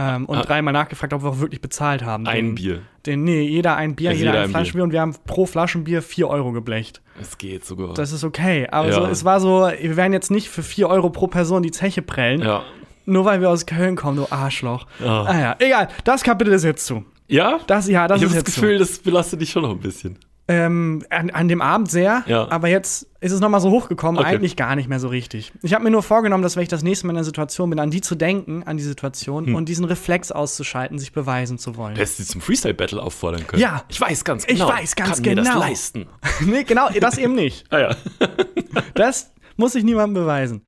Ähm, 0.00 0.26
und 0.26 0.38
Ah. 0.38 0.42
dreimal 0.42 0.72
nachgefragt, 0.72 1.12
ob 1.12 1.24
wir 1.24 1.30
auch 1.30 1.40
wirklich 1.40 1.60
bezahlt 1.60 2.04
haben. 2.04 2.26
Ein 2.28 2.36
den, 2.46 2.54
Bier. 2.54 2.82
Den, 3.04 3.24
nee, 3.24 3.40
jeder 3.42 3.74
ein 3.76 3.96
Bier, 3.96 4.10
Also 4.10 4.20
jeder, 4.20 4.30
jeder 4.30 4.42
ein 4.42 4.44
ein 4.44 4.50
Flaschenbier 4.52 4.84
und 4.84 4.92
wir 4.92 5.00
haben 5.00 5.14
pro 5.26 5.44
Flaschenbier 5.44 6.02
4 6.02 6.28
Euro 6.28 6.52
geblecht. 6.52 7.02
Es 7.20 7.36
geht 7.36 7.64
sogar. 7.64 7.94
Das 7.94 8.12
ist 8.12 8.22
okay. 8.22 8.68
Aber 8.70 8.88
Ja. 8.88 8.94
so, 8.94 9.06
es 9.06 9.24
war 9.24 9.40
so, 9.40 9.68
wir 9.80 9.96
werden 9.96 10.12
jetzt 10.12 10.30
nicht 10.30 10.48
für 10.48 10.62
4 10.62 10.88
Euro 10.88 11.10
pro 11.10 11.26
Person 11.26 11.62
die 11.64 11.72
Zeche 11.72 12.00
prellen, 12.02 12.42
ja. 12.42 12.62
nur 13.06 13.24
weil 13.24 13.40
wir 13.40 13.50
aus 13.50 13.66
Köln 13.66 13.96
kommen, 13.96 14.16
du 14.18 14.26
Arschloch. 14.30 14.86
Ja. 15.00 15.22
Ah 15.24 15.40
ja, 15.40 15.56
egal, 15.58 15.88
das 16.04 16.22
Kapitel 16.22 16.52
ist 16.52 16.62
jetzt 16.64 16.86
zu. 16.86 17.04
Ja? 17.26 17.58
Das, 17.66 17.88
ja, 17.88 18.06
das 18.06 18.18
ich 18.18 18.22
ist 18.24 18.30
habe 18.30 18.38
das 18.44 18.46
jetzt 18.46 18.54
Gefühl, 18.60 18.78
das 18.78 18.98
belastet 19.00 19.40
dich 19.40 19.50
schon 19.50 19.62
noch 19.62 19.70
ein 19.72 19.80
bisschen. 19.80 20.16
Ähm, 20.50 21.04
an, 21.10 21.28
an 21.28 21.46
dem 21.48 21.60
Abend 21.60 21.90
sehr, 21.90 22.24
Ja. 22.26 22.50
aber 22.50 22.68
jetzt 22.68 23.06
ist 23.20 23.32
es 23.32 23.40
nochmal 23.40 23.60
so 23.60 23.70
hochgekommen, 23.70 24.18
Okay. 24.18 24.28
eigentlich 24.34 24.56
gar 24.56 24.76
nicht 24.76 24.88
mehr 24.88 24.98
so 24.98 25.08
richtig. 25.08 25.52
Ich 25.62 25.74
habe 25.74 25.84
mir 25.84 25.90
nur 25.90 26.02
vorgenommen, 26.02 26.42
dass 26.42 26.56
wenn 26.56 26.62
ich 26.62 26.70
das 26.70 26.82
nächste 26.82 27.06
Mal 27.06 27.10
in 27.10 27.16
der 27.16 27.24
Situation 27.24 27.68
bin, 27.68 27.78
an 27.78 27.90
die 27.90 28.00
zu 28.00 28.14
denken, 28.14 28.62
an 28.62 28.78
die 28.78 28.82
Situation 28.82 29.44
Hm. 29.48 29.54
und 29.56 29.68
diesen 29.68 29.84
Reflex 29.84 30.32
auszuschalten, 30.32 30.98
sich 30.98 31.12
beweisen 31.12 31.58
zu 31.58 31.76
wollen. 31.76 31.96
Du 31.96 32.00
hättest 32.00 32.16
sie 32.16 32.24
zum 32.24 32.40
Freestyle-Battle 32.40 33.02
auffordern 33.02 33.46
können. 33.46 33.60
Ja. 33.60 33.84
Ich 33.88 34.00
weiß 34.00 34.24
ganz 34.24 34.44
Ich 34.44 34.50
genau. 34.54 34.68
weiß 34.68 34.96
ganz 34.96 35.16
kann 35.22 35.22
Mir 35.22 35.34
das 35.36 35.48
genau. 35.48 35.60
leisten. 35.60 36.06
nee, 36.46 36.64
genau, 36.64 36.88
das 36.98 37.18
eben 37.18 37.34
nicht. 37.34 37.66
Ah 37.70 37.78
ja. 37.80 37.96
Das 38.94 39.32
muss 39.56 39.74
ich 39.74 39.84
niemandem 39.84 40.22
beweisen. 40.22 40.62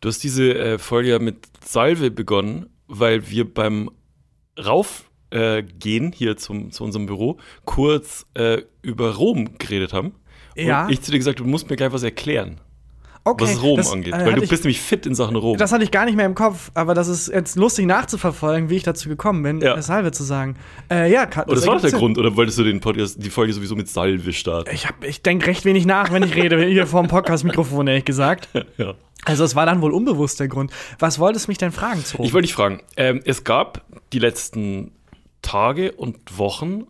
Du 0.00 0.08
hast 0.10 0.22
diese 0.22 0.54
äh, 0.54 0.78
Folge 0.78 1.08
ja 1.10 1.18
mit 1.18 1.48
Salve 1.64 2.12
begonnen, 2.12 2.66
weil 2.86 3.28
wir 3.30 3.52
beim 3.52 3.90
Raufgehen 4.64 5.08
äh, 5.30 5.62
gehen 5.62 6.12
hier 6.12 6.36
zum, 6.36 6.70
zu 6.70 6.84
unserem 6.84 7.06
Büro 7.06 7.38
kurz 7.64 8.26
äh, 8.34 8.62
über 8.82 9.14
Rom 9.16 9.58
geredet 9.58 9.92
haben. 9.92 10.12
Ja. 10.56 10.86
Und 10.86 10.92
ich 10.92 11.02
zu 11.02 11.10
dir 11.12 11.18
gesagt, 11.18 11.40
du 11.40 11.44
musst 11.44 11.68
mir 11.70 11.76
gleich 11.76 11.92
was 11.92 12.02
erklären, 12.02 12.60
Okay, 13.24 13.44
was 13.44 13.62
Rom 13.62 13.76
das, 13.76 13.92
angeht. 13.92 14.14
äh, 14.14 14.24
weil 14.24 14.34
du 14.36 14.42
ich- 14.42 14.48
bist 14.48 14.64
nämlich 14.64 14.80
fit 14.80 15.04
in 15.04 15.14
Sachen 15.14 15.36
Rom. 15.36 15.58
Das 15.58 15.70
hatte 15.70 15.84
ich 15.84 15.90
gar 15.90 16.06
nicht 16.06 16.16
mehr 16.16 16.24
im 16.24 16.34
Kopf, 16.34 16.70
aber 16.74 16.94
das 16.94 17.08
ist 17.08 17.28
jetzt 17.28 17.56
lustig 17.56 17.84
nachzuverfolgen, 17.84 18.70
wie 18.70 18.76
ich 18.76 18.82
dazu 18.84 19.08
gekommen 19.10 19.42
bin, 19.42 19.60
Ja. 19.60 19.76
das 19.76 19.86
Salve 19.88 20.12
zu 20.12 20.24
sagen. 20.24 20.56
Äh, 20.90 21.12
ja, 21.12 21.26
kann, 21.26 21.44
Oder 21.44 21.56
das 21.56 21.66
war 21.66 21.74
doch 21.74 21.82
der 21.82 21.90
Sinn. 21.90 21.98
Grund, 21.98 22.16
oder 22.18 22.34
wolltest 22.36 22.58
du 22.58 22.64
den 22.64 22.80
Podcast, 22.80 23.22
die 23.22 23.28
Folge 23.30 23.52
sowieso 23.52 23.76
mit 23.76 23.88
Salve 23.88 24.32
starten? 24.32 24.70
Ich, 24.72 24.86
hab- 24.86 25.04
ich 25.04 25.20
denke 25.22 25.46
recht 25.48 25.64
wenig 25.66 25.84
nach, 25.84 26.10
wenn 26.10 26.22
ich 26.22 26.34
rede, 26.34 26.64
hier 26.64 26.86
vor 26.86 27.02
dem 27.02 27.08
Podcast-Mikrofon, 27.08 27.86
ehrlich 27.86 28.04
gesagt. 28.06 28.48
Ja. 28.78 28.94
Also, 29.24 29.42
es 29.44 29.56
war 29.56 29.66
dann 29.66 29.82
wohl 29.82 29.92
unbewusst 29.92 30.38
der 30.40 30.46
Grund. 30.48 30.70
Was 31.00 31.18
wolltest 31.18 31.48
du 31.48 31.50
mich 31.50 31.58
denn 31.58 31.72
fragen, 31.72 32.04
zu 32.04 32.18
Ich 32.22 32.32
wollte 32.32 32.46
dich 32.46 32.54
fragen, 32.54 32.80
ähm, 32.96 33.20
es 33.24 33.42
gab 33.44 33.82
die 34.12 34.20
letzten 34.20 34.92
Tage 35.42 35.92
und 35.92 36.16
Wochen 36.38 36.84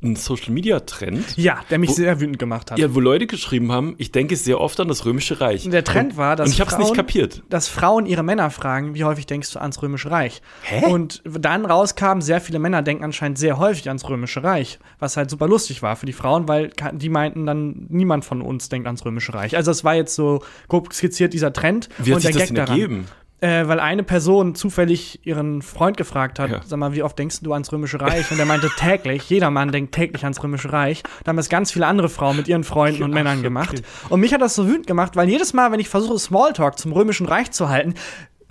einen 0.00 0.14
Social-Media-Trend, 0.14 1.36
Ja, 1.36 1.58
der 1.70 1.78
mich 1.80 1.90
Wo- 1.90 1.94
sehr 1.94 2.20
wütend 2.20 2.38
gemacht 2.38 2.70
hat. 2.70 2.78
ja, 2.78 2.94
wo 2.94 3.00
Leute 3.00 3.26
geschrieben 3.26 3.72
haben, 3.72 3.96
ich 3.98 4.12
denke 4.12 4.36
sehr 4.36 4.60
oft 4.60 4.78
an 4.78 4.86
das 4.86 5.04
Römische 5.04 5.40
Reich. 5.40 5.68
Der 5.68 5.82
Trend 5.82 6.16
war, 6.16 6.36
dass 6.36 6.50
und 6.50 6.52
ich 6.52 6.62
Frauen- 6.64 6.80
nicht 6.82 6.94
kapiert. 6.94 7.42
dass 7.48 7.66
Frauen 7.66 8.06
ihre 8.06 8.22
Männer 8.22 8.50
fragen, 8.50 8.94
wie 8.94 9.02
häufig 9.02 9.26
denkst 9.26 9.52
du 9.52 9.58
ans 9.58 9.82
Römische 9.82 10.12
Reich? 10.12 10.40
Hä? 10.62 10.86
Und 10.86 11.20
dann 11.24 11.64
rauskam, 11.66 12.20
sehr 12.20 12.40
viele 12.40 12.60
Männer 12.60 12.82
denken 12.82 13.02
anscheinend 13.02 13.38
sehr 13.38 13.58
häufig 13.58 13.88
ans 13.88 14.08
Römische 14.08 14.44
Reich, 14.44 14.78
was 15.00 15.16
halt 15.16 15.30
super 15.30 15.48
lustig 15.48 15.82
war 15.82 15.96
für 15.96 16.06
die 16.06 16.12
Frauen, 16.12 16.46
weil 16.46 16.70
die 16.92 17.08
meinten 17.08 17.44
dann, 17.44 17.86
niemand 17.88 18.24
von 18.24 18.40
uns 18.40 18.68
denkt 18.68 18.86
ans 18.86 19.04
Römische 19.04 19.34
Reich. 19.34 19.56
Also 19.56 19.72
es 19.72 19.82
war 19.82 19.96
jetzt 19.96 20.14
so 20.14 20.44
grob 20.68 20.92
skizziert 20.92 21.32
dieser 21.32 21.52
Trend 21.52 21.88
Wie 21.98 22.12
hat 22.12 22.16
und 22.18 22.20
sich 22.22 22.30
der 22.30 22.40
das 22.46 22.48
Gag 22.54 22.68
denn 22.68 22.76
daran. 22.78 23.06
Äh, 23.40 23.68
weil 23.68 23.78
eine 23.78 24.02
Person 24.02 24.56
zufällig 24.56 25.20
ihren 25.24 25.62
Freund 25.62 25.96
gefragt 25.96 26.40
hat, 26.40 26.50
Ja. 26.50 26.60
sag 26.66 26.76
mal, 26.78 26.92
wie 26.92 27.04
oft 27.04 27.16
denkst 27.16 27.38
du 27.42 27.52
ans 27.52 27.70
Römische 27.70 28.00
Reich? 28.00 28.28
Und 28.32 28.38
er 28.40 28.46
meinte 28.46 28.68
täglich, 28.76 29.30
jeder 29.30 29.50
Mann 29.52 29.70
denkt 29.70 29.94
täglich 29.94 30.24
ans 30.24 30.42
Römische 30.42 30.72
Reich. 30.72 31.04
Da 31.22 31.28
haben 31.28 31.36
das 31.36 31.48
ganz 31.48 31.70
viele 31.70 31.86
andere 31.86 32.08
Frauen 32.08 32.36
mit 32.36 32.48
ihren 32.48 32.64
Freunden 32.64 33.04
und 33.04 33.12
Männern 33.14 33.44
gemacht. 33.44 33.80
Und 34.08 34.18
mich 34.18 34.34
hat 34.34 34.40
das 34.40 34.56
so 34.56 34.66
wütend 34.66 34.88
gemacht, 34.88 35.14
weil 35.14 35.28
jedes 35.28 35.52
Mal, 35.52 35.70
wenn 35.70 35.78
ich 35.78 35.88
versuche, 35.88 36.18
Smalltalk 36.18 36.80
zum 36.80 36.90
Römischen 36.92 37.26
Reich 37.26 37.52
zu 37.52 37.68
halten, 37.68 37.94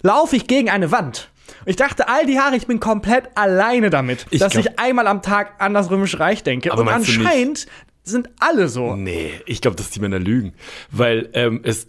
laufe 0.04 0.38
ich 0.38 0.48
gegen 0.48 0.70
eine 0.70 0.90
Wand. 0.90 1.32
Ich 1.66 1.76
dachte 1.76 2.08
all 2.08 2.26
die 2.26 2.36
Jahre, 2.36 2.56
ich 2.56 2.66
bin 2.68 2.80
komplett 2.80 3.26
alleine 3.36 3.90
damit, 3.90 4.26
Ich 4.30 4.40
dass 4.40 4.54
glaub- 4.54 4.66
ich 4.66 4.80
einmal 4.80 5.08
am 5.08 5.22
Tag 5.22 5.62
an 5.62 5.74
das 5.74 5.90
Römische 5.92 6.20
Reich 6.22 6.44
denke. 6.44 6.72
Aber 6.72 6.84
und 6.84 6.88
anscheinend 6.88 7.68
sind 8.04 8.30
alle 8.40 8.70
so. 8.70 8.96
Nee, 8.96 9.34
ich 9.46 9.60
glaube, 9.60 9.76
dass 9.76 9.90
die 9.90 10.00
Männer 10.00 10.20
lügen. 10.20 10.54
Weil 10.92 11.30
ähm, 11.34 11.60
es, 11.66 11.88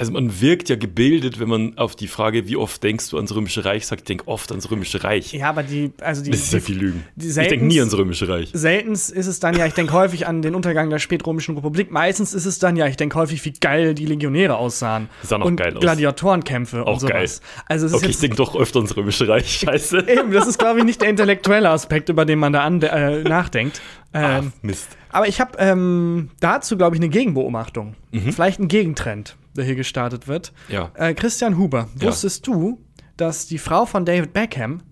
also 0.00 0.12
man 0.12 0.40
wirkt 0.40 0.68
ja 0.68 0.76
gebildet, 0.76 1.38
wenn 1.38 1.48
man 1.48 1.78
auf 1.78 1.94
die 1.94 2.08
Frage, 2.08 2.48
wie 2.48 2.56
oft 2.56 2.82
denkst 2.82 3.10
du 3.10 3.16
ans 3.16 3.34
Römische 3.34 3.64
Reich, 3.64 3.86
sagt, 3.86 4.00
ich 4.02 4.06
denke 4.06 4.26
oft 4.26 4.50
ans 4.50 4.70
Römische 4.70 5.04
Reich. 5.04 5.32
Ja, 5.32 5.50
aber 5.50 5.62
die, 5.62 5.92
also 6.00 6.22
die, 6.24 6.30
Das 6.30 6.40
ist 6.40 6.52
ja 6.52 6.60
viel 6.60 6.78
Lügen. 6.78 7.04
die 7.16 7.28
Ich 7.28 7.34
denke 7.34 7.64
nie 7.64 7.78
ans 7.78 7.96
Römische 7.96 8.28
Reich. 8.28 8.50
Seltens 8.52 9.10
ist 9.10 9.26
es 9.26 9.38
dann 9.40 9.56
ja, 9.56 9.66
ich 9.66 9.74
denke 9.74 9.92
häufig 9.92 10.26
an 10.26 10.42
den 10.42 10.54
Untergang 10.54 10.90
der 10.90 10.98
spätrömischen 10.98 11.54
Republik. 11.54 11.90
Meistens 11.92 12.34
ist 12.34 12.46
es 12.46 12.58
dann 12.58 12.76
ja, 12.76 12.86
ich 12.86 12.96
denke 12.96 13.16
häufig, 13.18 13.44
wie 13.44 13.52
geil 13.52 13.94
die 13.94 14.06
Legionäre 14.06 14.56
aussahen. 14.56 15.08
Die 15.22 15.26
sahen 15.28 15.42
auch 15.42 15.46
und 15.46 15.56
geil 15.56 15.74
aus. 15.76 15.80
Gladiatorenkämpfe 15.80 16.86
Auch 16.86 16.94
und 16.94 17.00
sowas. 17.00 17.12
geil. 17.12 17.28
Also 17.66 17.86
es 17.86 17.92
ist 17.92 17.96
Okay, 17.98 18.06
ich 18.06 18.12
jetzt 18.12 18.22
denke 18.22 18.36
doch 18.36 18.56
öfter 18.56 18.78
ans 18.78 18.96
Römische 18.96 19.28
Reich. 19.28 19.60
Scheiße. 19.60 19.98
eben, 20.08 20.32
das 20.32 20.46
ist 20.46 20.58
glaube 20.58 20.78
ich 20.80 20.84
nicht 20.84 21.00
der 21.00 21.08
intellektuelle 21.10 21.68
Aspekt, 21.70 22.08
über 22.08 22.24
den 22.24 22.38
man 22.38 22.52
da 22.52 22.62
an, 22.64 22.80
äh, 22.82 23.22
nachdenkt. 23.22 23.80
Ah, 24.12 24.38
Ähm, 24.38 24.52
Mist. 24.62 24.88
aber 25.10 25.28
ich 25.28 25.40
habe 25.40 25.52
ähm, 25.58 26.30
dazu 26.40 26.76
glaube 26.76 26.96
ich 26.96 27.00
eine 27.00 27.10
Gegenbeobachtung, 27.10 27.94
Mhm. 28.10 28.32
vielleicht 28.32 28.58
ein 28.58 28.66
Gegentrend, 28.66 29.36
der 29.56 29.64
hier 29.64 29.74
gestartet 29.76 30.28
wird. 30.28 30.52
Ja. 30.68 30.90
Äh, 30.94 31.14
Christian 31.14 31.56
Huber, 31.58 31.88
Ja. 31.98 32.08
wusstest 32.08 32.46
du, 32.46 32.84
dass 33.16 33.46
die 33.46 33.58
Frau 33.58 33.84
von 33.86 34.04
David 34.04 34.32
Beckham 34.32 34.82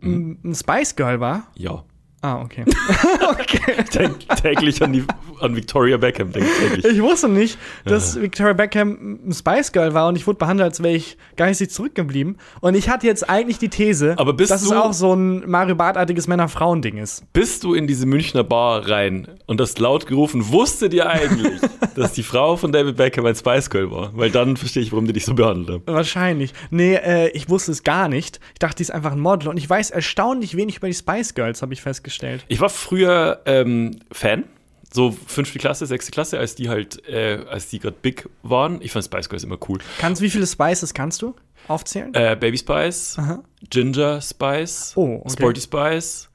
Mhm. 0.00 0.38
ein- 0.44 0.50
ein 0.50 0.54
Spice 0.54 0.96
Girl 0.96 1.20
war? 1.20 1.44
Ja. 1.54 1.84
Ah, 2.24 2.40
okay. 2.40 2.64
Denk 3.94 4.28
täglich 4.40 4.80
an, 4.80 4.92
die, 4.92 5.04
an 5.40 5.56
Victoria 5.56 5.96
Beckham, 5.96 6.30
denk 6.30 6.46
täglich. 6.60 6.84
Ich 6.84 7.02
wusste 7.02 7.28
nicht, 7.28 7.58
dass 7.84 8.20
Victoria 8.20 8.52
Beckham 8.52 9.18
ein 9.26 9.32
Spice 9.32 9.72
Girl 9.72 9.92
war 9.92 10.06
und 10.06 10.14
ich 10.14 10.24
wurde 10.28 10.38
behandelt, 10.38 10.68
als 10.68 10.82
wäre 10.84 10.94
ich 10.94 11.16
geistig 11.34 11.70
zurückgeblieben. 11.70 12.38
Und 12.60 12.76
ich 12.76 12.88
hatte 12.88 13.08
jetzt 13.08 13.28
eigentlich 13.28 13.58
die 13.58 13.70
These, 13.70 14.14
dass 14.36 14.62
es 14.62 14.70
auch 14.70 14.92
so 14.92 15.14
ein 15.14 15.50
Mario 15.50 15.74
Bart-artiges 15.74 16.28
Männer-Frauen-Ding 16.28 16.96
ist. 16.98 17.24
Bist 17.32 17.64
du 17.64 17.74
in 17.74 17.88
diese 17.88 18.06
Münchner 18.06 18.44
Bar 18.44 18.88
rein 18.88 19.26
und 19.46 19.60
hast 19.60 19.80
laut 19.80 20.06
gerufen, 20.06 20.52
wusstet 20.52 20.94
ihr 20.94 21.08
eigentlich, 21.08 21.60
dass 21.96 22.12
die 22.12 22.22
Frau 22.22 22.56
von 22.56 22.70
David 22.70 22.96
Beckham 22.98 23.26
ein 23.26 23.34
Spice 23.34 23.68
Girl 23.68 23.90
war? 23.90 24.16
Weil 24.16 24.30
dann 24.30 24.56
verstehe 24.56 24.84
ich, 24.84 24.92
warum 24.92 25.08
die 25.08 25.12
dich 25.12 25.24
so 25.24 25.34
behandelt 25.34 25.70
haben. 25.70 25.82
Wahrscheinlich. 25.86 26.52
Nee, 26.70 26.94
äh, 26.94 27.30
ich 27.30 27.48
wusste 27.48 27.72
es 27.72 27.82
gar 27.82 28.06
nicht. 28.06 28.38
Ich 28.52 28.60
dachte, 28.60 28.76
die 28.76 28.82
ist 28.82 28.92
einfach 28.92 29.10
ein 29.10 29.20
Model. 29.20 29.48
Und 29.48 29.56
ich 29.56 29.68
weiß 29.68 29.90
erstaunlich 29.90 30.56
wenig 30.56 30.76
über 30.76 30.86
die 30.86 30.94
Spice 30.94 31.34
Girls, 31.34 31.62
habe 31.62 31.72
ich 31.72 31.82
festgestellt. 31.82 32.11
Ich 32.48 32.60
war 32.60 32.68
früher 32.68 33.40
ähm, 33.46 33.98
Fan, 34.10 34.44
so 34.92 35.10
fünfte 35.26 35.58
Klasse, 35.58 35.86
sechste 35.86 36.10
Klasse, 36.12 36.38
als 36.38 36.54
die 36.54 36.68
halt, 36.68 37.06
äh, 37.08 37.44
als 37.48 37.68
die 37.68 37.78
gerade 37.78 37.96
big 38.00 38.28
waren. 38.42 38.80
Ich 38.82 38.92
fand 38.92 39.04
Spice 39.04 39.28
Girls 39.28 39.44
immer 39.44 39.58
cool. 39.68 39.78
Kannst, 39.98 40.20
wie 40.22 40.30
viele 40.30 40.46
Spices 40.46 40.92
kannst 40.94 41.22
du 41.22 41.34
aufzählen? 41.68 42.12
Äh, 42.14 42.36
Baby 42.38 42.58
Spice, 42.58 43.18
Aha. 43.18 43.42
Ginger 43.70 44.20
Spice, 44.20 44.92
Oh, 44.96 45.20
okay. 45.24 45.30
Sporty 45.32 45.60
Spice, 45.60 46.28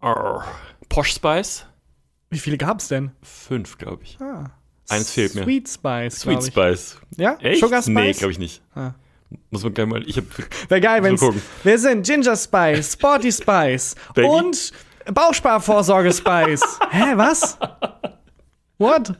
arr, 0.00 0.44
Posh 0.88 1.12
Spice. 1.12 1.66
Wie 2.30 2.38
viele 2.38 2.56
gab's 2.56 2.88
denn? 2.88 3.12
Fünf, 3.22 3.76
glaube 3.76 4.04
ich. 4.04 4.18
Ah. 4.20 4.50
Eins 4.88 5.10
fehlt 5.10 5.34
mir. 5.34 5.44
Sweet 5.44 5.68
Spice. 5.68 6.20
Sweet. 6.20 6.44
Spice. 6.44 6.96
Ja? 7.16 7.36
Echt? 7.40 7.60
Sugar 7.60 7.82
Spice? 7.82 7.94
Nee, 7.94 8.12
glaube 8.12 8.32
ich 8.32 8.38
nicht. 8.38 8.62
Ah. 8.74 8.92
Muss 9.50 9.62
man 9.62 9.74
gleich 9.74 9.86
mal. 9.86 10.02
Ich 10.08 10.16
hab, 10.16 10.24
Wäre 10.68 10.80
geil, 10.80 11.02
wenn. 11.02 11.18
Wir 11.64 11.78
sind 11.78 12.06
Ginger 12.06 12.36
Spice, 12.36 12.92
Sporty 12.92 13.32
Spice 13.32 13.94
und 14.16 14.72
Bausparvorsorge 15.12 16.12
Spice. 16.12 16.78
Hä, 16.90 17.12
was? 17.16 17.58
What? 18.78 19.14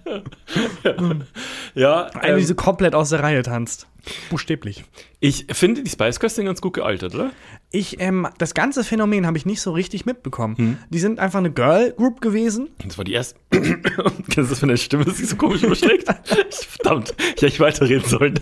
ja, 1.75 2.07
Eine, 2.07 2.39
die 2.39 2.45
so 2.45 2.53
ähm, 2.53 2.57
komplett 2.57 2.95
aus 2.97 3.11
der 3.11 3.23
Reihe 3.23 3.43
tanzt. 3.43 3.87
Buchstäblich. 4.31 4.85
ich 5.21 5.47
finde 5.53 5.85
die 5.85 5.91
Spice 5.91 6.19
Girls 6.19 6.35
sind 6.35 6.47
ganz 6.47 6.61
gut 6.61 6.73
gealtert, 6.75 7.15
oder? 7.15 7.31
Ich, 7.71 8.01
ähm, 8.01 8.27
das 8.39 8.55
ganze 8.55 8.83
Phänomen 8.83 9.25
habe 9.25 9.39
ich 9.39 9.47
nicht 9.47 9.61
so 9.61 9.71
richtig 9.71 10.05
mitbekommen. 10.05 10.57
Hm. 10.57 10.79
Die 10.91 10.99
sind 10.99 11.21
einfach 11.21 11.39
eine 11.39 11.53
Girl 11.53 11.93
Group 11.93 12.21
gewesen. 12.21 12.71
Das 12.85 12.99
war 12.99 13.05
die 13.05 13.13
erste. 13.13 13.39
Kennst 13.51 13.77
du 14.37 14.43
das, 14.43 14.63
wenn 14.63 14.69
deine 14.69 14.79
Stimme 14.79 15.09
sich 15.11 15.29
so 15.29 15.37
komisch 15.37 15.63
überschlägt? 15.63 16.09
Verdammt, 16.51 17.15
ich 17.19 17.27
hätte 17.27 17.45
nicht 17.47 17.61
weiterreden 17.61 18.05
sollen. 18.05 18.41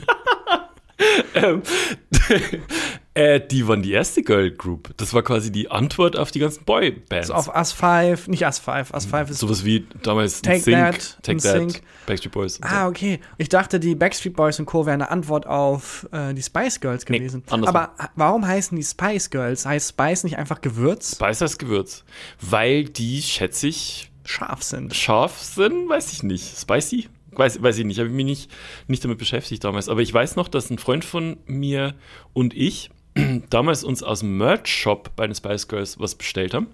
Ähm, 1.34 1.62
Äh, 3.12 3.40
die 3.40 3.66
waren 3.66 3.82
die 3.82 3.90
erste 3.90 4.22
Girl 4.22 4.52
Group. 4.52 4.94
Das 4.96 5.12
war 5.12 5.22
quasi 5.22 5.50
die 5.50 5.68
Antwort 5.68 6.16
auf 6.16 6.30
die 6.30 6.38
ganzen 6.38 6.64
Boy-Bands. 6.64 7.26
So 7.26 7.34
auf 7.34 7.54
Us 7.54 7.72
5, 7.72 8.28
nicht 8.28 8.44
Us 8.44 8.60
5, 8.60 8.92
Us 8.94 9.04
5 9.04 9.30
ist. 9.30 9.38
Sowas 9.40 9.64
wie 9.64 9.84
damals 10.02 10.40
Take 10.42 10.60
Sync, 10.60 10.76
That, 10.76 11.18
Take 11.24 11.38
That, 11.42 11.56
NSYNC. 11.56 11.82
Backstreet 12.06 12.32
Boys. 12.32 12.60
Ah, 12.62 12.86
okay. 12.86 13.18
Ich 13.36 13.48
dachte, 13.48 13.80
die 13.80 13.96
Backstreet 13.96 14.36
Boys 14.36 14.60
und 14.60 14.66
Co. 14.66 14.86
wären 14.86 15.02
eine 15.02 15.10
Antwort 15.10 15.46
auf 15.48 16.08
äh, 16.12 16.32
die 16.34 16.42
Spice 16.42 16.78
Girls 16.80 17.04
Nee, 17.08 17.18
gewesen. 17.18 17.42
andersrum. 17.50 17.76
Aber 17.76 17.94
warum 18.14 18.46
heißen 18.46 18.76
die 18.76 18.84
Spice 18.84 19.28
Girls? 19.28 19.66
Heißt 19.66 19.88
Spice 19.90 20.22
nicht 20.22 20.38
einfach 20.38 20.60
Gewürz? 20.60 21.16
Spice 21.16 21.42
als 21.42 21.58
Gewürz. 21.58 22.04
Weil 22.40 22.84
die, 22.84 23.20
schätze 23.22 23.66
ich, 23.66 24.12
Scharf 24.24 24.62
sind. 24.62 24.94
scharf 24.94 25.36
sind, 25.42 25.88
weiß 25.88 26.12
ich 26.12 26.22
nicht. 26.22 26.56
Spicy? 26.56 27.08
Weiß, 27.32 27.62
weiß 27.62 27.78
ich 27.78 27.84
nicht. 27.84 27.98
Habe 27.98 28.08
ich 28.08 28.14
mich 28.14 28.24
nicht, 28.24 28.50
nicht 28.88 29.04
damit 29.04 29.18
beschäftigt 29.18 29.64
damals. 29.64 29.88
Aber 29.88 30.00
ich 30.00 30.12
weiß 30.12 30.36
noch, 30.36 30.48
dass 30.48 30.70
ein 30.70 30.78
Freund 30.78 31.04
von 31.04 31.38
mir 31.46 31.94
und 32.32 32.54
ich 32.54 32.90
damals 33.50 33.84
uns 33.84 34.02
aus 34.02 34.20
dem 34.20 34.38
Merch-Shop 34.38 35.12
bei 35.16 35.26
den 35.26 35.34
Spice 35.34 35.68
Girls 35.68 35.98
was 35.98 36.14
bestellt 36.14 36.54
haben. 36.54 36.68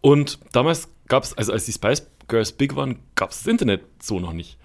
Und 0.00 0.38
damals 0.52 0.88
gab 1.08 1.24
es, 1.24 1.36
also 1.36 1.52
als 1.52 1.66
die 1.66 1.72
Spice 1.72 2.06
Girls 2.28 2.52
big 2.52 2.76
waren, 2.76 3.00
gab 3.14 3.30
es 3.30 3.38
das 3.38 3.46
Internet 3.46 3.82
so 4.00 4.20
noch 4.20 4.32
nicht. 4.32 4.58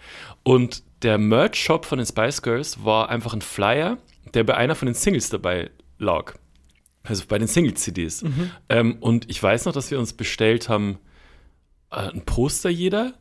Und 0.43 0.83
der 1.01 1.17
Merch-Shop 1.17 1.85
von 1.85 1.97
den 1.97 2.07
Spice 2.07 2.41
Girls 2.41 2.83
war 2.83 3.09
einfach 3.09 3.33
ein 3.33 3.41
Flyer, 3.41 3.97
der 4.33 4.43
bei 4.43 4.55
einer 4.55 4.75
von 4.75 4.87
den 4.87 4.95
Singles 4.95 5.29
dabei 5.29 5.71
lag. 5.97 6.35
Also 7.03 7.25
bei 7.27 7.37
den 7.37 7.47
Single-CDs. 7.47 8.23
Ähm, 8.69 8.97
und 8.99 9.29
ich 9.29 9.41
weiß 9.41 9.65
noch, 9.65 9.73
dass 9.73 9.91
wir 9.91 9.99
uns 9.99 10.13
bestellt 10.13 10.69
haben, 10.69 10.97
äh, 11.91 11.97
ein 11.97 12.25
Poster 12.25 12.69
jeder. 12.69 13.13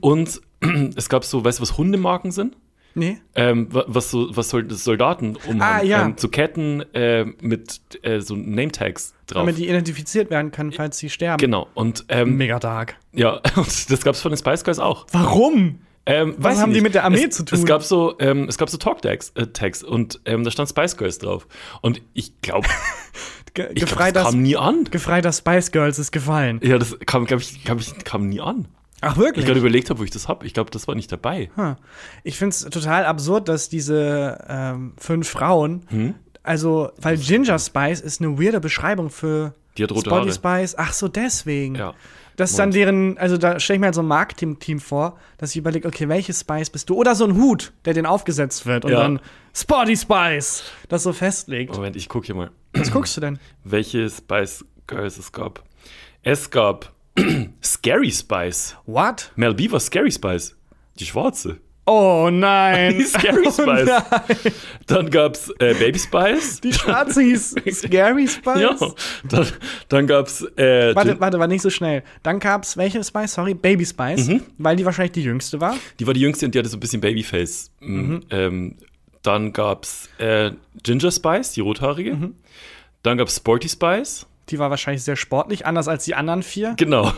Und 0.00 0.40
es 0.96 1.08
gab 1.08 1.24
so, 1.24 1.44
weißt 1.44 1.58
du, 1.58 1.62
was 1.62 1.76
Hundemarken 1.76 2.30
sind? 2.32 2.56
Nee? 2.94 3.18
Ähm, 3.34 3.72
wa- 3.72 3.84
was 3.86 4.10
so, 4.10 4.36
was 4.36 4.50
soll 4.50 4.64
das 4.64 4.84
Soldaten 4.84 5.36
umhaben? 5.46 5.62
Ah, 5.62 5.82
ja. 5.82 6.04
ähm, 6.04 6.16
zu 6.18 6.28
Ketten 6.28 6.82
äh, 6.94 7.24
mit 7.40 7.80
äh, 8.02 8.20
so 8.20 8.36
Name-Tags 8.36 9.14
drauf. 9.26 9.42
Damit 9.42 9.56
die 9.56 9.66
identifiziert 9.66 10.28
werden 10.30 10.50
können, 10.50 10.72
falls 10.72 10.98
sie 10.98 11.08
sterben. 11.08 11.38
genau. 11.40 11.68
Und 11.74 12.04
ähm, 12.08 12.36
Mega 12.36 12.58
dark. 12.58 12.96
ja, 13.14 13.40
und 13.56 13.90
das 13.90 14.02
gab 14.04 14.14
es 14.14 14.20
von 14.20 14.30
den 14.32 14.36
Spice 14.36 14.62
Girls 14.64 14.78
auch. 14.78 15.06
Warum? 15.12 15.78
Ähm, 16.04 16.34
Was 16.36 16.58
haben 16.58 16.70
die 16.72 16.74
nicht. 16.80 16.82
mit 16.82 16.94
der 16.94 17.04
Armee 17.04 17.24
es, 17.30 17.36
zu 17.36 17.44
tun? 17.44 17.58
Es 17.60 17.64
gab 17.64 17.82
so, 17.82 18.16
ähm, 18.18 18.46
es 18.48 18.58
gab 18.58 18.68
so 18.68 18.76
Talk-Tags 18.76 19.30
äh, 19.36 19.46
Tags 19.46 19.82
und 19.82 20.20
ähm, 20.26 20.42
da 20.44 20.50
stand 20.50 20.68
Spice 20.68 20.96
Girls 20.98 21.18
drauf. 21.18 21.46
Und 21.80 22.02
ich 22.12 22.42
glaube, 22.42 22.68
Ge 23.54 23.68
ich 23.70 23.74
glaub, 23.76 23.88
gefreit, 23.90 24.16
das 24.16 24.24
kam 24.24 24.42
nie 24.42 24.56
an. 24.56 24.84
gefreit, 24.90 25.24
das 25.24 25.38
Spice 25.38 25.70
Girls 25.72 25.98
ist 25.98 26.10
gefallen. 26.12 26.60
Ja, 26.62 26.76
das 26.78 26.98
kam, 27.06 27.24
glaube 27.24 27.42
ich, 27.42 27.64
glaub 27.64 27.80
ich, 27.80 27.92
kam 28.04 28.28
nie 28.28 28.40
an. 28.40 28.66
Ach, 29.02 29.12
Ich 29.16 29.18
wirklich? 29.22 29.44
gerade 29.44 29.58
überlegt 29.60 29.90
habe, 29.90 30.00
wo 30.00 30.04
ich 30.04 30.10
das 30.10 30.28
habe. 30.28 30.46
Ich 30.46 30.54
glaube, 30.54 30.70
das 30.70 30.88
war 30.88 30.94
nicht 30.94 31.12
dabei. 31.12 31.50
Hm. 31.56 31.76
Ich 32.24 32.38
finde 32.38 32.50
es 32.54 32.60
total 32.64 33.04
absurd, 33.04 33.48
dass 33.48 33.68
diese 33.68 34.38
ähm, 34.48 34.94
fünf 34.96 35.28
Frauen, 35.28 35.82
Hm? 35.88 36.14
also, 36.42 36.90
weil 36.96 37.18
Ginger 37.18 37.58
Spice 37.58 38.00
ist 38.00 38.20
eine 38.22 38.38
weirde 38.40 38.60
Beschreibung 38.60 39.10
für 39.10 39.52
Die 39.76 39.82
hat 39.82 39.90
rote 39.92 40.08
Spotty. 40.08 40.32
Spice. 40.32 40.74
Ach 40.78 40.92
so, 40.92 41.08
deswegen. 41.08 41.74
Ja. 41.74 41.94
Das 42.36 42.50
ist 42.52 42.58
dann 42.58 42.70
deren, 42.70 43.18
also 43.18 43.36
da 43.36 43.60
stelle 43.60 43.76
ich 43.76 43.80
mir 43.80 43.86
halt 43.88 43.94
so 43.94 44.00
ein 44.00 44.06
Marketing-Team 44.06 44.80
vor, 44.80 45.18
dass 45.36 45.50
ich 45.50 45.58
überlege, 45.58 45.86
okay, 45.86 46.08
welches 46.08 46.40
Spice 46.40 46.70
bist 46.70 46.88
du? 46.88 46.94
Oder 46.94 47.14
so 47.14 47.26
ein 47.26 47.34
Hut, 47.36 47.72
der 47.84 47.92
den 47.92 48.06
aufgesetzt 48.06 48.64
wird 48.64 48.86
und 48.86 48.92
Ja. 48.92 49.00
dann 49.00 49.20
Spotty 49.54 49.94
Spice 49.96 50.62
das 50.88 51.02
so 51.02 51.12
festlegt. 51.12 51.74
Moment, 51.74 51.94
ich 51.94 52.08
gucke 52.08 52.24
hier 52.26 52.34
mal, 52.34 52.50
Was 52.72 52.90
guckst 52.90 53.16
du 53.18 53.20
denn? 53.20 53.38
welche 53.64 54.08
Spice 54.08 54.64
Girls 54.86 55.18
es 55.18 55.30
gab. 55.32 55.62
Es 56.22 56.50
gab 56.50 56.92
Scary 57.62 58.10
Spice. 58.10 58.76
What? 58.86 59.32
Mel 59.36 59.54
B 59.54 59.70
war 59.70 59.80
Scary 59.80 60.10
Spice. 60.10 60.56
Die 60.98 61.06
schwarze. 61.06 61.58
Oh 61.84 62.28
nein. 62.32 62.96
Die 62.96 63.02
Scary 63.06 63.44
Oh 63.46 63.50
Spice. 63.50 63.86
nein. 63.86 64.52
Dann 64.86 65.10
gab 65.10 65.34
es 65.34 65.50
äh, 65.58 65.74
Baby 65.74 65.98
Spice. 65.98 66.60
Die 66.60 66.72
schwarze 66.72 67.22
hieß 67.22 67.56
Scary 67.72 68.28
Spice? 68.28 68.60
ja. 68.80 68.92
Dann, 69.28 69.46
dann 69.88 70.06
gab 70.06 70.26
es. 70.28 70.42
Äh, 70.56 70.94
Warte, 70.94 71.18
warte, 71.20 71.38
war 71.40 71.48
nicht 71.48 71.62
so 71.62 71.70
schnell. 71.70 72.04
Dann 72.22 72.38
gab's 72.38 72.76
welche 72.76 73.02
Spice? 73.02 73.34
Sorry, 73.34 73.54
Baby 73.54 73.84
Spice, 73.84 74.28
Mhm. 74.28 74.42
weil 74.58 74.76
die 74.76 74.84
wahrscheinlich 74.84 75.12
die 75.12 75.24
jüngste 75.24 75.60
war. 75.60 75.76
die 75.98 76.06
war 76.06 76.14
die 76.14 76.20
jüngste 76.20 76.46
und 76.46 76.54
die 76.54 76.58
hatte 76.60 76.68
so 76.68 76.76
ein 76.76 76.80
bisschen 76.80 77.00
Babyface. 77.00 77.70
Mhm. 77.80 78.20
Ähm, 78.30 78.76
dann 79.22 79.52
gab 79.52 79.84
es 79.84 80.08
äh, 80.18 80.52
Ginger 80.82 81.10
Spice, 81.10 81.52
die 81.52 81.60
rothaarige. 81.60 82.14
Mhm. 82.14 82.34
Dann 83.02 83.18
gab 83.18 83.26
es 83.28 83.36
Sporty 83.36 83.68
Spice. 83.68 84.26
Die 84.52 84.58
war 84.58 84.70
wahrscheinlich 84.70 85.02
sehr 85.02 85.16
sportlich, 85.16 85.66
anders 85.66 85.88
als 85.88 86.04
die 86.04 86.14
anderen 86.14 86.42
vier. 86.42 86.74
Genau. 86.76 87.12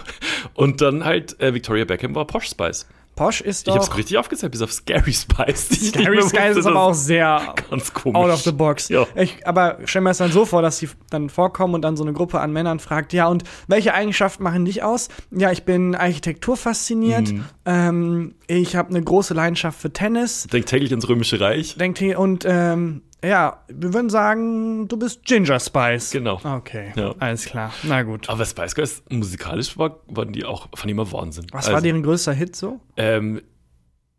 Und 0.55 0.81
dann 0.81 1.05
halt 1.05 1.39
äh, 1.41 1.53
Victoria 1.53 1.85
Beckham 1.85 2.15
war 2.15 2.27
Posh 2.27 2.49
Spice. 2.49 2.87
Posh 3.17 3.41
ist 3.43 3.69
Ich 3.69 3.75
hab's 3.75 3.89
doch. 3.91 3.97
richtig 3.97 4.19
aufgezählt, 4.19 4.51
bis 4.51 4.61
auf 4.63 4.73
Scary 4.73 5.13
Spice. 5.13 5.69
Scary 5.91 6.21
Spice 6.23 6.57
ist 6.57 6.67
aber 6.67 6.81
auch 6.83 6.95
sehr 6.95 7.55
ganz 7.71 7.93
komisch. 7.95 8.17
out 8.17 8.31
of 8.31 8.41
the 8.43 8.51
box. 8.51 8.89
Ja. 8.89 9.07
Ich, 9.15 9.47
aber 9.47 9.79
stell 9.85 10.03
mir 10.03 10.11
das 10.11 10.19
dann 10.19 10.33
so 10.33 10.45
vor, 10.45 10.63
dass 10.63 10.79
die 10.81 10.89
dann 11.11 11.29
vorkommen 11.31 11.75
und 11.75 11.83
dann 11.83 11.97
so 11.97 12.03
eine 12.03 12.13
Gruppe 12.13 12.41
an 12.41 12.53
Männern 12.53 12.81
fragt, 12.81 13.13
ja, 13.13 13.29
und 13.29 13.45
welche 13.69 13.95
Eigenschaften 13.95 14.43
machen 14.43 14.65
dich 14.65 14.83
aus? 14.83 15.09
Ja, 15.31 15.53
ich 15.53 15.63
bin 15.65 15.95
Architektur 15.95 16.57
fasziniert, 16.57 17.31
Mhm. 17.31 17.45
ähm, 17.67 18.35
ich 18.49 18.75
habe 18.75 18.91
eine 18.91 19.03
große 19.03 19.33
Leidenschaft 19.35 19.81
für 19.81 19.93
Tennis, 19.93 20.49
Denkt 20.53 20.69
täglich 20.69 20.91
ans 20.91 21.09
Römische 21.09 21.39
Reich. 21.41 21.77
denkt 21.77 21.99
hier, 21.99 22.19
und 22.19 22.45
ähm, 22.49 23.03
ja, 23.27 23.65
wir 23.69 23.93
würden 23.95 24.11
sagen, 24.11 24.89
du 24.89 24.97
bist 24.99 25.25
Ginger 25.25 25.59
Spice. 25.61 26.11
Genau. 26.11 26.41
Okay, 26.45 26.93
Ja. 26.97 27.15
alles 27.19 27.45
klar. 27.47 27.73
Na 27.83 28.03
gut. 28.03 28.29
Aber 28.29 28.45
Spice 28.45 28.75
Girls 28.75 29.03
musikalisch 29.11 29.77
war, 29.79 30.01
waren 30.09 30.33
die 30.33 30.45
auch, 30.45 30.69
fand 30.75 30.87
ich 30.87 30.91
immer 30.93 31.11
Wahnsinn. 31.13 31.47
Was 31.53 31.71
war 31.73 31.81
deren 31.81 32.03
größter 32.03 32.33
Hit 32.33 32.55
so? 32.57 32.81
Ähm, 32.97 33.41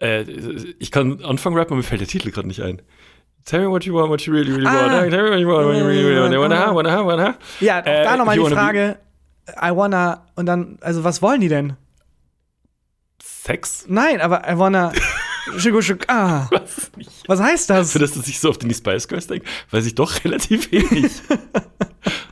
äh, 0.01 0.21
ich 0.79 0.91
kann 0.91 1.23
anfangen 1.23 1.55
rappen, 1.57 1.71
aber 1.73 1.77
mir 1.77 1.83
fällt 1.83 2.01
der 2.01 2.07
Titel 2.07 2.31
gerade 2.31 2.47
nicht 2.47 2.61
ein. 2.61 2.81
Tell 3.45 3.61
me 3.61 3.69
what 3.69 3.83
you 3.85 3.93
want, 3.93 4.09
what 4.09 4.21
you 4.21 4.33
really, 4.33 4.51
really 4.51 4.65
Ah. 4.67 5.01
want. 5.01 5.11
Tell 5.11 5.23
me 5.23 5.29
what 5.31 5.39
you 5.39 5.47
want, 5.47 5.67
what 5.67 5.75
you 5.77 5.85
really, 5.85 6.03
really 6.03 6.19
want. 6.21 6.35
Wanna 6.35 6.57
have, 6.59 6.73
wanna 6.75 6.91
have, 6.91 7.05
wanna 7.05 7.23
have. 7.23 7.37
Ja, 7.59 7.81
auch 7.81 7.85
Äh, 7.85 8.03
da 8.03 8.17
nochmal 8.17 8.37
die 8.37 8.45
Frage, 8.49 8.97
I 9.61 9.69
wanna, 9.71 10.25
und 10.35 10.47
dann, 10.47 10.77
also 10.81 11.03
was 11.03 11.21
wollen 11.21 11.41
die 11.41 11.47
denn? 11.49 11.73
Sex? 13.21 13.85
Nein, 13.87 14.21
aber 14.21 14.49
I 14.51 14.57
wanna, 14.57 14.91
schick, 15.57 16.05
ah, 16.09 16.47
Was 16.51 16.91
was 17.27 17.39
heißt 17.41 17.69
das? 17.69 17.91
Für 17.91 17.99
das, 17.99 18.13
dass 18.13 18.27
ich 18.27 18.39
so 18.39 18.49
oft 18.49 18.61
in 18.63 18.69
die 18.69 18.75
Spice 18.75 19.07
Girls 19.07 19.27
denke, 19.27 19.45
weiß 19.71 19.85
ich 19.85 19.95
doch 19.95 20.11
relativ 20.23 20.71
wenig. 20.71 21.11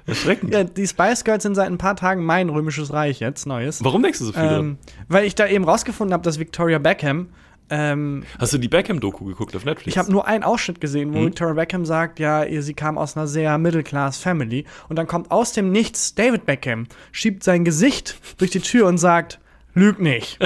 Erschreckend. 0.06 0.54
Ja, 0.54 0.64
die 0.64 0.88
Spice 0.88 1.24
Girls 1.24 1.44
sind 1.44 1.56
seit 1.56 1.68
ein 1.68 1.78
paar 1.78 1.96
Tagen 1.96 2.24
mein 2.26 2.50
römisches 2.50 2.92
Reich 2.94 3.20
jetzt, 3.20 3.46
neues. 3.48 3.84
Warum 3.84 4.04
denkst 4.04 4.20
du 4.20 4.26
so 4.26 4.34
viel? 4.34 4.42
Ähm, 4.44 4.78
weil 5.08 5.26
ich 5.26 5.36
da 5.36 5.48
eben 5.48 5.64
rausgefunden 5.64 6.14
habe, 6.14 6.24
dass 6.24 6.40
Victoria 6.40 6.78
Beckham, 6.80 7.30
ähm, 7.70 8.24
Hast 8.38 8.54
du 8.54 8.58
die 8.58 8.68
Beckham-Doku 8.68 9.24
geguckt 9.26 9.56
auf 9.56 9.64
Netflix? 9.66 9.94
ich 9.96 9.98
habe 9.98 10.12
nur 10.12 10.28
einen 10.28 10.44
Ausschnitt 10.44 10.82
gesehen, 10.82 11.14
wo 11.14 11.20
Mhm. 11.20 11.28
Victoria 11.28 11.54
Beckham 11.54 11.86
sagt, 11.86 12.20
ja, 12.20 12.46
sie 12.62 12.74
kam 12.74 12.98
aus 12.98 13.16
einer 13.16 13.26
sehr 13.28 13.58
Middle-Class-Family. 13.58 14.66
Und 14.90 14.98
dann 14.98 15.08
kommt 15.08 15.32
aus 15.32 15.54
dem 15.54 15.72
Nichts 15.72 16.14
David 16.14 16.46
Beckham, 16.46 16.88
schiebt 17.14 17.44
sein 17.44 17.64
Gesicht 17.64 18.18
durch 18.38 18.52
die 18.52 18.60
Tür 18.60 18.88
und 18.88 18.98
sagt, 18.98 19.40
Lüg 19.76 20.00
nicht. 20.00 20.38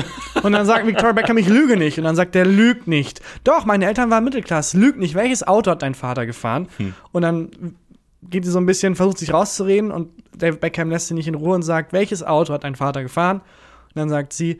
Und 0.42 0.54
dann 0.54 0.66
sagt 0.66 0.88
Victoria 0.88 1.12
Beckham, 1.12 1.38
ich 1.38 1.50
lüge 1.50 1.76
nicht. 1.76 1.98
Und 1.98 2.06
dann 2.06 2.16
sagt 2.16 2.34
der, 2.34 2.46
lügt 2.46 2.88
nicht. 2.88 3.22
Doch, 3.44 3.66
meine 3.66 3.86
Eltern 3.86 4.10
waren 4.10 4.24
Mittelklass, 4.24 4.74
lügt 4.74 4.98
nicht. 4.98 5.16
Welches 5.16 5.46
Auto 5.46 5.72
hat 5.72 5.82
dein 5.82 5.96
Vater 5.96 6.26
gefahren? 6.26 6.70
Hm. 6.78 6.94
Und 7.12 7.22
dann 7.24 7.50
geht 8.24 8.46
sie 8.46 8.52
so 8.52 8.60
ein 8.60 8.66
bisschen, 8.66 8.96
versucht 8.96 9.18
sich 9.18 9.34
rauszureden 9.34 9.92
und 9.92 10.10
David 10.36 10.60
Beckham 10.60 10.90
lässt 10.90 11.08
sie 11.08 11.14
nicht 11.14 11.28
in 11.28 11.36
Ruhe 11.36 11.56
und 11.56 11.62
sagt, 11.62 11.94
welches 11.94 12.24
Auto 12.24 12.54
hat 12.54 12.64
dein 12.64 12.76
Vater 12.76 13.04
gefahren? 13.04 13.42
Und 13.88 13.96
dann 13.96 14.10
sagt 14.10 14.34
sie, 14.34 14.60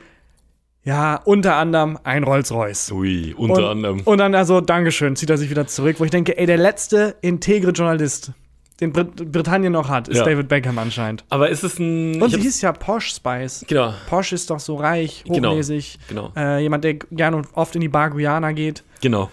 ja, 0.84 1.20
unter 1.26 1.56
anderem 1.56 2.00
ein 2.04 2.24
Rolls-Royce. 2.24 2.92
Ui, 2.94 3.34
unter 3.36 3.64
und, 3.64 3.66
anderem. 3.66 4.02
Und 4.06 4.18
dann 4.20 4.34
also, 4.36 4.62
Dankeschön, 4.62 5.16
zieht 5.16 5.30
er 5.30 5.38
sich 5.38 5.50
wieder 5.50 5.68
zurück, 5.68 6.00
wo 6.00 6.06
ich 6.06 6.12
denke, 6.12 6.38
ey, 6.38 6.46
der 6.46 6.58
letzte 6.58 7.16
integre 7.22 7.72
Journalist, 7.72 8.32
den 8.80 8.94
Brit 8.94 9.32
Britannien 9.32 9.74
noch 9.74 9.90
hat, 9.90 10.08
ist 10.08 10.18
Ja. 10.18 10.24
David 10.26 10.48
Beckham 10.48 10.78
anscheinend. 10.78 11.24
Aber 11.30 11.50
ist 11.50 11.64
es 11.64 11.80
ein. 11.80 12.22
Und 12.22 12.30
sie 12.30 12.40
hieß 12.42 12.62
ja 12.62 12.72
Posh 12.72 13.14
Spice. 13.16 13.66
genau, 13.68 13.94
Posh 14.10 14.34
ist 14.34 14.50
doch 14.50 14.60
so 14.60 14.76
reich, 14.76 15.24
Genau. 15.28 15.50
hochnäsig, 15.52 15.98
genau, 16.08 16.32
äh, 16.36 16.62
jemand, 16.62 16.84
der 16.84 16.96
gerne 16.96 17.38
und 17.38 17.48
oft 17.54 17.74
in 17.76 17.82
die 17.82 17.90
Bar 17.90 18.12
Guyana 18.12 18.52
geht. 18.52 18.84
genau. 19.02 19.30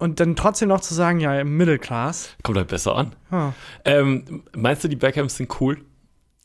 Und 0.00 0.20
dann 0.20 0.36
trotzdem 0.36 0.68
noch 0.68 0.80
zu 0.80 0.94
sagen, 0.94 1.18
ja, 1.18 1.42
Middle 1.42 1.80
Class. 1.80 2.30
Kommt 2.44 2.56
halt 2.56 2.68
besser 2.68 2.94
an. 2.94 3.16
Hm. 3.30 3.52
Ähm, 3.84 4.42
meinst 4.56 4.84
du, 4.84 4.88
die 4.88 4.94
Beckhams 4.94 5.36
sind 5.36 5.60
cool? 5.60 5.78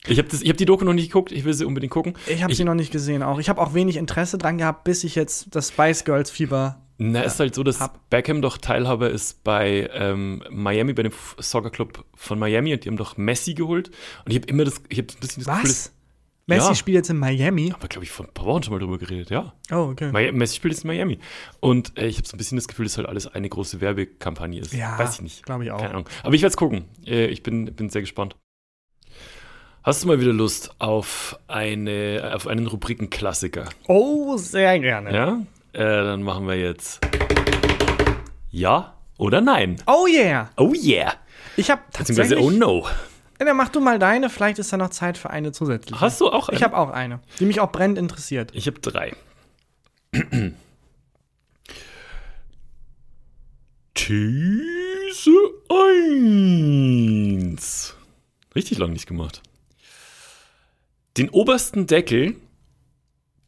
Ich 0.08 0.18
habe 0.18 0.28
hab 0.28 0.56
die 0.56 0.64
Doku 0.64 0.84
noch 0.84 0.92
nicht 0.92 1.06
geguckt, 1.06 1.30
ich 1.30 1.44
will 1.44 1.54
sie 1.54 1.64
unbedingt 1.64 1.92
gucken. 1.92 2.14
Ich 2.26 2.42
habe 2.42 2.52
sie 2.52 2.64
noch 2.64 2.74
nicht 2.74 2.90
gesehen 2.90 3.22
auch. 3.22 3.38
Ich 3.38 3.48
habe 3.48 3.60
auch 3.60 3.72
wenig 3.72 3.96
Interesse 3.96 4.38
dran 4.38 4.58
gehabt, 4.58 4.82
bis 4.82 5.04
ich 5.04 5.14
jetzt 5.14 5.54
das 5.54 5.68
Spice 5.68 6.04
Girls 6.04 6.30
Fieber. 6.30 6.80
Na, 6.96 7.22
ist 7.22 7.40
halt 7.40 7.54
so, 7.54 7.62
dass 7.64 7.80
Hab. 7.80 8.08
Beckham 8.10 8.40
doch 8.40 8.56
Teilhaber 8.58 9.10
ist 9.10 9.42
bei 9.42 9.90
ähm, 9.92 10.42
Miami, 10.50 10.92
bei 10.92 11.02
dem 11.02 11.12
Soccer 11.38 11.70
Club 11.70 12.04
von 12.14 12.38
Miami 12.38 12.72
und 12.72 12.84
die 12.84 12.88
haben 12.88 12.96
doch 12.96 13.16
Messi 13.16 13.54
geholt. 13.54 13.88
Und 14.24 14.30
ich 14.32 14.36
habe 14.36 14.46
immer 14.46 14.64
das, 14.64 14.80
ich 14.88 14.98
habe 14.98 15.08
ein 15.12 15.20
bisschen 15.20 15.42
das 15.44 15.54
Gefühl, 15.56 15.70
Was? 15.70 15.84
dass, 15.84 15.92
Messi 16.46 16.68
Ja. 16.68 16.74
spielt 16.74 16.94
jetzt 16.96 17.10
in 17.10 17.18
Miami. 17.18 17.72
aber 17.74 17.88
glaube 17.88 18.04
ich 18.04 18.10
vor 18.10 18.26
ein 18.26 18.32
paar 18.34 18.44
Wochen 18.46 18.62
schon 18.62 18.74
mal 18.74 18.78
drüber 18.78 18.98
geredet, 18.98 19.30
ja. 19.30 19.54
Oh, 19.72 19.88
okay. 19.92 20.10
Mi- 20.10 20.30
Messi 20.30 20.56
spielt 20.56 20.74
jetzt 20.74 20.84
in 20.84 20.88
Miami. 20.88 21.18
Und 21.60 21.98
äh, 21.98 22.06
ich 22.06 22.18
habe 22.18 22.28
so 22.28 22.34
ein 22.34 22.38
bisschen 22.38 22.56
das 22.58 22.68
Gefühl, 22.68 22.84
dass 22.84 22.96
halt 22.98 23.08
alles 23.08 23.26
eine 23.26 23.48
große 23.48 23.80
Werbekampagne 23.80 24.60
ist. 24.60 24.72
Ja, 24.72 24.96
Weiß 24.98 25.14
ich 25.16 25.22
nicht. 25.22 25.42
glaube 25.44 25.64
ich 25.64 25.70
auch. 25.72 25.78
Keine 25.78 25.90
Ahnung. 25.90 26.08
Aber 26.22 26.34
ich 26.34 26.42
werde 26.42 26.50
es 26.52 26.56
gucken. 26.56 26.84
Äh, 27.06 27.26
ich 27.26 27.42
bin, 27.42 27.64
bin 27.74 27.88
sehr 27.88 28.02
gespannt. 28.02 28.36
Hast 29.82 30.02
du 30.02 30.08
mal 30.08 30.20
wieder 30.20 30.32
Lust 30.32 30.74
auf, 30.78 31.38
eine, 31.46 32.32
auf 32.34 32.46
einen 32.46 32.66
Rubrikenklassiker? 32.66 33.68
Oh, 33.86 34.36
sehr 34.36 34.78
gerne. 34.78 35.14
Ja? 35.14 35.40
Äh, 35.74 35.78
dann 36.04 36.22
machen 36.22 36.46
wir 36.46 36.54
jetzt 36.56 37.00
Ja 38.50 38.94
oder 39.18 39.40
Nein. 39.40 39.76
Oh 39.86 40.06
yeah. 40.08 40.50
Oh 40.56 40.72
yeah. 40.74 41.14
Ich 41.56 41.70
habe 41.70 41.82
Beziehungsweise, 41.88 42.36
tatsächlich. 42.36 42.44
oh 42.46 42.50
no. 42.50 42.86
Ja, 43.40 43.46
dann 43.46 43.56
mach 43.56 43.68
du 43.68 43.80
mal 43.80 43.98
deine, 43.98 44.30
vielleicht 44.30 44.58
ist 44.60 44.72
da 44.72 44.76
noch 44.76 44.90
Zeit 44.90 45.18
für 45.18 45.30
eine 45.30 45.50
zusätzliche. 45.52 46.00
Hast 46.00 46.20
du 46.20 46.28
auch 46.30 46.48
Ich 46.48 46.56
eine? 46.58 46.64
habe 46.64 46.76
auch 46.76 46.90
eine, 46.90 47.20
die 47.40 47.44
mich 47.46 47.60
auch 47.60 47.72
brennend 47.72 47.98
interessiert. 47.98 48.50
Ich 48.54 48.66
habe 48.68 48.78
drei. 48.80 49.12
These 53.94 55.30
1. 57.56 57.94
Richtig 58.54 58.78
lang 58.78 58.92
nicht 58.92 59.06
gemacht. 59.06 59.42
Den 61.16 61.30
obersten 61.30 61.86
Deckel 61.86 62.36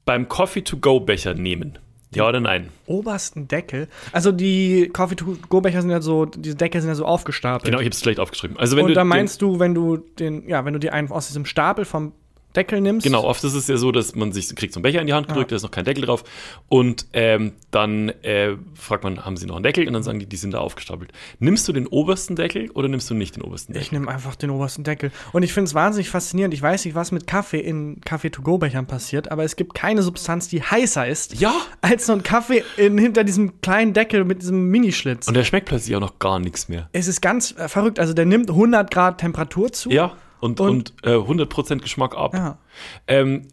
beim 0.05 0.29
Coffee-to-go-Becher 0.29 1.35
nehmen. 1.35 1.79
Ja 2.17 2.29
oder 2.29 2.41
nein? 2.41 2.71
Obersten 2.87 3.49
Deckel. 3.49 3.89
Also 4.13 4.33
die 4.33 4.89
Coffee-to-go-Becher 4.93 5.83
sind 5.83 5.91
ja 5.91 6.01
so, 6.01 6.25
diese 6.25 6.57
Deckel 6.57 6.81
sind 6.81 6.89
ja 6.89 6.95
so 6.95 7.05
aufgestapelt. 7.05 7.65
Genau, 7.65 7.79
ich 7.79 7.85
habe 7.85 7.93
es 7.93 8.01
schlecht 8.01 8.21
aufgeschrieben. 8.21 8.57
Also 8.59 8.77
wenn 8.77 8.87
Und 8.87 8.95
da 8.95 9.05
meinst 9.05 9.43
du, 9.43 9.59
wenn 9.59 9.75
du 9.75 9.97
den, 9.97 10.49
ja, 10.49 10.65
wenn 10.65 10.73
du 10.73 10.81
dir 10.81 10.93
einen 10.93 11.11
aus 11.11 11.29
diesem 11.29 11.45
Stapel 11.45 11.85
vom 11.85 12.13
Deckel 12.57 12.81
nimmst. 12.81 13.05
Genau, 13.05 13.25
oft 13.25 13.45
ist 13.45 13.55
es 13.55 13.69
ja 13.69 13.77
so, 13.77 13.93
dass 13.93 14.15
man 14.15 14.33
sich 14.33 14.55
kriegt 14.57 14.73
so 14.73 14.79
einen 14.79 14.83
Becher 14.83 15.01
in 15.01 15.07
die 15.07 15.13
Hand 15.13 15.29
gedrückt, 15.29 15.53
da 15.53 15.57
ist 15.57 15.63
noch 15.63 15.71
kein 15.71 15.85
Deckel 15.85 16.05
drauf. 16.07 16.25
Und 16.69 17.07
ähm, 17.13 17.53
dann 17.71 18.09
äh, 18.23 18.57
fragt 18.75 19.05
man, 19.05 19.25
haben 19.25 19.37
sie 19.37 19.47
noch 19.47 19.57
einen 19.57 19.63
Deckel? 19.65 19.87
Und 19.87 19.93
dann 19.93 20.03
sagen 20.03 20.19
die, 20.19 20.27
die 20.27 20.37
sind 20.37 20.53
da 20.53 20.59
aufgestapelt. 20.59 21.13
Nimmst 21.39 21.69
du 21.69 21.73
den 21.73 21.87
obersten 21.87 22.37
Deckel 22.37 22.71
oder 22.73 22.89
nimmst 22.89 23.09
du 23.11 23.15
nicht 23.15 23.37
den 23.37 23.43
obersten 23.43 23.73
Deckel? 23.73 23.85
Ich 23.87 23.93
nehme 23.93 24.09
einfach 24.09 24.35
den 24.37 24.51
obersten 24.51 24.85
Deckel. 24.85 25.11
Und 25.33 25.43
ich 25.43 25.53
finde 25.53 25.69
es 25.69 25.75
wahnsinnig 25.75 26.09
faszinierend. 26.09 26.55
Ich 26.55 26.63
weiß 26.63 26.85
nicht, 26.85 26.95
was 26.95 27.13
mit 27.13 27.27
Kaffee 27.27 27.61
in 27.61 28.01
Kaffee-to-go-Bechern 28.05 28.87
passiert, 28.87 29.31
aber 29.31 29.45
es 29.45 29.57
gibt 29.57 29.75
keine 29.75 30.03
Substanz, 30.03 30.49
die 30.49 30.63
heißer 30.63 31.07
ist 31.07 31.39
Ja. 31.41 31.55
als 31.83 32.07
so 32.07 32.13
ein 32.13 32.23
Kaffee 32.23 32.65
in, 32.77 32.97
hinter 32.99 33.25
diesem 33.25 33.61
kleinen 33.61 33.93
Deckel 33.93 34.25
mit 34.25 34.43
diesem 34.43 34.69
Minischlitz. 34.71 35.29
Und 35.29 35.35
der 35.35 35.45
schmeckt 35.45 35.69
plötzlich 35.69 35.95
auch 35.97 36.01
noch 36.01 36.19
gar 36.19 36.39
nichts 36.39 36.69
mehr. 36.69 36.89
es 36.93 37.07
ist 37.09 37.21
ganz 37.21 37.53
äh, 37.59 37.69
verrückt. 37.69 37.99
Also 37.99 38.15
der 38.15 38.25
nimmt 38.27 38.51
100 38.51 38.91
Grad 38.91 39.19
Temperatur 39.19 39.73
zu. 39.73 39.91
Ja. 39.91 40.17
Und, 40.41 40.61
Und- 40.61 40.95
und, 41.03 41.07
äh, 41.07 41.17
100% 41.17 41.83
Geschmack 41.83 42.17
ab. 42.17 42.35
Ja. 42.35 42.59
Ähm, 43.07 43.49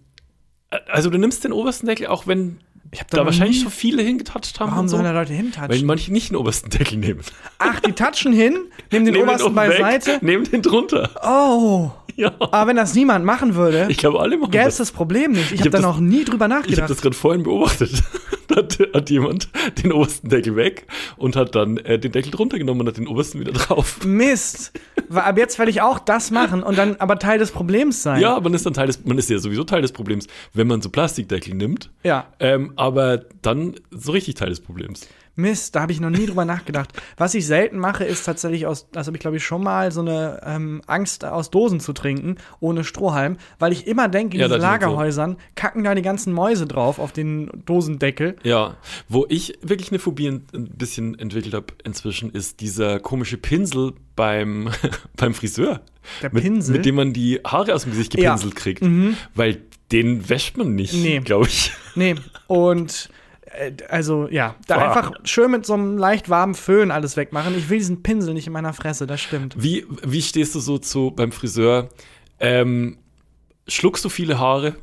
äh, 0.69 0.77
also 0.91 1.09
du 1.09 1.17
nimmst 1.17 1.43
den 1.43 1.51
obersten 1.53 1.87
Deckel, 1.87 2.07
auch 2.07 2.27
wenn 2.27 2.59
Ich 2.91 2.99
habe 2.99 3.09
da, 3.09 3.17
da, 3.17 3.25
wahrscheinlich 3.25 3.61
schon 3.61 3.71
viele 3.71 4.03
hingetatscht 4.03 4.59
haben. 4.59 4.71
Warum 4.71 4.87
so, 4.87 4.97
sollen 4.97 5.05
da 5.05 5.11
Leute 5.11 5.31
weil 5.31 5.37
hintatschen? 5.37 5.85
manche 5.87 6.11
nicht 6.13 6.29
den 6.29 6.35
obersten 6.35 6.69
Deckel 6.69 6.97
nehmen. 6.97 7.21
Ach, 7.57 7.79
die 7.79 7.93
touchen 7.93 8.33
hin, 8.33 8.57
nehmen 8.91 9.05
den 9.05 9.13
Nehmen 9.13 9.29
obersten 9.29 9.55
weg, 9.55 9.69
beiseite. 9.69 10.19
Nehmen 10.21 10.43
den 10.45 10.61
drunter. 10.61 11.09
Oh. 11.23 11.91
Ja. 12.15 12.31
Aber 12.39 12.67
wenn 12.67 12.75
das 12.75 12.93
niemand 12.93 13.25
machen 13.25 13.55
würde, 13.55 13.87
Ich 13.89 13.97
glaube, 13.97 14.19
alle 14.19 14.37
machen 14.37 14.51
gäbe 14.51 14.65
es 14.67 14.77
das 14.77 14.91
Problem 14.91 15.31
nicht. 15.31 15.51
Ich, 15.51 15.53
Ich 15.53 15.59
habe 15.61 15.77
hab 15.77 15.81
da 15.81 15.87
noch 15.87 15.99
nie 15.99 16.23
drüber 16.23 16.45
Ich 16.47 16.51
habe 16.51 16.61
nachgedacht. 16.63 16.89
das 16.89 17.01
gerade 17.01 17.15
vorhin 17.15 17.43
beobachtet. 17.43 17.91
da 18.47 18.57
hat, 18.57 18.79
hat 18.93 19.09
jemand 19.09 19.47
den 19.83 19.91
obersten 19.91 20.29
Deckel 20.29 20.55
weg 20.55 20.85
und 21.17 21.35
hat 21.35 21.55
dann 21.55 21.77
äh, 21.77 21.97
den 21.97 22.11
Deckel 22.11 22.31
drunter 22.31 22.57
genommen 22.59 22.81
und 22.81 22.87
hat 22.87 22.97
den 22.97 23.07
obersten 23.07 23.39
wieder 23.39 23.51
drauf. 23.53 24.03
Mist. 24.05 24.73
Ab 25.13 25.37
jetzt 25.37 25.57
werde 25.59 25.71
ich 25.71 25.81
auch 25.81 25.99
das 25.99 26.31
machen 26.31 26.63
und 26.63 26.77
dann 26.77 26.95
aber 26.97 27.17
Teil 27.19 27.39
des 27.39 27.51
Problems 27.51 28.03
sein. 28.03 28.21
Ja, 28.21 28.39
man 28.39 28.53
ist 28.53 28.65
dann 28.65 28.73
Teil 28.73 28.87
des, 28.87 29.03
man 29.05 29.17
ist 29.17 29.29
ja 29.29 29.37
sowieso 29.39 29.63
Teil 29.63 29.81
des 29.81 29.91
Problems, 29.91 30.27
wenn 30.53 30.67
man 30.67 30.81
so 30.81 30.89
Plastikdeckel 30.89 31.53
nimmt. 31.55 31.89
Ja. 32.03 32.27
Ähm, 32.39 32.73
aber 32.75 33.23
dann 33.41 33.75
so 33.91 34.11
richtig 34.11 34.35
Teil 34.35 34.49
des 34.49 34.59
Problems. 34.59 35.07
Mist, 35.35 35.75
da 35.75 35.81
habe 35.81 35.91
ich 35.91 35.99
noch 35.99 36.09
nie 36.11 36.25
drüber 36.27 36.45
nachgedacht. 36.45 36.89
Was 37.17 37.33
ich 37.33 37.47
selten 37.47 37.77
mache, 37.79 38.03
ist 38.03 38.23
tatsächlich 38.23 38.67
aus, 38.67 38.87
das 38.91 39.07
habe 39.07 39.17
ich 39.17 39.21
glaube 39.21 39.37
ich 39.37 39.43
schon 39.43 39.63
mal, 39.63 39.91
so 39.91 40.01
eine 40.01 40.41
ähm, 40.45 40.81
Angst 40.85 41.25
aus 41.25 41.49
Dosen 41.49 41.79
zu 41.79 41.93
trinken, 41.93 42.37
ohne 42.59 42.83
Strohhalm, 42.83 43.37
weil 43.57 43.71
ich 43.71 43.87
immer 43.87 44.07
denke, 44.09 44.35
in 44.35 44.41
Ja, 44.41 44.47
diesen 44.47 44.57
ist 44.57 44.61
so. 44.63 44.67
Lagerhäusern 44.67 45.37
kacken 45.55 45.83
da 45.83 45.95
die 45.95 46.01
ganzen 46.03 46.33
Mäuse 46.33 46.67
drauf 46.67 46.99
auf 46.99 47.11
den 47.11 47.49
Dosendeckel. 47.65 48.35
Ja, 48.43 48.77
wo 49.09 49.25
ich 49.27 49.57
wirklich 49.61 49.89
eine 49.91 49.99
Phobie 49.99 50.27
ein, 50.27 50.43
bisschen 50.75 51.17
entwickelt 51.17 51.53
habe 51.55 51.67
inzwischen, 51.83 52.29
ist 52.31 52.59
dieser 52.61 52.99
komische 52.99 53.37
Pinsel 53.37 53.93
beim, 54.15 54.69
beim 55.17 55.33
Friseur. 55.33 55.81
Der 56.21 56.31
mit, 56.33 56.43
Pinsel? 56.43 56.75
Mit 56.75 56.85
dem 56.85 56.95
man 56.95 57.13
die 57.13 57.39
Haare 57.45 57.73
aus 57.73 57.83
dem 57.83 57.91
Gesicht 57.91 58.13
Ja. 58.19 58.33
Mhm. 58.33 58.35
gepinselt 58.35 58.55
kriegt. 58.55 58.83
Weil 59.33 59.61
den 59.91 60.29
wäscht 60.29 60.57
man 60.57 60.75
nicht, 60.75 60.93
Nee. 60.93 61.19
glaube 61.19 61.47
ich. 61.47 61.71
Nee, 61.95 62.15
und 62.47 63.09
also 63.89 64.27
ja, 64.29 64.55
da 64.67 64.75
Ah. 64.77 64.87
einfach 64.89 65.11
schön 65.23 65.51
mit 65.51 65.65
so 65.65 65.73
einem 65.73 65.97
leicht 65.97 66.29
warmen 66.29 66.55
Föhn 66.55 66.91
alles 66.91 67.17
wegmachen. 67.17 67.57
Ich 67.57 67.69
will 67.69 67.77
diesen 67.79 68.03
Pinsel 68.03 68.33
nicht 68.33 68.47
in 68.47 68.53
meiner 68.53 68.73
Fresse, 68.73 69.07
das 69.07 69.21
stimmt. 69.21 69.55
Wie, 69.57 69.85
wie 70.03 70.21
stehst 70.21 70.55
du 70.55 70.59
so 70.59 70.77
zu 70.77 71.11
beim 71.11 71.31
Friseur? 71.31 71.89
Ähm, 72.39 72.97
schluckst 73.67 74.03
du 74.05 74.09
viele 74.09 74.39
Haare? 74.39 74.75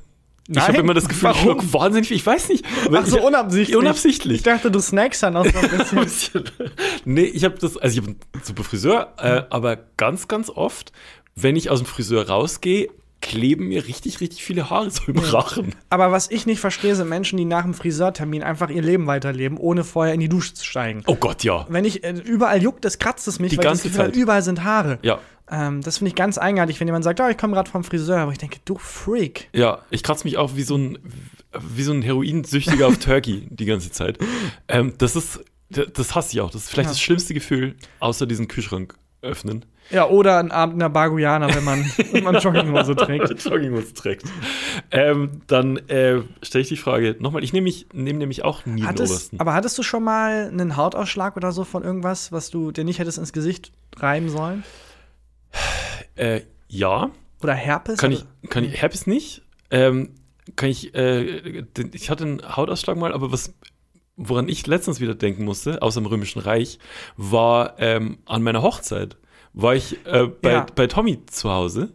ich 0.49 0.57
Nein, 0.57 0.67
habe 0.69 0.79
immer 0.79 0.95
das 0.95 1.09
Gefühl, 1.09 1.31
ich 1.31 1.37
warum? 1.37 1.61
schluck 1.61 1.73
wahnsinnig 1.75 2.09
viel. 2.09 2.17
Ich 2.17 2.27
weiß 2.27 2.49
nicht. 2.49 2.65
Ach 2.93 3.07
so, 3.07 3.19
ich, 3.19 3.23
unabsichtlich. 3.23 3.77
Unabsichtlich. 3.77 4.37
Ich 4.39 4.43
dachte, 4.43 4.71
du 4.71 4.81
snackst 4.81 5.23
dann 5.23 5.37
auch 5.37 5.45
so 5.47 5.97
ein 5.97 6.05
bisschen. 6.05 6.45
nee, 7.05 7.23
ich 7.25 7.45
habe 7.45 7.57
das, 7.59 7.77
also 7.77 7.93
ich 8.01 8.05
habe 8.05 8.17
einen 8.33 8.43
super 8.45 8.65
Friseur, 8.65 9.15
äh, 9.19 9.43
aber 9.51 9.77
ganz, 9.97 10.27
ganz 10.27 10.51
oft, 10.51 10.91
wenn 11.37 11.55
ich 11.55 11.71
aus 11.71 11.79
dem 11.81 11.87
Friseur 11.87 12.27
rausgehe, 12.29 12.89
kleben 13.21 13.69
mir 13.69 13.87
richtig, 13.87 14.21
richtig 14.21 14.43
viele 14.43 14.71
Haare 14.71 14.91
so 14.91 15.03
im 15.07 15.19
Rachen. 15.19 15.75
Aber 15.91 16.11
was 16.11 16.31
ich 16.31 16.47
nicht 16.47 16.61
verstehe, 16.61 16.95
sind 16.97 17.09
Menschen, 17.09 17.37
die 17.37 17.45
nach 17.45 17.63
dem 17.63 17.75
Friseurtermin 17.75 18.43
einfach 18.43 18.71
ihr 18.71 18.83
Leben 18.83 19.07
weiterleben, 19.07 19.59
ohne 19.59 19.85
vorher 19.85 20.15
in 20.15 20.21
die 20.21 20.29
Dusche 20.29 20.55
zu 20.55 20.65
steigen. 20.65 21.03
Oh 21.07 21.17
Gott, 21.17 21.45
ja. 21.45 21.67
Wenn 21.69 21.85
ich 21.85 22.03
äh, 22.05 22.13
überall 22.13 22.63
juckt, 22.63 22.85
das 22.85 22.99
kratzt 22.99 23.29
es 23.29 23.39
mich, 23.39 23.51
Die 23.51 23.59
weil 23.59 23.65
ganze 23.65 23.85
das 23.89 23.93
Gefühl 23.93 24.13
Zeit. 24.13 24.17
überall 24.17 24.43
sind 24.43 24.65
Haare. 24.65 24.99
Ja, 25.03 25.19
Ähm, 25.51 25.83
das 25.83 25.99
finde 25.99 26.09
ich 26.11 26.15
ganz 26.15 26.39
eigenartig, 26.39 26.81
wenn 26.81 26.89
jemand 26.89 27.05
sagt, 27.05 27.21
oh, 27.21 27.29
ich 27.29 27.37
komme 27.37 27.55
gerade 27.55 27.71
vom 27.71 27.85
Friseur, 27.85 28.19
aber 28.21 28.33
ich 28.33 28.39
denke, 28.39 28.59
du 28.65 28.79
Freak. 28.79 29.49
ja. 29.53 29.81
Ich 29.91 30.03
kratze 30.03 30.25
mich 30.25 30.39
auch 30.39 30.57
wie 30.57 30.63
so 30.63 30.77
ein, 30.77 30.99
wie 31.59 31.83
so 31.83 31.93
ein 31.93 32.03
Heroinsüchtiger 32.03 32.87
auf 32.89 32.99
Turkey 33.01 33.47
die 33.51 33.65
ganze 33.67 33.91
Zeit. 33.91 34.19
Ähm, 34.69 34.95
das 34.99 35.17
ist, 35.17 35.41
das 35.69 36.15
hasse 36.15 36.33
ich 36.33 36.41
auch. 36.41 36.51
Das 36.51 36.63
ist 36.63 36.71
vielleicht 36.71 36.89
Ja. 36.89 36.93
das 36.93 37.01
schlimmste 37.01 37.35
Gefühl, 37.35 37.77
außer 37.99 38.27
diesen 38.27 38.49
Kühlschrank 38.49 38.95
öffnen. 39.23 39.67
Ja, 39.91 40.09
oder 40.09 40.39
ein 40.39 40.53
Abend 40.53 40.75
in 40.75 40.81
der 40.81 40.89
Bar 40.89 41.11
Guyana, 41.11 41.53
wenn 41.55 41.65
man, 41.65 41.85
wenn 42.13 42.25
man 42.25 42.37
Jogginghose 42.37 42.95
trägt. 42.95 43.45
Jogginghose 43.45 43.93
trägt. 43.95 44.25
Ähm, 44.91 45.43
dann 45.47 45.77
äh, 45.89 46.23
stelle 46.43 46.63
ich 46.63 46.69
die 46.69 46.77
Frage 46.77 47.17
nochmal. 47.19 47.43
Ich 47.43 47.53
nehme 47.53 47.65
mich, 47.65 47.87
nehme 47.93 48.19
nämlich 48.19 48.45
auch 48.45 48.67
nie 48.67 48.81
den 48.83 48.89
Hattest, 48.89 49.13
obersten. 49.13 49.41
aber 49.41 49.55
hattest 49.55 49.77
du 49.79 49.83
schon 49.83 50.05
mal 50.05 50.49
einen 50.49 50.77
Hautausschlag 50.77 51.37
oder 51.37 51.53
so 51.53 51.65
von 51.65 51.83
irgendwas, 51.83 52.31
was 52.31 52.51
du 52.51 52.71
dir 52.71 52.85
nicht 52.85 52.99
hättest 52.99 53.19
ins 53.19 53.33
Gesicht 53.33 53.73
reiben 53.97 54.29
sollen? 54.29 54.63
Äh, 56.17 56.43
ja, 56.69 57.11
Oder 57.43 57.55
Herpes? 57.55 57.99
kann 57.99 58.13
ich, 58.13 58.25
kann 58.49 58.65
ich, 58.65 58.81
Herpes 58.81 59.07
nicht. 59.07 59.43
Ähm, 59.71 60.11
kann 60.57 60.69
ich, 60.69 60.95
äh, 60.95 61.63
den, 61.63 61.91
ich 61.95 62.11
hatte 62.11 62.25
einen 62.25 62.57
Hautausschlag 62.57 62.97
mal, 62.97 63.13
aber 63.13 63.33
was, 63.33 63.55
woran 64.17 64.49
ich 64.49 64.67
letztens 64.67 65.01
wieder 65.01 65.15
denken 65.15 65.45
musste, 65.45 65.83
aus 65.83 65.95
dem 65.95 66.07
Römischen 66.07 66.41
Reich, 66.41 66.79
war 67.17 67.75
ähm, 67.79 68.19
an 68.27 68.43
meiner 68.43 68.63
Hochzeit. 68.63 69.17
War 69.53 69.75
ich 69.75 70.05
äh, 70.07 70.27
bei, 70.27 70.53
Ja. 70.53 70.67
bei 70.75 70.87
Tommy 70.87 71.25
zu 71.27 71.51
Hause 71.51 71.93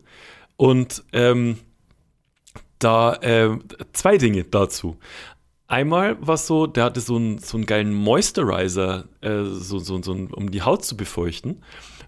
und 0.57 1.03
ähm, 1.13 1.57
da 2.79 3.13
äh, 3.15 3.57
zwei 3.93 4.17
Dinge 4.17 4.43
dazu. 4.43 4.97
Einmal 5.67 6.17
war 6.19 6.35
es 6.35 6.45
so, 6.45 6.67
der 6.67 6.83
hatte 6.83 6.99
so 6.99 7.15
einen, 7.15 7.39
so 7.39 7.57
einen 7.57 7.65
geilen 7.65 7.93
Moisturizer, 7.93 9.05
äh, 9.21 9.43
so, 9.45 9.79
so, 9.79 10.01
so, 10.01 10.11
um 10.11 10.51
die 10.51 10.61
Haut 10.61 10.85
zu 10.85 10.95
befeuchten. 10.95 11.63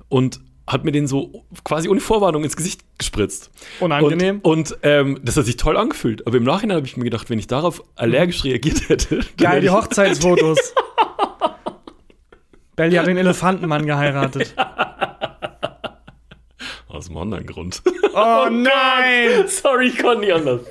Und 0.10 0.40
hat 0.68 0.84
mir 0.84 0.92
den 0.92 1.08
so 1.08 1.46
quasi 1.64 1.88
ohne 1.88 2.02
Vorwarnung 2.02 2.44
ins 2.44 2.58
Gesicht 2.58 2.82
gespritzt. 2.98 3.50
Unangenehm. 3.80 4.42
Und, 4.42 4.74
und 4.74 4.80
ähm, 4.84 5.20
das 5.24 5.38
hat 5.38 5.46
sich 5.46 5.56
toll 5.56 5.78
angefühlt. 5.78 6.28
Aber 6.28 6.36
im 6.38 6.44
Nachhinein 6.44 6.76
habe 6.78 6.86
ich 6.86 6.98
mir 6.98 7.06
gedacht, 7.06 7.30
wenn 7.30 7.40
ich 7.40 7.48
darauf 7.48 7.82
allergisch 7.96 8.44
reagiert 8.44 8.90
hätte. 8.90 9.22
Geil, 9.38 9.62
die 9.62 9.70
Hochzeitsfotos. 9.70 10.58
Belly 12.76 12.96
hat 12.98 13.08
den 13.08 13.18
Elefantenmann 13.18 13.86
geheiratet. 13.86 14.54
Aus 16.88 17.08
einem 17.10 17.18
anderen 17.18 17.46
Grund. 17.46 17.82
Oh 18.14 18.48
nein! 18.52 19.48
Sorry, 19.48 19.88
ich 19.88 19.98
konnte 19.98 20.22
nicht 20.22 20.34
anders. 20.34 20.62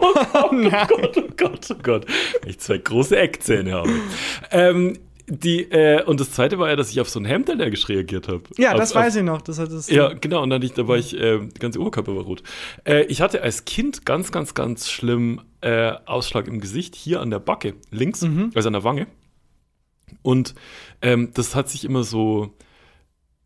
Oh 0.00 0.48
nein! 0.54 0.86
Gott, 0.88 1.16
oh 1.16 1.28
Gott, 1.36 1.66
oh 1.70 1.74
Gott. 1.82 2.06
Ich 2.46 2.58
zwei 2.60 2.78
große 2.78 3.18
Eckzähne 3.18 3.72
habe. 3.72 3.90
Ähm, 4.50 4.98
die, 5.26 5.64
äh, 5.70 6.02
und 6.04 6.20
das 6.20 6.30
zweite 6.30 6.58
war 6.58 6.70
ja, 6.70 6.76
dass 6.76 6.90
ich 6.90 7.00
auf 7.02 7.10
so 7.10 7.20
ein 7.20 7.26
Hemd 7.26 7.50
allergisch 7.50 7.86
reagiert 7.90 8.28
habe. 8.28 8.42
Ja, 8.56 8.72
auf, 8.72 8.78
das 8.78 8.92
auf, 8.92 9.02
weiß 9.02 9.16
ich 9.16 9.22
noch. 9.24 9.42
Das 9.42 9.58
hat 9.58 9.68
es. 9.70 9.90
Ja, 9.90 10.14
genau. 10.14 10.42
Und 10.42 10.48
dann 10.50 10.62
ich, 10.62 10.72
da 10.72 10.88
war 10.88 10.96
ich, 10.96 11.14
äh, 11.18 11.38
die 11.40 11.58
ganze 11.58 11.80
Oberkörper 11.80 12.16
war 12.16 12.22
rot. 12.22 12.42
Äh, 12.84 13.02
ich 13.06 13.20
hatte 13.20 13.42
als 13.42 13.66
Kind 13.66 14.06
ganz, 14.06 14.32
ganz, 14.32 14.54
ganz 14.54 14.88
schlimm 14.88 15.42
äh, 15.60 15.92
Ausschlag 16.06 16.46
im 16.48 16.60
Gesicht, 16.60 16.94
hier 16.94 17.20
an 17.20 17.30
der 17.30 17.40
Backe, 17.40 17.74
links, 17.90 18.22
Mhm. 18.22 18.52
also 18.54 18.68
an 18.68 18.72
der 18.72 18.84
Wange. 18.84 19.06
Und 20.22 20.54
ähm, 21.02 21.32
das 21.34 21.54
hat 21.54 21.68
sich 21.68 21.84
immer 21.84 22.04
so, 22.04 22.54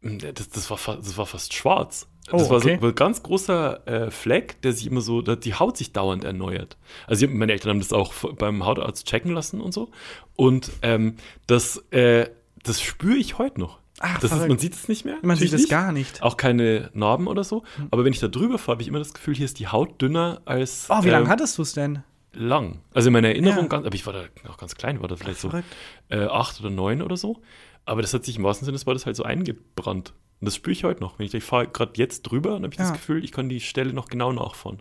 das, 0.02 0.48
das, 0.50 0.70
war, 0.70 0.78
das 0.96 1.16
war 1.16 1.26
fast 1.26 1.54
schwarz. 1.54 2.08
Das 2.26 2.34
Oh, 2.34 2.50
war 2.50 2.60
so 2.60 2.68
okay. 2.70 2.78
ein 2.80 2.94
ganz 2.94 3.22
großer 3.22 3.86
äh, 3.86 4.10
Fleck, 4.10 4.60
der 4.62 4.72
sich 4.72 4.86
immer 4.86 5.00
so, 5.00 5.22
die 5.22 5.54
Haut 5.54 5.76
sich 5.76 5.92
dauernd 5.92 6.24
erneuert. 6.24 6.76
Also 7.06 7.26
meine 7.28 7.52
Eltern 7.52 7.70
haben 7.70 7.78
das 7.80 7.92
auch 7.92 8.12
beim 8.34 8.64
Hautarzt 8.64 9.06
checken 9.06 9.32
lassen 9.32 9.60
und 9.60 9.72
so. 9.72 9.90
Und 10.36 10.70
ähm, 10.82 11.16
das, 11.46 11.78
äh, 11.90 12.28
das 12.62 12.80
spüre 12.80 13.16
ich 13.16 13.38
heute 13.38 13.60
noch. 13.60 13.80
Ach, 13.98 14.18
das 14.20 14.32
ist, 14.32 14.48
man 14.48 14.58
sieht 14.58 14.74
es 14.74 14.88
nicht 14.88 15.04
mehr. 15.04 15.16
Man 15.22 15.36
sieht 15.36 15.52
es 15.52 15.68
gar 15.68 15.92
nicht. 15.92 16.22
Auch 16.22 16.36
keine 16.36 16.90
Narben 16.94 17.26
oder 17.28 17.44
so. 17.44 17.62
Aber 17.90 18.04
wenn 18.04 18.12
ich 18.12 18.20
da 18.20 18.28
drüber 18.28 18.58
fahre, 18.58 18.76
habe 18.76 18.82
ich 18.82 18.88
immer 18.88 18.98
das 18.98 19.14
Gefühl, 19.14 19.34
hier 19.34 19.44
ist 19.44 19.58
die 19.58 19.68
Haut 19.68 20.00
dünner 20.00 20.40
als 20.44 20.86
Oh, 20.90 21.04
wie 21.04 21.10
lange 21.10 21.24
ähm, 21.26 21.30
hattest 21.30 21.58
du 21.58 21.62
es 21.62 21.72
denn? 21.72 22.02
lang. 22.34 22.80
Also 22.94 23.08
in 23.08 23.12
meiner 23.12 23.28
Erinnerung, 23.28 23.64
Ja. 23.64 23.68
ganz, 23.68 23.86
aber 23.86 23.94
ich 23.94 24.06
war 24.06 24.14
da 24.14 24.22
noch 24.44 24.56
ganz 24.56 24.74
klein, 24.74 25.00
war 25.02 25.08
da 25.08 25.16
vielleicht 25.16 25.38
so 25.40 25.50
Verrückt. 25.50 25.68
äh, 26.08 26.24
acht 26.24 26.58
oder 26.60 26.70
neun 26.70 27.02
oder 27.02 27.16
so. 27.18 27.42
Aber 27.84 28.02
das 28.02 28.14
hat 28.14 28.24
sich 28.24 28.36
im 28.36 28.44
wahrsten 28.44 28.64
Sinne 28.66 28.76
des 28.76 28.86
Wortes 28.86 29.06
halt 29.06 29.16
so 29.16 29.24
eingebrannt. 29.24 30.12
Und 30.40 30.46
das 30.46 30.56
spüre 30.56 30.72
ich 30.72 30.84
heute 30.84 31.00
noch. 31.00 31.18
Wenn 31.18 31.26
ich, 31.26 31.34
ich 31.34 31.44
fahre 31.44 31.66
gerade 31.68 31.92
jetzt 31.96 32.22
drüber 32.22 32.56
und 32.56 32.62
habe 32.64 32.72
ich 32.72 32.78
Ja. 32.78 32.84
das 32.86 32.92
Gefühl, 32.92 33.24
ich 33.24 33.32
kann 33.32 33.48
die 33.48 33.60
Stelle 33.60 33.92
noch 33.92 34.08
genau 34.08 34.32
nachfahren. 34.32 34.80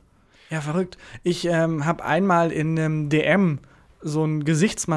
Ja, 0.49 0.61
verrückt. 0.61 0.97
Ich 1.23 1.45
ähm, 1.45 1.85
habe 1.85 2.03
einmal 2.03 2.51
in 2.51 2.77
einem 2.77 3.09
DM 3.09 3.59
so 4.01 4.25
ein 4.25 4.43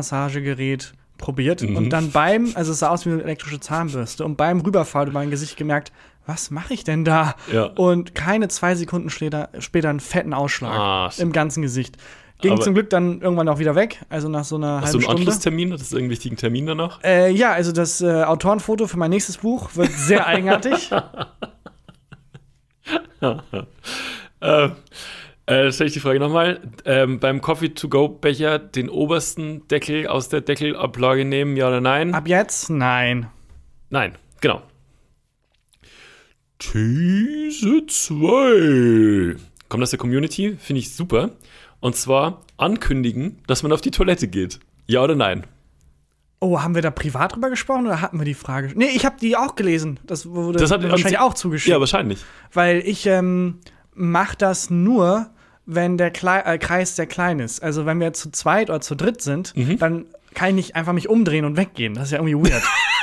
Gesichtsmassagegerät 0.08 0.92
probiert 1.18 1.62
Mhm. 1.62 1.76
und 1.76 1.90
dann 1.90 2.10
beim, 2.10 2.50
also 2.54 2.72
es 2.72 2.80
sah 2.80 2.88
aus 2.88 3.06
wie 3.06 3.10
eine 3.10 3.22
elektrische 3.22 3.60
Zahnbürste 3.60 4.24
und 4.24 4.36
beim 4.36 4.60
Rüberfahren 4.60 5.08
über 5.10 5.20
mein 5.20 5.30
Gesicht 5.30 5.56
gemerkt, 5.56 5.92
was 6.26 6.50
mache 6.50 6.74
ich 6.74 6.84
denn 6.84 7.04
da? 7.04 7.34
Ja. 7.52 7.64
Und 7.66 8.14
keine 8.14 8.48
zwei 8.48 8.74
Sekunden 8.74 9.10
später, 9.10 9.50
später 9.58 9.90
einen 9.90 10.00
fetten 10.00 10.32
Ausschlag 10.34 10.72
Ah, 10.72 11.10
im 11.18 11.32
ganzen 11.32 11.62
Gesicht. 11.62 11.96
Ging 12.40 12.52
Aber- 12.52 12.62
zum 12.62 12.74
Glück 12.74 12.90
dann 12.90 13.20
irgendwann 13.22 13.48
auch 13.48 13.58
wieder 13.58 13.74
weg, 13.74 14.00
also 14.10 14.28
nach 14.28 14.44
so 14.44 14.56
einer 14.56 14.80
Hast 14.80 14.82
du 14.82 14.84
halben 14.84 14.94
einen 14.94 15.02
Stunde. 15.02 15.20
Anschlusstermin? 15.20 15.72
Hattest 15.72 15.92
du 15.92 15.96
irgendeinen 15.96 16.10
wichtigen 16.10 16.36
Termin 16.36 16.66
danach? 16.66 17.02
Äh, 17.02 17.30
ja, 17.30 17.52
also 17.52 17.72
das 17.72 18.00
äh, 18.00 18.24
Autorenfoto 18.24 18.86
für 18.86 18.98
mein 18.98 19.10
nächstes 19.10 19.38
Buch 19.38 19.70
wird 19.76 19.92
sehr 19.92 20.26
eigenartig. 20.26 20.90
Äh, 24.40 24.68
äh, 25.46 25.72
stelle 25.72 25.88
ich 25.88 25.92
die 25.94 26.00
Frage 26.00 26.20
nochmal. 26.20 26.60
Ähm, 26.84 27.18
beim 27.20 27.40
Coffee-to-go-Becher 27.40 28.58
den 28.58 28.88
obersten 28.90 29.66
Deckel 29.68 30.06
aus 30.06 30.28
der 30.28 30.40
Deckelablage 30.40 31.24
nehmen, 31.24 31.56
ja 31.56 31.68
oder 31.68 31.80
nein? 31.80 32.14
Ab 32.14 32.28
jetzt? 32.28 32.68
Nein. 32.70 33.28
Nein, 33.90 34.14
genau. 34.40 34.62
These 36.58 37.86
2. 37.86 39.36
Kommt 39.68 39.82
aus 39.82 39.90
der 39.90 39.98
Community, 39.98 40.56
finde 40.58 40.80
ich 40.80 40.94
super. 40.94 41.30
Und 41.84 41.94
zwar 41.96 42.40
ankündigen, 42.56 43.42
dass 43.46 43.62
man 43.62 43.70
auf 43.70 43.82
die 43.82 43.90
Toilette 43.90 44.26
geht. 44.26 44.58
Ja 44.86 45.02
oder 45.02 45.14
nein? 45.14 45.44
Oh, 46.40 46.62
haben 46.62 46.74
wir 46.74 46.80
da 46.80 46.90
privat 46.90 47.34
drüber 47.34 47.50
gesprochen 47.50 47.84
oder 47.84 48.00
hatten 48.00 48.18
wir 48.18 48.24
die 48.24 48.32
Frage? 48.32 48.72
Nee, 48.74 48.86
ich 48.94 49.04
habe 49.04 49.16
die 49.20 49.36
auch 49.36 49.54
gelesen. 49.54 50.00
Das 50.06 50.24
wurde 50.24 50.58
Das 50.58 50.70
hat 50.70 50.82
wahrscheinlich 50.82 51.18
auch 51.18 51.34
zugeschickt. 51.34 51.70
Ja, 51.70 51.80
wahrscheinlich. 51.80 52.24
weil 52.54 52.78
ich 52.86 53.04
ähm, 53.04 53.58
mache 53.92 54.34
das 54.38 54.70
nur, 54.70 55.28
wenn 55.66 55.98
der 55.98 56.10
Klei 56.10 56.40
äh, 56.40 56.56
Kreis 56.56 56.96
sehr 56.96 57.06
klein 57.06 57.38
ist. 57.38 57.62
Also 57.62 57.84
wenn 57.84 58.00
wir 58.00 58.14
zu 58.14 58.30
zweit 58.30 58.70
oder 58.70 58.80
zu 58.80 58.94
dritt 58.94 59.20
sind, 59.20 59.54
Mhm. 59.54 59.78
dann 59.78 60.06
kann 60.32 60.48
ich 60.48 60.54
nicht 60.54 60.76
einfach 60.76 60.94
mich 60.94 61.10
umdrehen 61.10 61.44
und 61.44 61.58
weggehen. 61.58 61.92
Das 61.92 62.04
ist 62.04 62.10
ja 62.12 62.18
irgendwie 62.22 62.50
weird. 62.50 62.62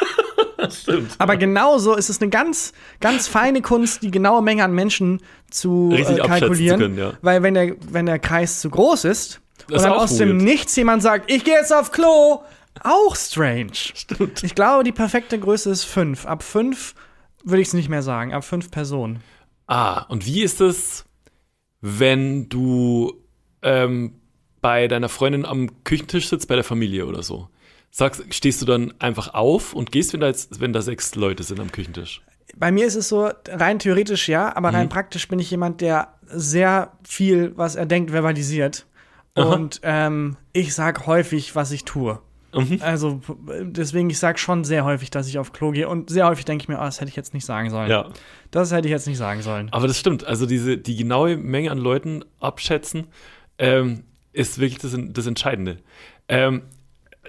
Stimmt. 0.70 1.16
Aber 1.18 1.38
genauso 1.38 1.96
ist 1.96 2.10
es 2.10 2.22
eine 2.22 2.30
ganz, 2.30 2.74
ganz 3.00 3.28
feine 3.28 3.62
Kunst, 3.62 4.04
die 4.04 4.12
genaue 4.12 4.42
Menge 4.42 4.64
an 4.64 4.74
Menschen 4.74 5.22
zu 5.50 5.92
äh, 5.92 6.04
kalkulieren. 6.20 6.80
zu 6.80 6.86
können, 6.86 6.98
ja. 6.98 7.14
Weil 7.22 7.44
wenn 7.44 7.54
der, 7.54 7.76
wenn 7.90 8.06
der 8.06 8.20
Kreis 8.20 8.62
zu 8.62 8.70
groß 8.70 9.06
ist 9.06 9.42
Das 9.68 9.84
und 9.84 9.90
dann 9.90 10.00
aus 10.00 10.18
dem. 10.18 10.38
Nichts 10.38 10.76
jemand 10.76 11.02
sagt, 11.04 11.32
ich 11.32 11.44
gehe 11.44 11.56
jetzt 11.56 11.74
auf 11.74 11.92
Klo, 11.92 12.44
auch 12.84 13.16
strange. 13.16 13.72
Stimmt. 13.74 14.44
Ich 14.44 14.56
glaube, 14.56 14.84
die 14.84 14.92
perfekte 14.92 15.40
Größe 15.40 15.70
ist 15.70 15.84
fünf. 15.84 16.26
Ab 16.26 16.44
fünf 16.44 16.96
würde 17.44 17.62
ich 17.62 17.70
es 17.70 17.74
nicht 17.74 17.90
mehr 17.90 18.02
sagen. 18.02 18.34
Ab 18.34 18.44
fünf 18.44 18.72
Personen. 18.72 19.22
Ah, 19.68 20.04
und 20.10 20.26
wie 20.26 20.44
ist 20.44 20.62
es, 20.62 21.06
wenn 21.82 22.50
du 22.50 23.14
ähm, 23.62 24.16
bei 24.62 24.88
deiner 24.88 25.10
Freundin 25.10 25.46
am 25.46 25.84
Küchentisch 25.84 26.30
sitzt, 26.30 26.48
bei 26.48 26.56
der 26.56 26.64
Familie 26.64 27.06
oder 27.06 27.24
so? 27.24 27.50
Sagst, 27.92 28.24
stehst 28.34 28.62
du 28.62 28.66
dann 28.66 28.94
einfach 29.00 29.34
auf 29.34 29.74
und 29.74 29.92
gehst, 29.92 30.14
wenn 30.14 30.22
da, 30.22 30.28
jetzt, 30.28 30.60
wenn 30.62 30.72
da 30.74 30.82
sechs 30.82 31.14
Leute 31.16 31.44
sind 31.44 31.60
am 31.60 31.72
Küchentisch? 31.72 32.22
Bei 32.56 32.72
mir 32.72 32.86
ist 32.86 32.96
es 32.96 33.10
so, 33.10 33.30
rein 33.50 33.80
theoretisch 33.80 34.28
ja, 34.30 34.56
aber 34.56 34.70
Mhm. 34.70 34.76
rein 34.76 34.90
praktisch 34.90 35.28
bin 35.28 35.40
ich 35.40 35.52
jemand, 35.52 35.82
der 35.82 36.14
sehr 36.26 36.94
viel, 37.04 37.54
was 37.58 37.76
er 37.76 37.86
denkt, 37.86 38.12
verbalisiert. 38.12 38.86
Und 39.34 39.80
ähm, 39.84 40.36
ich 40.52 40.74
sag 40.74 41.06
häufig, 41.08 41.56
was 41.56 41.72
ich 41.72 41.86
tue. 41.86 42.20
Mhm. 42.54 42.80
Also 42.82 43.22
deswegen, 43.62 44.10
ich 44.10 44.20
sag 44.20 44.40
schon 44.40 44.66
sehr 44.66 44.84
häufig, 44.84 45.10
dass 45.10 45.28
ich 45.28 45.40
auf 45.40 45.54
Klo 45.54 45.72
gehe. 45.72 45.88
Und 45.88 46.10
sehr 46.10 46.28
häufig 46.28 46.44
denke 46.44 46.64
ich 46.64 46.68
mir, 46.68 46.76
oh, 46.80 46.84
das 46.84 47.00
hätte 47.00 47.10
ich 47.10 47.16
jetzt 47.16 47.34
nicht 47.34 47.46
sagen 47.46 47.70
sollen. 47.70 47.90
Ja. 47.90 48.10
Das 48.52 48.72
hätte 48.74 48.88
ich 48.90 48.92
jetzt 48.92 49.08
nicht 49.08 49.18
sagen 49.18 49.42
sollen. 49.42 49.70
Aber 49.72 49.88
das 49.88 49.98
stimmt. 49.98 50.26
Also 50.26 50.46
diese, 50.46 50.78
die 50.78 50.98
genaue 50.98 51.38
Menge 51.38 51.72
an 51.72 51.78
Leuten 51.78 52.26
abschätzen, 52.42 53.08
ähm, 53.58 54.04
ist 54.34 54.60
wirklich 54.60 54.80
das, 54.80 54.98
das 54.98 55.28
Entscheidende. 55.28 55.78
Ähm, 56.28 56.64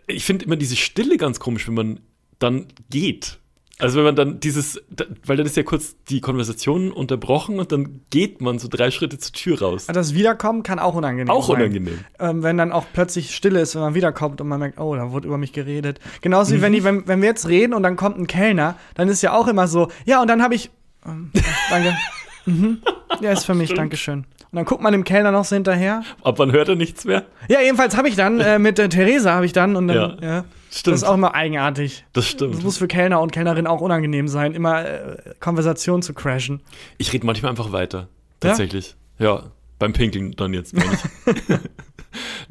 ich 0.06 0.24
finde 0.24 0.44
immer 0.44 0.56
diese 0.56 0.76
Stille 0.76 1.16
ganz 1.16 1.40
komisch, 1.40 1.66
wenn 1.68 1.74
man 1.74 2.00
dann 2.38 2.66
geht. 2.90 3.38
Also 3.78 3.96
wenn 3.96 4.04
man 4.04 4.14
dann 4.16 4.38
dieses, 4.38 4.80
weil 5.26 5.36
dann 5.36 5.46
ist 5.46 5.56
ja 5.56 5.64
kurz 5.64 5.96
die 6.08 6.20
Konversation 6.20 6.92
unterbrochen 6.92 7.58
und 7.58 7.72
dann 7.72 8.02
geht 8.10 8.40
man 8.40 8.58
so 8.60 8.68
drei 8.68 8.90
Schritte 8.92 9.18
zur 9.18 9.32
Tür 9.32 9.60
raus. 9.60 9.86
Das 9.86 10.14
Wiederkommen 10.14 10.62
kann 10.62 10.78
auch 10.78 10.94
unangenehm 10.94 11.30
Auch 11.30 11.48
sein. 11.48 11.56
unangenehm. 11.56 11.98
Ähm, 12.20 12.42
wenn 12.44 12.56
dann 12.58 12.70
auch 12.70 12.84
plötzlich 12.92 13.34
Stille 13.34 13.60
ist, 13.60 13.74
wenn 13.74 13.82
man 13.82 13.94
wiederkommt 13.94 14.40
und 14.40 14.46
man 14.46 14.60
merkt, 14.60 14.78
oh, 14.78 14.94
da 14.94 15.10
wurde 15.10 15.26
über 15.26 15.38
mich 15.38 15.52
geredet. 15.52 15.98
Genauso 16.20 16.52
wie 16.52 16.58
Mhm. 16.58 16.62
wenn, 16.62 16.72
die, 16.74 16.84
wenn, 16.84 17.08
wenn 17.08 17.20
wir 17.22 17.28
jetzt 17.28 17.48
reden 17.48 17.74
und 17.74 17.82
dann 17.82 17.96
kommt 17.96 18.18
ein 18.18 18.26
Kellner, 18.28 18.76
dann 18.94 19.08
ist 19.08 19.22
ja 19.22 19.32
auch 19.32 19.48
immer 19.48 19.66
so, 19.66 19.88
ja, 20.04 20.20
und 20.22 20.28
dann 20.28 20.42
habe 20.42 20.54
ich. 20.54 20.70
Ähm, 21.04 21.32
danke. 21.70 21.96
mhm. 22.46 22.82
Ja, 23.20 23.32
ist 23.32 23.44
für 23.44 23.54
mich, 23.54 23.72
Dankeschön. 23.74 24.26
Und 24.52 24.56
dann 24.56 24.64
guckt 24.66 24.82
man 24.82 24.92
dem 24.92 25.02
Kellner 25.04 25.32
noch 25.32 25.44
so 25.46 25.56
hinterher. 25.56 26.02
Ab 26.22 26.38
wann 26.38 26.52
hört 26.52 26.68
er 26.68 26.74
nichts 26.74 27.04
mehr? 27.06 27.24
Ja, 27.48 27.60
jedenfalls 27.62 27.96
habe 27.96 28.08
ich 28.08 28.16
dann, 28.16 28.38
äh, 28.40 28.58
mit 28.58 28.76
der 28.76 28.90
Theresa 28.90 29.32
habe 29.32 29.46
ich 29.46 29.52
dann 29.54 29.76
und 29.76 29.88
dann, 29.88 29.96
Ja. 29.96 30.16
ja. 30.20 30.44
Stimmt. 30.70 30.94
Das 30.94 31.02
ist 31.02 31.08
auch 31.08 31.14
immer 31.14 31.34
eigenartig. 31.34 32.04
Das 32.12 32.24
Das 32.26 32.30
stimmt. 32.32 32.62
muss 32.64 32.78
für 32.78 32.86
Kellner 32.88 33.20
und 33.20 33.30
Kellnerinnen 33.32 33.66
auch 33.66 33.80
unangenehm 33.82 34.28
sein, 34.28 34.52
immer 34.54 34.84
äh, 34.86 35.16
Konversationen 35.40 36.02
zu 36.02 36.14
crashen. 36.14 36.62
Ich 36.98 37.12
rede 37.12 37.26
manchmal 37.26 37.50
einfach 37.50 37.72
weiter. 37.72 38.08
Tatsächlich. 38.40 38.94
Ja, 39.18 39.50
beim 39.78 39.92
Pinkeln 39.94 40.32
dann 40.32 40.54
jetzt, 40.54 40.74
ich. 40.74 40.82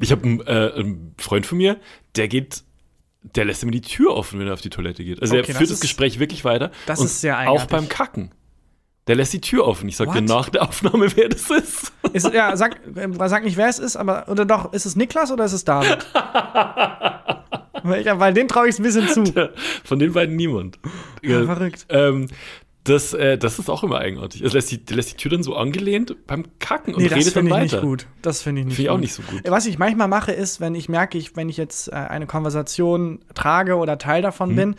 ich 0.00 0.12
habe 0.12 0.22
einen, 0.24 0.40
äh, 0.40 0.72
einen 0.76 1.14
Freund 1.18 1.46
von 1.46 1.58
mir, 1.58 1.78
der 2.16 2.28
geht, 2.28 2.62
der 3.36 3.44
lässt 3.44 3.62
immer 3.62 3.72
die 3.72 3.80
Tür 3.80 4.14
offen, 4.14 4.38
wenn 4.40 4.46
er 4.46 4.54
auf 4.54 4.60
die 4.60 4.70
Toilette 4.70 5.04
geht. 5.04 5.20
Also 5.20 5.34
Okay, 5.34 5.42
er 5.42 5.46
das 5.48 5.56
führt 5.56 5.70
das 5.70 5.74
ist- 5.76 5.80
Gespräch 5.82 6.18
wirklich 6.18 6.44
weiter. 6.44 6.70
das 6.86 7.00
ist 7.00 7.20
sehr 7.20 7.36
Auch 7.36 7.40
eigenartig. 7.40 7.68
beim 7.68 7.88
Kacken. 7.88 8.30
Der 9.08 9.16
lässt 9.16 9.32
die 9.32 9.40
Tür 9.40 9.66
offen. 9.66 9.88
Ich 9.88 9.96
sag 9.96 10.12
dir 10.12 10.22
nach 10.22 10.48
der 10.48 10.62
Aufnahme, 10.62 11.08
wer 11.16 11.28
das 11.28 11.50
ist. 11.50 11.92
Ist, 12.12 12.32
ja, 12.32 12.56
sag, 12.56 12.80
äh, 12.94 13.08
sag 13.28 13.42
nicht, 13.44 13.56
wer 13.56 13.68
es 13.68 13.78
ist, 13.80 13.96
aber 13.96 14.28
oder 14.28 14.44
doch, 14.44 14.72
ist 14.72 14.86
es 14.86 14.94
Niklas 14.94 15.32
oder 15.32 15.44
ist 15.44 15.52
es 15.52 15.64
David? 15.64 16.06
weil, 17.82 18.00
ich, 18.02 18.06
weil 18.18 18.32
dem 18.34 18.48
traue 18.48 18.68
ich 18.68 18.74
es 18.74 18.78
ein 18.80 18.84
bisschen 18.84 19.08
zu. 19.08 19.50
Von 19.84 19.98
den 19.98 20.12
beiden 20.12 20.36
niemand. 20.36 20.78
Ja, 21.22 21.44
verrückt. 21.44 21.86
Ähm, 21.88 22.28
das, 22.84 23.12
äh, 23.14 23.38
das 23.38 23.58
ist 23.60 23.68
auch 23.70 23.84
immer 23.84 23.98
eigenartig. 23.98 24.42
Er 24.42 24.50
lässt 24.50 24.70
die, 24.72 24.84
der 24.84 24.96
lässt 24.96 25.12
die 25.12 25.16
Tür 25.16 25.30
dann 25.30 25.42
so 25.44 25.54
angelehnt 25.56 26.16
beim 26.26 26.44
Kacken 26.58 26.94
und 26.94 27.02
Nee, 27.02 27.08
das 27.08 27.18
redet 27.18 27.36
dann 27.36 27.46
finde 27.46 27.64
ich 27.64 27.72
weiter. 27.72 27.76
nicht 27.82 27.88
gut. 27.88 28.06
Das 28.22 28.42
finde 28.42 28.60
ich 28.62 28.66
nicht 28.66 28.74
Finde 28.76 28.82
ich 28.86 28.90
auch 28.90 28.94
gut. 28.94 29.00
nicht 29.02 29.14
so 29.14 29.22
gut. 29.22 29.40
Was 29.46 29.66
ich 29.66 29.78
manchmal 29.78 30.08
mache, 30.08 30.32
ist, 30.32 30.60
wenn 30.60 30.74
ich 30.74 30.88
merke, 30.88 31.16
ich, 31.18 31.36
wenn 31.36 31.48
ich 31.48 31.56
jetzt 31.56 31.88
äh, 31.88 31.92
eine 31.92 32.26
Konversation 32.26 33.20
trage 33.34 33.76
oder 33.76 33.98
Teil 33.98 34.22
davon 34.22 34.50
Hm. 34.50 34.56
bin 34.56 34.76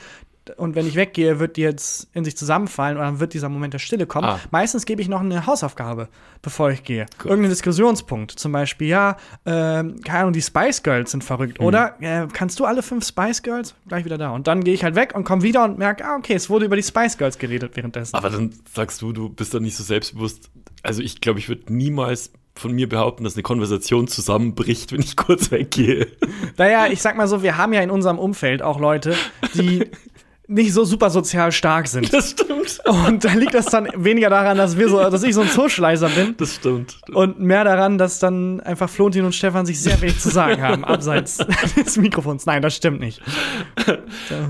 und 0.58 0.76
wenn 0.76 0.86
ich 0.86 0.96
weggehe, 0.96 1.40
wird 1.40 1.56
die 1.58 1.62
jetzt 1.62 2.08
in 2.14 2.26
sich 2.26 2.36
zusammenfallen 2.36 2.98
oder 2.98 3.06
dann 3.06 3.20
wird 3.20 3.34
dieser 3.34 3.50
Moment 3.50 3.74
der 3.74 3.80
Stille 3.80 4.06
kommen. 4.06 4.28
Ah. 4.28 4.40
Meistens 4.52 4.86
gebe 4.86 5.02
ich 5.02 5.08
noch 5.08 5.22
eine 5.22 5.46
Hausaufgabe, 5.46 6.10
bevor 6.42 6.70
ich 6.72 6.84
gehe. 6.84 7.06
Irgendeinen 7.20 7.50
Diskussionspunkt. 7.50 8.32
Zum 8.32 8.52
Beispiel, 8.52 8.88
ja, 8.88 9.18
ähm, 9.46 10.02
keine 10.02 10.20
Ahnung, 10.20 10.34
die 10.34 10.42
Spice 10.42 10.84
Girls 10.84 11.12
sind 11.12 11.24
verrückt. 11.24 11.60
Hm. 11.60 11.66
Oder 11.66 11.96
äh, 12.02 12.28
kannst 12.32 12.60
du 12.60 12.66
alle 12.66 12.84
fünf 12.84 13.08
Spice 13.08 13.42
Girls? 13.42 13.74
Gleich 13.88 14.04
wieder 14.04 14.18
da. 14.18 14.32
Und 14.32 14.48
dann 14.48 14.64
gehe 14.64 14.74
ich 14.74 14.84
halt 14.84 14.96
weg 14.96 15.14
und 15.16 15.24
komme 15.24 15.44
wieder 15.44 15.64
und 15.64 15.78
merke, 15.78 16.06
ah, 16.06 16.18
okay, 16.18 16.34
es 16.34 16.50
wurde 16.50 16.66
über 16.66 16.76
die 16.76 16.84
Spice 16.84 17.18
Girls 17.18 17.38
geredet 17.38 17.76
währenddessen. 17.76 18.16
Aber 18.16 18.30
dann 18.30 18.54
sagst 18.74 19.02
du, 19.02 19.14
du 19.14 19.30
bist 19.30 19.54
dann 19.54 19.64
nicht 19.64 19.78
so 19.78 19.84
selbstbewusst. 19.84 20.50
Also 20.82 21.02
ich 21.02 21.22
glaube, 21.22 21.40
ich 21.40 21.48
würde 21.48 21.74
niemals 21.74 22.32
von 22.56 22.72
mir 22.72 22.88
behaupten, 22.88 23.24
dass 23.24 23.36
eine 23.36 23.44
Konversation 23.44 24.08
zusammenbricht, 24.08 24.92
wenn 24.92 25.02
ich 25.02 25.16
kurz 25.16 25.52
weggehe. 25.52 26.08
Naja, 26.58 26.88
ich 26.88 27.02
sag 27.02 27.18
mal 27.18 27.28
so, 27.28 27.44
wir 27.44 27.58
haben 27.58 27.74
ja 27.74 27.82
in 27.82 27.90
unserem 27.90 28.20
Umfeld 28.20 28.62
auch 28.62 28.80
Leute, 28.80 29.16
die 29.56 29.86
nicht 30.48 30.74
so 30.74 30.84
super 30.84 31.10
sozial 31.10 31.52
stark 31.52 31.88
sind. 31.88 32.14
Das 32.14 32.32
stimmt. 32.32 32.80
Und 32.86 33.24
da 33.24 33.34
liegt 33.34 33.54
das 33.54 33.68
dann 33.68 33.88
weniger 33.96 34.30
daran, 34.30 34.58
dass 34.58 34.78
wir 34.78 34.90
so, 34.90 34.98
dass 35.00 35.24
ich 35.24 35.34
so 35.34 35.42
ein 35.42 35.48
Socializer 35.48 36.10
bin 36.10 36.36
Das 36.38 36.56
stimmt. 36.56 37.00
und 37.14 37.40
mehr 37.40 37.64
daran, 37.64 37.98
dass 37.98 38.20
dann 38.20 38.60
einfach 38.62 38.90
Florentin 38.90 39.24
und 39.26 39.34
Stefan 39.34 39.66
sich 39.66 39.80
sehr 39.82 40.00
wenig 40.02 40.20
zu 40.20 40.30
sagen 40.30 40.62
haben, 40.62 40.84
abseits 40.94 41.38
des 41.38 41.98
Mikrofons. 41.98 42.46
Nein, 42.46 42.62
das 42.62 42.76
stimmt 42.76 43.00
nicht. 43.00 43.22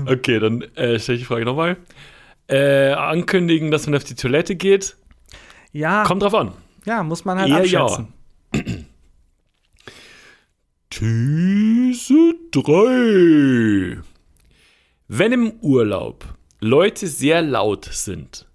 Okay, 0.06 0.38
dann 0.40 0.62
äh, 0.76 0.98
stelle 0.98 1.16
ich 1.16 1.22
die 1.22 1.26
Frage 1.26 1.44
nochmal. 1.44 1.76
Äh, 2.48 2.92
ankündigen, 2.92 3.70
dass 3.70 3.86
man 3.86 3.96
auf 3.96 4.04
die 4.04 4.14
Toilette 4.14 4.54
geht. 4.56 4.96
Ja, 5.72 6.04
Kommt 6.04 6.22
drauf 6.22 6.34
an. 6.34 6.52
ja, 6.84 7.02
muss 7.02 7.24
man 7.24 7.38
halt 7.38 7.50
Eher 7.50 7.64
ja. 7.66 7.82
abschätzen. 7.84 8.12
These 10.90 12.34
3. 12.52 13.98
Wenn 15.08 15.32
im 15.32 15.52
Urlaub 15.60 16.24
Leute 16.60 17.06
sehr 17.06 17.42
laut 17.42 17.84
sind, 17.92 18.46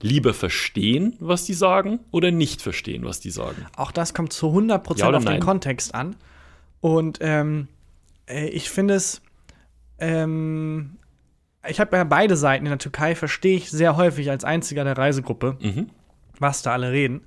lieber 0.00 0.32
verstehen, 0.32 1.14
was 1.20 1.44
die 1.44 1.52
sagen 1.52 2.00
oder 2.10 2.30
nicht 2.30 2.62
verstehen, 2.62 3.04
was 3.04 3.20
die 3.20 3.28
sagen? 3.30 3.66
Auch 3.76 3.92
das 3.92 4.14
kommt 4.14 4.32
zu 4.32 4.46
100% 4.46 4.98
Ja 4.98 5.10
auf 5.10 5.16
den 5.22 5.24
nein? 5.24 5.40
Kontext 5.40 5.94
an. 5.94 6.16
Und 6.80 7.18
ähm, 7.20 7.68
äh, 8.26 8.48
ich 8.48 8.70
finde 8.70 8.94
es, 8.94 9.20
ähm, 9.98 10.96
ich 11.68 11.80
habe 11.80 11.96
ja 11.98 12.04
beide 12.04 12.36
Seiten 12.38 12.64
in 12.64 12.70
der 12.70 12.78
Türkei, 12.78 13.14
verstehe 13.14 13.56
ich 13.58 13.70
sehr 13.70 13.96
häufig 13.98 14.30
als 14.30 14.42
einziger 14.44 14.84
der 14.84 14.96
Reisegruppe, 14.96 15.58
Mhm. 15.60 15.90
was 16.38 16.62
da 16.62 16.72
alle 16.72 16.90
reden. 16.92 17.22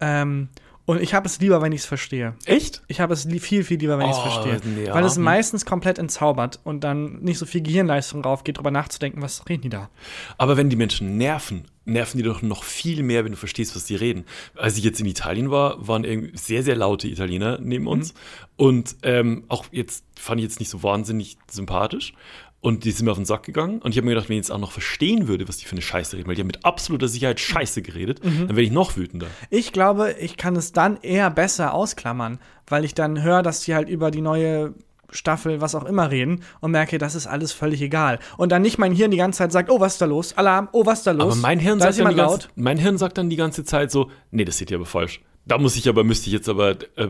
Ähm, 0.00 0.48
Und 0.86 1.02
ich 1.02 1.14
habe 1.14 1.26
es 1.26 1.40
lieber, 1.40 1.60
wenn 1.62 1.72
ich 1.72 1.80
es 1.80 1.86
verstehe. 1.86 2.34
Echt? 2.44 2.82
Ich 2.86 3.00
habe 3.00 3.12
es 3.12 3.24
li 3.24 3.40
viel, 3.40 3.64
viel 3.64 3.78
lieber, 3.78 3.98
wenn 3.98 4.06
ich 4.06 4.12
es 4.12 4.18
Oh, 4.18 4.30
verstehe. 4.42 4.84
ja. 4.84 4.94
Weil 4.94 5.04
es 5.04 5.18
meistens 5.18 5.66
komplett 5.66 5.98
entzaubert 5.98 6.60
und 6.62 6.84
dann 6.84 7.18
nicht 7.20 7.38
so 7.38 7.44
viel 7.46 7.60
Gehirnleistung 7.60 8.22
drauf 8.22 8.44
geht, 8.44 8.58
drüber 8.58 8.70
nachzudenken, 8.70 9.20
was 9.20 9.48
reden 9.48 9.62
die 9.62 9.68
da. 9.68 9.90
Aber 10.38 10.56
wenn 10.56 10.70
die 10.70 10.76
Menschen 10.76 11.16
nerven, 11.18 11.64
nerven 11.86 12.18
die 12.18 12.22
doch 12.22 12.40
noch 12.40 12.62
viel 12.62 13.02
mehr, 13.02 13.24
wenn 13.24 13.32
du 13.32 13.36
verstehst, 13.38 13.74
was 13.74 13.84
die 13.84 13.96
reden. 13.96 14.24
Als 14.54 14.78
ich 14.78 14.84
jetzt 14.84 15.00
in 15.00 15.06
Italien 15.06 15.50
war, 15.50 15.86
waren 15.86 16.04
irgendwie 16.04 16.36
sehr, 16.36 16.62
sehr 16.62 16.76
laute 16.76 17.08
Italiener 17.08 17.58
neben 17.60 17.88
uns. 17.88 18.14
Und 18.56 18.94
ähm, 19.02 19.44
auch 19.48 19.64
jetzt 19.72 20.04
fand 20.16 20.40
ich 20.40 20.44
jetzt 20.44 20.60
nicht 20.60 20.70
so 20.70 20.82
wahnsinnig 20.84 21.36
sympathisch. 21.50 22.14
Und 22.60 22.84
die 22.84 22.90
sind 22.90 23.04
mir 23.04 23.12
auf 23.12 23.18
den 23.18 23.26
Sack 23.26 23.44
gegangen. 23.44 23.80
Und 23.80 23.92
ich 23.92 23.96
habe 23.98 24.06
mir 24.06 24.14
gedacht, 24.14 24.28
wenn 24.28 24.36
ich 24.36 24.44
jetzt 24.44 24.50
auch 24.50 24.58
noch 24.58 24.72
verstehen 24.72 25.28
würde, 25.28 25.46
was 25.46 25.58
die 25.58 25.66
für 25.66 25.72
eine 25.72 25.82
Scheiße 25.82 26.16
reden, 26.16 26.26
weil 26.26 26.34
die 26.34 26.40
haben 26.40 26.48
mit 26.48 26.64
absoluter 26.64 27.06
Sicherheit 27.06 27.38
Scheiße 27.38 27.82
geredet, 27.82 28.20
dann 28.24 28.48
wäre 28.48 28.62
ich 28.62 28.72
noch 28.72 28.96
wütender. 28.96 29.26
Ich 29.50 29.72
glaube, 29.72 30.16
ich 30.18 30.36
kann 30.36 30.56
es 30.56 30.72
dann 30.72 30.98
eher 31.02 31.30
besser 31.30 31.74
ausklammern, 31.74 32.38
weil 32.66 32.84
ich 32.84 32.94
dann 32.94 33.22
höre, 33.22 33.42
dass 33.42 33.60
die 33.60 33.74
halt 33.74 33.88
über 33.88 34.10
die 34.10 34.20
neue 34.20 34.74
Staffel, 35.10 35.60
was 35.60 35.74
auch 35.74 35.84
immer 35.84 36.10
reden 36.10 36.42
und 36.60 36.72
merke, 36.72 36.98
das 36.98 37.14
ist 37.14 37.26
alles 37.26 37.52
völlig 37.52 37.80
egal. 37.82 38.18
Und 38.36 38.52
dann 38.52 38.62
nicht 38.62 38.78
mein 38.78 38.92
Hirn 38.92 39.10
die 39.10 39.16
ganze 39.16 39.38
Zeit 39.38 39.52
sagt, 39.52 39.70
oh, 39.70 39.80
was 39.80 39.94
ist 39.94 40.02
da 40.02 40.06
los? 40.06 40.36
Alarm, 40.36 40.68
oh, 40.72 40.84
was 40.84 40.98
ist 40.98 41.06
da 41.06 41.12
los? 41.12 41.32
Aber 41.32 41.36
mein 41.36 41.60
Hirn, 41.60 41.78
da 41.78 41.92
sagt 41.92 42.00
dann 42.00 42.14
die 42.14 42.16
ganze, 42.16 42.48
mein 42.56 42.78
Hirn 42.78 42.98
sagt 42.98 43.18
dann 43.18 43.30
die 43.30 43.36
ganze 43.36 43.64
Zeit 43.64 43.90
so, 43.90 44.10
nee, 44.30 44.44
das 44.44 44.58
seht 44.58 44.70
ihr 44.70 44.78
aber 44.78 44.86
falsch. 44.86 45.20
Da 45.48 45.58
muss 45.58 45.76
ich 45.76 45.88
aber, 45.88 46.02
müsste 46.02 46.26
ich 46.26 46.32
jetzt 46.32 46.48
aber, 46.48 46.70
äh, 46.96 47.08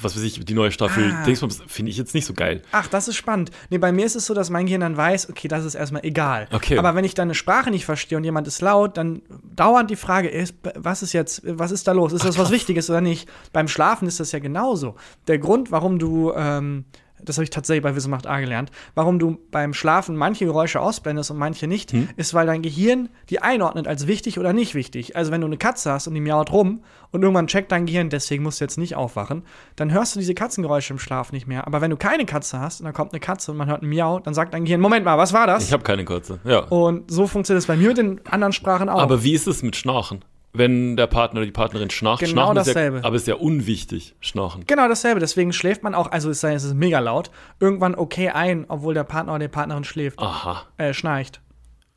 was 0.00 0.16
weiß 0.16 0.22
ich, 0.22 0.42
die 0.42 0.54
neue 0.54 0.72
Staffel, 0.72 1.12
Ah. 1.12 1.24
Dingsbums, 1.24 1.62
finde 1.66 1.90
ich 1.90 1.98
jetzt 1.98 2.14
nicht 2.14 2.24
so 2.24 2.32
geil. 2.32 2.62
Ach, 2.72 2.86
das 2.86 3.08
ist 3.08 3.16
spannend. 3.16 3.50
Nee, 3.68 3.76
bei 3.76 3.92
mir 3.92 4.06
ist 4.06 4.16
es 4.16 4.24
so, 4.24 4.32
dass 4.32 4.48
mein 4.48 4.64
Gehirn 4.64 4.80
dann 4.80 4.96
weiß, 4.96 5.28
okay, 5.28 5.48
das 5.48 5.66
ist 5.66 5.74
erstmal 5.74 6.02
egal. 6.04 6.48
Okay. 6.50 6.78
Aber 6.78 6.94
wenn 6.94 7.04
ich 7.04 7.12
dann 7.12 7.26
eine 7.28 7.34
Sprache 7.34 7.70
nicht 7.70 7.84
verstehe 7.84 8.16
und 8.16 8.24
jemand 8.24 8.46
ist 8.48 8.62
laut, 8.62 8.96
dann 8.96 9.20
dauernd 9.54 9.90
die 9.90 9.96
Frage 9.96 10.28
ist, 10.28 10.54
was 10.76 11.02
ist 11.02 11.12
jetzt, 11.12 11.42
was 11.44 11.70
ist 11.72 11.86
da 11.86 11.92
los? 11.92 12.14
Ist 12.14 12.24
das 12.24 12.38
was 12.38 12.50
Wichtiges 12.50 12.88
oder 12.88 13.02
nicht? 13.02 13.28
Beim 13.52 13.68
Schlafen 13.68 14.08
ist 14.08 14.18
das 14.18 14.32
ja 14.32 14.38
genauso. 14.38 14.94
Der 15.26 15.38
Grund, 15.38 15.70
warum 15.70 15.98
du, 15.98 16.32
ähm, 16.34 16.86
das 17.24 17.36
habe 17.36 17.44
ich 17.44 17.50
tatsächlich 17.50 17.82
bei 17.82 17.94
Wissen 17.96 18.10
macht 18.10 18.26
A 18.26 18.40
gelernt, 18.40 18.70
warum 18.94 19.18
du 19.18 19.38
beim 19.50 19.74
Schlafen 19.74 20.16
manche 20.16 20.44
Geräusche 20.44 20.80
ausblendest 20.80 21.30
und 21.30 21.38
manche 21.38 21.66
nicht, 21.66 21.92
Hm? 21.92 22.08
ist, 22.16 22.34
weil 22.34 22.46
dein 22.46 22.62
Gehirn 22.62 23.08
die 23.30 23.40
einordnet 23.42 23.86
als 23.88 24.06
wichtig 24.06 24.38
oder 24.38 24.52
nicht 24.52 24.74
wichtig. 24.74 25.16
Also 25.16 25.32
wenn 25.32 25.40
du 25.40 25.46
eine 25.46 25.56
Katze 25.56 25.92
hast 25.92 26.06
und 26.06 26.14
die 26.14 26.20
miaut 26.20 26.52
rum 26.52 26.82
und 27.10 27.22
irgendwann 27.22 27.46
checkt 27.46 27.72
dein 27.72 27.86
Gehirn, 27.86 28.10
deswegen 28.10 28.42
musst 28.42 28.60
du 28.60 28.64
jetzt 28.64 28.78
nicht 28.78 28.94
aufwachen, 28.96 29.42
dann 29.76 29.92
hörst 29.92 30.14
du 30.14 30.20
diese 30.20 30.34
Katzengeräusche 30.34 30.92
im 30.92 30.98
Schlaf 30.98 31.32
nicht 31.32 31.46
mehr. 31.46 31.66
Aber 31.66 31.80
wenn 31.80 31.90
du 31.90 31.96
keine 31.96 32.24
Katze 32.26 32.60
hast 32.60 32.80
und 32.80 32.84
dann 32.84 32.94
kommt 32.94 33.12
eine 33.12 33.20
Katze 33.20 33.50
und 33.52 33.56
man 33.56 33.68
hört 33.68 33.82
ein 33.82 33.88
Miau, 33.88 34.18
dann 34.20 34.34
sagt 34.34 34.54
dein 34.54 34.64
Gehirn, 34.64 34.80
Moment 34.80 35.04
mal, 35.04 35.18
was 35.18 35.32
war 35.32 35.46
das? 35.46 35.64
Ich 35.66 35.72
habe 35.72 35.82
keine 35.82 36.04
kurze, 36.04 36.40
ja. 36.44 36.60
und 36.60 37.10
so 37.10 37.26
funktioniert 37.26 37.60
es 37.62 37.66
bei 37.66 37.76
mir 37.76 37.88
mit 37.88 37.98
den 37.98 38.26
anderen 38.26 38.52
Sprachen 38.52 38.88
auch. 38.88 39.00
Aber 39.00 39.22
wie 39.24 39.32
ist 39.34 39.46
es 39.46 39.62
mit 39.62 39.76
Schnarchen? 39.76 40.24
Wenn 40.56 40.96
der 40.96 41.08
Partner 41.08 41.38
oder 41.40 41.46
die 41.46 41.52
Partnerin 41.52 41.90
schnarcht, 41.90 42.20
Genau 42.20 42.32
schnarchen 42.32 42.56
ist 42.58 42.66
dasselbe. 42.68 42.96
ja, 42.98 43.04
aber 43.04 43.16
ist 43.16 43.26
ja 43.26 43.34
unwichtig, 43.34 44.14
schnarchen. 44.20 44.64
Genau 44.66 44.86
dasselbe, 44.88 45.18
deswegen 45.18 45.52
schläft 45.52 45.82
man 45.82 45.94
auch, 45.96 46.12
also 46.12 46.30
es 46.30 46.42
ist 46.44 46.74
mega 46.74 47.00
laut, 47.00 47.32
irgendwann 47.58 47.96
okay 47.96 48.28
ein, 48.30 48.64
obwohl 48.68 48.94
der 48.94 49.02
Partner 49.04 49.32
oder 49.34 49.40
die 49.46 49.52
Partnerin 49.52 49.82
schläft, 49.82 50.20
Aha, 50.20 50.62
äh, 50.78 50.94
schnarcht. 50.94 51.40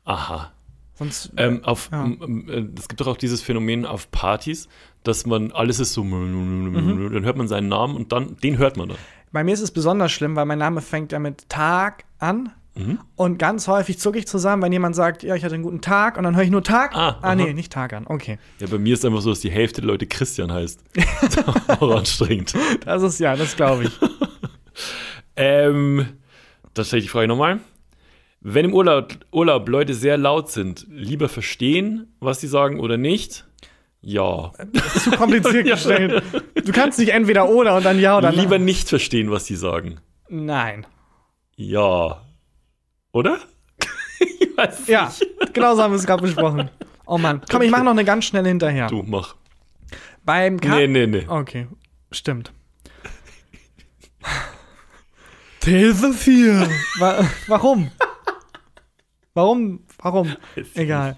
aha. 0.04 0.52
Sonst, 0.94 1.30
Ähm, 1.36 1.62
auf, 1.62 1.90
Ja. 1.92 2.04
äh, 2.06 2.66
es 2.76 2.88
gibt 2.88 3.00
doch 3.00 3.06
auch 3.06 3.16
dieses 3.16 3.40
Phänomen 3.40 3.86
auf 3.86 4.10
Partys, 4.10 4.66
dass 5.04 5.24
man 5.26 5.52
alles 5.52 5.78
ist 5.78 5.94
so, 5.94 6.02
Mhm. 6.02 7.10
dann 7.12 7.24
hört 7.24 7.36
man 7.36 7.46
seinen 7.46 7.68
Namen 7.68 7.94
und 7.94 8.10
dann, 8.10 8.36
den 8.38 8.58
hört 8.58 8.76
man 8.76 8.88
dann. 8.88 8.98
bei 9.30 9.44
mir 9.44 9.52
ist 9.54 9.60
es 9.60 9.70
besonders 9.70 10.10
schlimm, 10.10 10.34
weil 10.34 10.46
mein 10.46 10.58
Name 10.58 10.80
fängt 10.80 11.12
ja 11.12 11.20
mit 11.20 11.48
Tag 11.48 12.04
an. 12.18 12.50
Mhm. 12.78 12.98
Und 13.16 13.38
ganz 13.38 13.68
häufig 13.68 13.98
zucke 13.98 14.18
ich 14.18 14.26
zusammen, 14.26 14.62
wenn 14.62 14.72
jemand 14.72 14.94
sagt, 14.94 15.22
ja, 15.22 15.34
ich 15.34 15.44
hatte 15.44 15.54
einen 15.54 15.64
guten 15.64 15.80
Tag, 15.80 16.16
und 16.16 16.24
dann 16.24 16.36
höre 16.36 16.44
ich 16.44 16.50
nur 16.50 16.62
Tag. 16.62 16.94
Ah, 16.94 17.18
ah 17.22 17.34
nee, 17.34 17.52
nicht 17.52 17.72
Tag 17.72 17.92
an. 17.92 18.06
Okay. 18.06 18.38
Ja, 18.60 18.68
bei 18.68 18.78
mir 18.78 18.94
ist 18.94 19.04
einfach 19.04 19.20
so, 19.20 19.30
dass 19.30 19.40
die 19.40 19.50
Hälfte 19.50 19.80
der 19.80 19.88
Leute 19.88 20.06
Christian 20.06 20.52
heißt. 20.52 20.82
auch 21.80 21.96
anstrengend. 21.96 22.54
Das 22.84 23.02
ist 23.02 23.18
ja, 23.18 23.36
das 23.36 23.56
glaube 23.56 23.84
ich. 23.84 23.92
Ähm, 25.40 26.04
dann 26.74 26.84
stelle 26.84 26.98
ich 26.98 27.06
die 27.06 27.10
Frage 27.10 27.28
nochmal. 27.28 27.60
Wenn 28.40 28.64
im 28.64 28.74
Urlaub, 28.74 29.14
Urlaub 29.30 29.68
Leute 29.68 29.94
sehr 29.94 30.18
laut 30.18 30.50
sind, 30.50 30.84
lieber 30.90 31.28
verstehen, 31.28 32.12
was 32.18 32.40
sie 32.40 32.48
sagen 32.48 32.80
oder 32.80 32.96
nicht? 32.96 33.46
Ja. 34.00 34.52
Zu 35.02 35.10
kompliziert 35.12 35.66
gestellt. 35.66 36.22
Du 36.54 36.72
kannst 36.72 36.98
nicht 36.98 37.10
entweder 37.10 37.48
oder 37.48 37.76
und 37.76 37.84
dann 37.84 38.00
ja 38.00 38.18
oder 38.18 38.30
nein. 38.30 38.40
lieber 38.40 38.58
nicht 38.58 38.88
verstehen, 38.88 39.30
was 39.30 39.46
sie 39.46 39.56
sagen. 39.56 40.00
Nein. 40.28 40.86
Ja. 41.56 42.22
Oder? 43.12 43.38
ich 44.20 44.56
weiß 44.56 44.80
es 44.80 44.86
Ja, 44.86 45.06
nicht. 45.06 45.54
genau 45.54 45.74
so 45.74 45.82
haben 45.82 45.92
wir 45.92 45.96
es 45.98 46.06
gerade 46.06 46.22
besprochen. 46.22 46.70
Oh 47.06 47.18
Mann. 47.18 47.40
Komm, 47.50 47.62
ich 47.62 47.70
mache 47.70 47.84
noch 47.84 47.92
eine 47.92 48.04
ganz 48.04 48.24
schnelle 48.26 48.48
hinterher. 48.48 48.88
Du, 48.88 49.02
mach. 49.02 49.34
Beim 50.24 50.60
Ka 50.60 50.76
Nee, 50.76 50.86
nee, 50.88 51.06
nee. 51.06 51.24
Okay, 51.26 51.66
stimmt. 52.12 52.52
These 55.60 56.12
4. 56.12 56.68
Wa 56.98 57.24
warum? 57.46 57.90
Warum? 59.34 59.80
Warum? 59.98 60.36
Egal. 60.74 61.16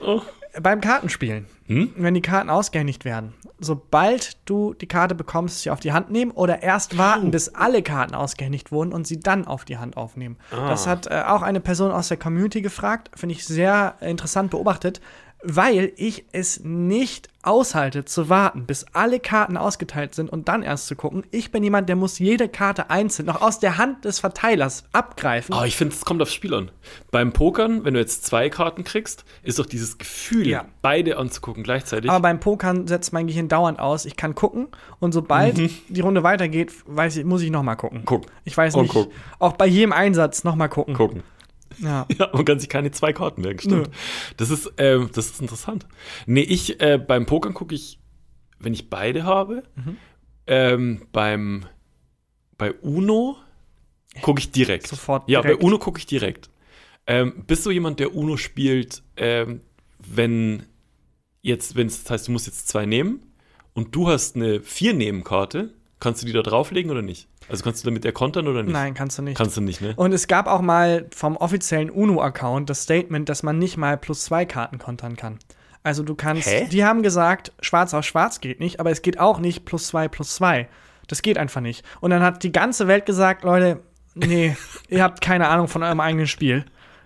Oh. 0.00 0.22
Beim 0.60 0.80
Kartenspielen, 0.80 1.46
Hm? 1.70 1.92
wenn 1.96 2.14
die 2.14 2.20
Karten 2.20 2.50
ausgehändigt 2.50 3.04
werden, 3.04 3.32
sobald 3.60 4.36
du 4.48 4.74
die 4.74 4.88
Karte 4.88 5.14
bekommst, 5.14 5.62
sie 5.62 5.70
auf 5.70 5.78
die 5.78 5.92
Hand 5.92 6.10
nehmen 6.10 6.32
oder 6.32 6.62
erst 6.64 6.98
warten, 6.98 7.28
Oh. 7.28 7.30
bis 7.30 7.48
alle 7.50 7.82
Karten 7.82 8.14
ausgehändigt 8.16 8.72
wurden 8.72 8.92
und 8.92 9.06
sie 9.06 9.20
dann 9.20 9.46
auf 9.46 9.64
die 9.64 9.78
Hand 9.78 9.96
aufnehmen. 9.96 10.36
Ah. 10.50 10.68
Das 10.68 10.88
hat 10.88 11.06
äh, 11.06 11.22
auch 11.26 11.42
eine 11.42 11.60
Person 11.60 11.92
aus 11.92 12.08
der 12.08 12.16
Community 12.16 12.60
gefragt, 12.60 13.10
finde 13.14 13.34
ich 13.36 13.44
sehr 13.44 13.94
äh, 14.00 14.10
interessant 14.10 14.50
beobachtet, 14.50 15.00
weil 15.42 15.92
ich 15.96 16.24
es 16.32 16.60
nicht 16.62 17.28
aushalte 17.42 18.04
zu 18.04 18.28
warten, 18.28 18.66
bis 18.66 18.84
alle 18.92 19.18
Karten 19.18 19.56
ausgeteilt 19.56 20.14
sind 20.14 20.28
und 20.28 20.48
dann 20.48 20.62
erst 20.62 20.86
zu 20.88 20.94
gucken. 20.96 21.24
Ich 21.30 21.50
bin 21.50 21.62
jemand, 21.64 21.88
der 21.88 21.96
muss 21.96 22.18
jede 22.18 22.48
Karte 22.50 22.90
einzeln 22.90 23.24
noch 23.24 23.40
aus 23.40 23.58
der 23.58 23.78
Hand 23.78 24.04
des 24.04 24.18
Verteilers 24.20 24.84
abgreifen. 24.92 25.54
Aber 25.54 25.66
ich 25.66 25.74
finde, 25.76 25.94
es 25.94 26.04
kommt 26.04 26.20
aufs 26.20 26.34
Spiel 26.34 26.52
an. 26.52 26.70
Beim 27.10 27.32
Pokern, 27.32 27.84
wenn 27.86 27.94
du 27.94 28.00
jetzt 28.00 28.26
zwei 28.26 28.50
Karten 28.50 28.84
kriegst, 28.84 29.24
ist 29.42 29.58
doch 29.58 29.64
dieses 29.64 29.96
Gefühl, 29.96 30.46
Ja. 30.46 30.66
beide 30.82 31.16
anzugucken 31.16 31.62
gleichzeitig. 31.62 32.10
Aber 32.10 32.20
beim 32.20 32.40
Pokern 32.40 32.86
setzt 32.86 33.14
mein 33.14 33.26
Gehirn 33.26 33.48
dauernd 33.48 33.78
aus. 33.80 34.04
Ich 34.04 34.16
kann 34.16 34.34
gucken 34.34 34.68
und 34.98 35.12
sobald 35.12 35.56
die 35.56 36.00
Runde 36.00 36.22
weitergeht, 36.22 36.72
weiß 36.86 37.16
ich, 37.16 37.24
muss 37.24 37.40
ich 37.40 37.50
noch 37.50 37.62
mal 37.62 37.76
gucken. 37.76 38.00
Mhm. 38.00 38.04
Gucken. 38.04 38.30
Ich 38.44 38.54
weiß 38.54 38.74
Und 38.74 38.82
nicht. 38.82 38.92
gucken. 38.92 39.12
Auch 39.38 39.54
bei 39.54 39.66
jedem 39.66 39.92
Einsatz 39.94 40.44
noch 40.44 40.56
mal 40.56 40.68
gucken. 40.68 40.92
gucken. 40.92 41.22
Ja. 41.80 42.06
Ja, 42.18 42.30
man 42.32 42.44
kann 42.44 42.60
sich 42.60 42.68
keine 42.68 42.90
zwei 42.90 43.12
Karten 43.12 43.40
merken, 43.42 43.60
stimmt. 43.60 43.86
Nö. 43.88 43.92
Das 44.36 44.50
ist, 44.50 44.72
ähm, 44.78 45.10
das 45.14 45.26
ist 45.30 45.40
interessant. 45.40 45.86
Nee, 46.26 46.42
ich, 46.42 46.80
äh, 46.80 46.98
beim 46.98 47.26
Pokern 47.26 47.54
gucke 47.54 47.74
ich, 47.74 47.98
wenn 48.58 48.74
ich 48.74 48.90
beide 48.90 49.24
habe, 49.24 49.62
Mhm. 49.76 49.96
ähm, 50.46 51.06
beim, 51.12 51.64
bei 52.58 52.72
Uno 52.72 53.36
gucke 54.22 54.40
ich 54.40 54.50
direkt. 54.50 54.86
Sofort 54.86 55.28
Ja, 55.28 55.40
direkt. 55.40 55.60
bei 55.60 55.66
Uno 55.66 55.78
gucke 55.78 55.98
ich 55.98 56.06
direkt. 56.06 56.50
Ähm, 57.06 57.44
bist 57.46 57.64
du 57.64 57.70
jemand, 57.70 57.98
der 58.00 58.14
Uno 58.14 58.36
spielt, 58.36 59.02
ähm, 59.16 59.62
wenn 59.98 60.64
jetzt, 61.42 61.74
wenn 61.76 61.86
es 61.86 62.02
das 62.02 62.10
heißt, 62.10 62.28
du 62.28 62.32
musst 62.32 62.46
jetzt 62.46 62.68
zwei 62.68 62.84
nehmen 62.86 63.22
und 63.72 63.94
du 63.94 64.08
hast 64.08 64.36
eine 64.36 64.60
Vier-Nehmen-Karte, 64.60 65.72
kannst 66.00 66.22
du 66.22 66.26
die 66.26 66.32
da 66.32 66.42
drauflegen 66.42 66.90
oder 66.90 67.02
nicht? 67.02 67.28
Also 67.50 67.64
kannst 67.64 67.84
du 67.84 67.88
damit 67.88 68.04
der 68.04 68.12
kontern 68.12 68.48
oder 68.48 68.62
nicht? 68.62 68.72
Nein, 68.72 68.94
kannst 68.94 69.18
du 69.18 69.22
nicht. 69.22 69.36
Kannst 69.36 69.56
du 69.56 69.60
nicht, 69.60 69.80
ne? 69.80 69.94
und 69.96 70.12
es 70.12 70.26
gab 70.26 70.46
auch 70.46 70.60
mal 70.60 71.06
vom 71.14 71.36
offiziellen 71.36 71.90
UNO-Account 71.90 72.70
das 72.70 72.82
Statement, 72.82 73.28
dass 73.28 73.42
man 73.42 73.58
nicht 73.58 73.76
mal 73.76 73.96
plus 73.96 74.24
zwei 74.24 74.44
Karten 74.44 74.78
kontern 74.78 75.16
kann. 75.16 75.38
Also 75.82 76.02
du 76.02 76.14
kannst, 76.14 76.48
Hä? 76.48 76.68
die 76.70 76.84
haben 76.84 77.02
gesagt, 77.02 77.52
schwarz 77.60 77.94
auf 77.94 78.04
schwarz 78.04 78.40
geht 78.40 78.60
nicht, 78.60 78.80
aber 78.80 78.90
es 78.90 79.02
geht 79.02 79.18
auch 79.18 79.38
nicht 79.38 79.64
plus 79.64 79.86
zwei 79.88 80.08
plus 80.08 80.34
zwei. 80.34 80.68
Das 81.08 81.22
geht 81.22 81.38
einfach 81.38 81.60
nicht. 81.60 81.84
Und 82.00 82.10
dann 82.10 82.22
hat 82.22 82.42
die 82.42 82.52
ganze 82.52 82.86
Welt 82.86 83.06
gesagt, 83.06 83.44
Leute, 83.44 83.80
nee, 84.14 84.56
ihr 84.88 85.02
habt 85.02 85.20
keine 85.20 85.48
Ahnung 85.48 85.68
von 85.68 85.82
eurem 85.82 86.00
eigenen 86.00 86.26
Spiel. 86.26 86.64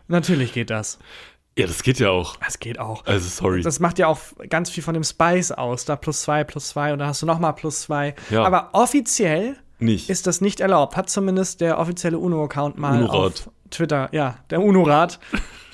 Natürlich 0.08 0.52
geht 0.52 0.70
das. 0.70 0.98
Ja, 1.56 1.66
das 1.68 1.84
geht 1.84 2.00
ja 2.00 2.10
auch. 2.10 2.36
Das 2.36 2.58
geht 2.58 2.80
auch. 2.80 3.06
Also, 3.06 3.28
sorry. 3.28 3.62
Das 3.62 3.78
macht 3.78 4.00
ja 4.00 4.08
auch 4.08 4.18
ganz 4.50 4.70
viel 4.70 4.82
von 4.82 4.94
dem 4.94 5.04
Spice 5.04 5.52
aus. 5.52 5.84
Da 5.84 5.94
plus 5.94 6.22
zwei, 6.22 6.42
plus 6.42 6.70
zwei 6.70 6.92
und 6.92 6.98
da 6.98 7.06
hast 7.06 7.22
du 7.22 7.26
noch 7.26 7.38
mal 7.38 7.52
plus 7.52 7.82
zwei. 7.82 8.16
Ja. 8.30 8.44
Aber 8.44 8.70
offiziell 8.72 9.56
nicht. 9.78 10.10
ist 10.10 10.26
das 10.26 10.40
nicht 10.40 10.60
erlaubt. 10.60 10.96
Hat 10.96 11.10
zumindest 11.10 11.60
der 11.60 11.78
offizielle 11.78 12.18
UNO-Account 12.18 12.78
mal 12.78 13.02
UNO-Rat. 13.02 13.14
auf 13.14 13.50
Twitter, 13.70 14.08
ja, 14.12 14.36
der 14.50 14.62
UNO-Rat 14.62 15.18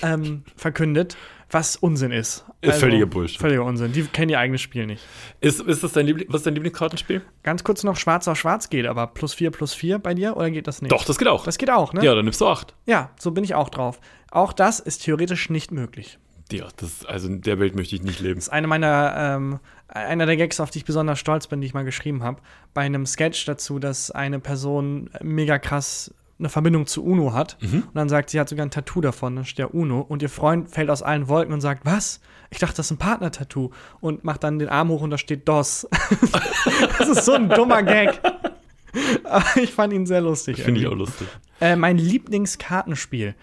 ähm, 0.03 0.45
verkündet, 0.57 1.17
was 1.51 1.77
Unsinn 1.77 2.13
ist. 2.13 2.45
Also, 2.63 2.75
Ist 2.75 2.81
völliger 2.81 3.07
Bullshit. 3.07 3.41
Völliger 3.41 3.65
Unsinn. 3.65 3.93
Die 3.93 4.03
kennen 4.05 4.31
ihr 4.31 4.39
eigenes 4.39 4.61
Spiel 4.61 4.87
nicht. 4.87 5.03
Ist, 5.41 5.61
ist 5.61 5.83
das 5.83 5.93
dein, 5.93 6.07
Liebling, 6.07 6.29
was 6.29 6.41
ist 6.41 6.47
dein 6.47 6.55
Lieblingskartenspiel? 6.55 7.23
Ganz 7.43 7.65
kurz 7.65 7.83
noch, 7.83 7.97
schwarz 7.97 8.29
auf 8.29 8.39
schwarz 8.39 8.71
geht, 8.71 8.87
aber 8.87 9.07
plus 9.09 9.35
vier, 9.35 9.51
plus 9.51 9.75
vier 9.75 9.99
bei 9.99 10.15
dir 10.15 10.37
oder 10.37 10.51
geht 10.51 10.67
das 10.67 10.81
nicht? 10.83 10.93
Doch, 10.93 11.05
das 11.05 11.19
geht 11.19 11.29
auch. 11.29 11.45
Das 11.45 11.59
geht 11.59 11.71
auch, 11.71 11.93
ne? 11.93 12.05
ja, 12.05 12.15
dann 12.15 12.25
nimmst 12.25 12.41
du 12.41 12.47
acht. 12.47 12.75
ja, 12.87 13.11
so 13.19 13.31
bin 13.33 13.45
ich 13.45 13.55
auch 13.55 13.69
drauf. 13.69 14.01
Auch 14.31 14.53
das 14.53 14.79
ist 14.79 15.03
theoretisch 15.05 15.51
nicht 15.51 15.73
möglich. 15.73 16.19
Ja, 16.53 16.69
das, 16.77 17.05
also 17.07 17.29
in 17.29 17.41
der 17.41 17.59
Welt 17.59 17.75
möchte 17.75 17.97
ich 17.97 18.03
nicht 18.03 18.21
leben. 18.21 18.37
Das 18.37 18.45
ist 18.45 18.53
eine 18.53 18.67
meiner, 18.67 19.15
ähm, 19.17 19.61
einer 19.89 20.27
der 20.27 20.37
Gags, 20.37 20.61
auf 20.61 20.71
die 20.71 20.79
ich 20.79 20.85
besonders 20.85 21.19
stolz 21.19 21.47
bin, 21.47 21.61
die 21.61 21.67
ich 21.67 21.75
mal 21.75 21.85
geschrieben 21.85 22.23
habe. 22.23 22.41
Bei 22.75 22.83
einem 22.83 23.07
Sketch 23.07 23.45
dazu, 23.47 23.79
dass 23.79 24.11
eine 24.11 24.41
Person 24.41 25.11
mega 25.23 25.59
krass 25.59 26.13
eine 26.41 26.49
Verbindung 26.49 26.87
zu 26.87 27.05
Uno 27.05 27.33
hat. 27.33 27.59
Mhm. 27.61 27.85
Und 27.87 27.95
dann 27.95 28.09
sagt, 28.09 28.31
sie 28.31 28.41
hat 28.41 28.49
sogar 28.49 28.67
ein 28.67 28.71
Tattoo 28.71 29.01
davon, 29.01 29.37
dann 29.37 29.45
steht 29.45 29.67
da 29.67 29.69
Uno. 29.71 30.01
Und 30.01 30.23
ihr 30.23 30.31
Freund 30.31 30.71
fällt 30.71 30.91
aus 30.91 31.03
allen 31.03 31.29
Wolken 31.29 31.53
und 31.53 31.61
sagt, 31.61 31.85
was? 31.85 32.21
Ich 32.51 32.59
dachte, 32.59 32.77
das 32.77 32.87
ist 32.87 32.93
ein 32.93 32.99
Partner-Tattoo. 32.99 33.71
Und 34.01 34.25
macht 34.25 34.43
dann 34.43 34.59
den 34.59 34.69
Arm 34.69 34.89
hoch 34.89 35.03
und 35.03 35.11
da 35.11 35.19
steht 35.19 35.47
DOS. 35.47 35.87
das 36.99 37.09
ist 37.09 37.25
so 37.27 37.33
ein 37.33 37.49
dummer 37.51 37.83
Gag. 37.83 38.21
Aber 39.25 39.57
ich 39.63 39.73
fand 39.73 39.93
ihn 39.93 40.07
sehr 40.07 40.21
lustig. 40.21 40.63
Finde 40.63 40.81
ich 40.81 40.87
auch 40.87 40.97
lustig. 40.97 41.29
Äh, 41.61 41.77
mein 41.77 41.99
Lieblingskartenspiel 41.99 43.35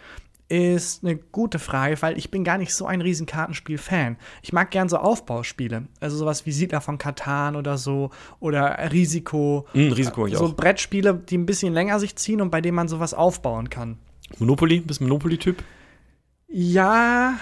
ist 0.50 1.04
eine 1.04 1.18
gute 1.18 1.60
Frage, 1.60 2.02
weil 2.02 2.18
ich 2.18 2.32
bin 2.32 2.43
gar 2.43 2.58
nicht 2.58 2.74
so 2.74 2.86
ein 2.86 3.02
riesen 3.02 3.26
Kartenspiel-Fan. 3.26 4.18
Ich 4.41 4.54
mag 4.54 4.72
gern 4.72 4.88
so 4.88 4.98
Aufbauspiele, 4.98 5.88
also 6.00 6.18
sowas 6.18 6.45
wie 6.45 6.52
Siedler 6.52 6.82
von 6.82 6.98
Katan 6.98 7.56
oder 7.56 7.78
so 7.78 8.12
oder 8.39 8.91
Risiko. 8.91 9.68
Hm, 9.74 9.91
Risiko 9.91 10.28
ich 10.28 10.38
so 10.38 10.45
auch. 10.45 10.56
Brettspiele, 10.56 11.14
die 11.16 11.38
ein 11.38 11.45
bisschen 11.45 11.74
länger 11.74 12.00
sich 12.00 12.16
ziehen 12.16 12.41
und 12.41 12.50
bei 12.50 12.62
denen 12.62 12.76
man 12.76 12.88
sowas 12.88 13.14
aufbauen 13.14 13.70
kann. 13.70 13.98
Monopoly? 14.39 14.82
Bist 14.82 15.00
du 15.00 15.06
Monopoly-Typ? 15.06 15.64
Ja. 16.48 17.36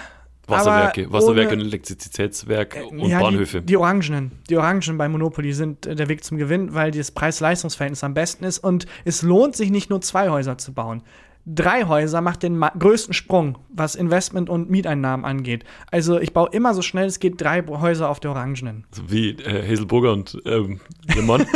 Wasserwerke, 0.48 1.12
Wasserwerke 1.12 1.54
ohne- 1.54 1.62
und 1.62 1.66
Elektrizitätswerk 1.68 2.76
und 2.90 3.00
ja, 3.00 3.20
Bahnhöfe. 3.20 3.60
Die, 3.60 3.66
die 3.66 3.76
Orangenen. 3.76 4.30
Die 4.48 4.56
Orangen 4.56 4.96
bei 4.96 5.08
Monopoly 5.08 5.52
sind 5.52 5.86
äh, 5.86 5.96
der 5.96 6.08
Weg 6.08 6.22
zum 6.22 6.38
Gewinn, 6.38 6.72
weil 6.72 6.92
das 6.92 7.10
Preis-Leistungs-Verhältnis 7.10 8.04
am 8.04 8.14
besten 8.14 8.44
ist. 8.44 8.60
Und 8.60 8.86
es 9.04 9.22
lohnt 9.22 9.56
sich 9.56 9.70
nicht 9.70 9.90
nur 9.90 10.00
zwei 10.02 10.28
Häuser 10.28 10.56
zu 10.56 10.72
bauen. 10.72 11.02
Drei 11.48 11.84
Häuser 11.84 12.20
macht 12.22 12.42
den 12.42 12.60
größten 12.60 13.14
Sprung, 13.14 13.56
was 13.68 13.94
Investment 13.94 14.50
und 14.50 14.68
Mieteinnahmen 14.68 15.24
angeht. 15.24 15.64
Also 15.92 16.18
ich 16.18 16.32
baue 16.32 16.48
immer 16.50 16.74
so 16.74 16.82
schnell 16.82 17.06
es 17.06 17.20
geht 17.20 17.40
drei 17.40 17.62
Häuser 17.64 18.08
auf 18.08 18.18
der 18.18 18.32
Orangenen. 18.32 18.84
so 18.90 19.02
wie 19.08 19.30
äh, 19.30 19.62
Hazelburger 19.70 20.12
und 20.12 20.36
ähm, 20.44 20.80
Mann. 21.22 21.46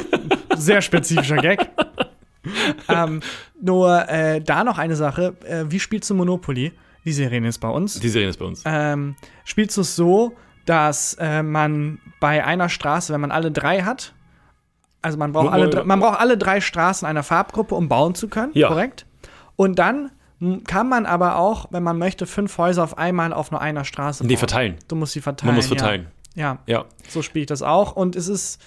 Sehr 0.56 0.80
spezifischer 0.80 1.36
Gag. 1.36 1.68
ähm, 2.88 3.20
nur 3.60 4.08
äh, 4.08 4.40
da 4.40 4.64
noch 4.64 4.78
eine 4.78 4.96
Sache. 4.96 5.34
Äh, 5.44 5.64
wie 5.68 5.80
spielst 5.80 6.08
du 6.08 6.14
Monopoly? 6.14 6.72
Die 7.04 7.12
Serie 7.12 7.46
ist 7.46 7.58
bei 7.58 7.68
uns. 7.68 8.00
Die 8.00 8.08
Serie 8.08 8.28
ist 8.30 8.38
bei 8.38 8.46
uns. 8.46 8.62
ähm, 8.64 9.14
spielst 9.44 9.76
du 9.76 9.82
es 9.82 9.94
so, 9.94 10.34
dass 10.64 11.18
äh, 11.20 11.42
man 11.42 11.98
bei 12.18 12.42
einer 12.44 12.70
Straße, 12.70 13.12
wenn 13.12 13.20
man 13.20 13.30
alle 13.30 13.50
drei 13.50 13.82
hat, 13.82 14.14
also 15.02 15.18
man 15.18 15.32
braucht, 15.32 15.52
alle, 15.52 15.84
man 15.84 16.00
braucht 16.00 16.18
alle 16.18 16.38
drei 16.38 16.62
Straßen 16.62 17.06
einer 17.06 17.22
Farbgruppe, 17.22 17.74
um 17.74 17.90
bauen 17.90 18.14
zu 18.14 18.28
können, 18.28 18.52
Ja. 18.54 18.68
korrekt? 18.68 19.04
Und 19.56 19.78
dann 19.78 20.10
m, 20.40 20.64
kann 20.64 20.88
man 20.88 21.06
aber 21.06 21.36
auch, 21.36 21.66
wenn 21.70 21.82
man 21.82 21.98
möchte, 21.98 22.26
fünf 22.26 22.56
Häuser 22.58 22.82
auf 22.84 22.98
einmal 22.98 23.32
auf 23.32 23.50
nur 23.50 23.60
einer 23.60 23.84
Straße 23.84 24.22
bauen. 24.24 24.28
Nee, 24.28 24.36
verteilen. 24.36 24.76
Du 24.88 24.96
musst 24.96 25.12
sie 25.12 25.20
verteilen. 25.20 25.48
Man 25.48 25.56
muss 25.56 25.66
verteilen. 25.66 26.08
Ja, 26.34 26.58
ja 26.66 26.78
Ja. 26.78 26.84
so 27.08 27.22
spiele 27.22 27.42
ich 27.42 27.46
das 27.48 27.62
auch. 27.62 27.94
Und 27.96 28.16
es 28.16 28.28
ist 28.28 28.60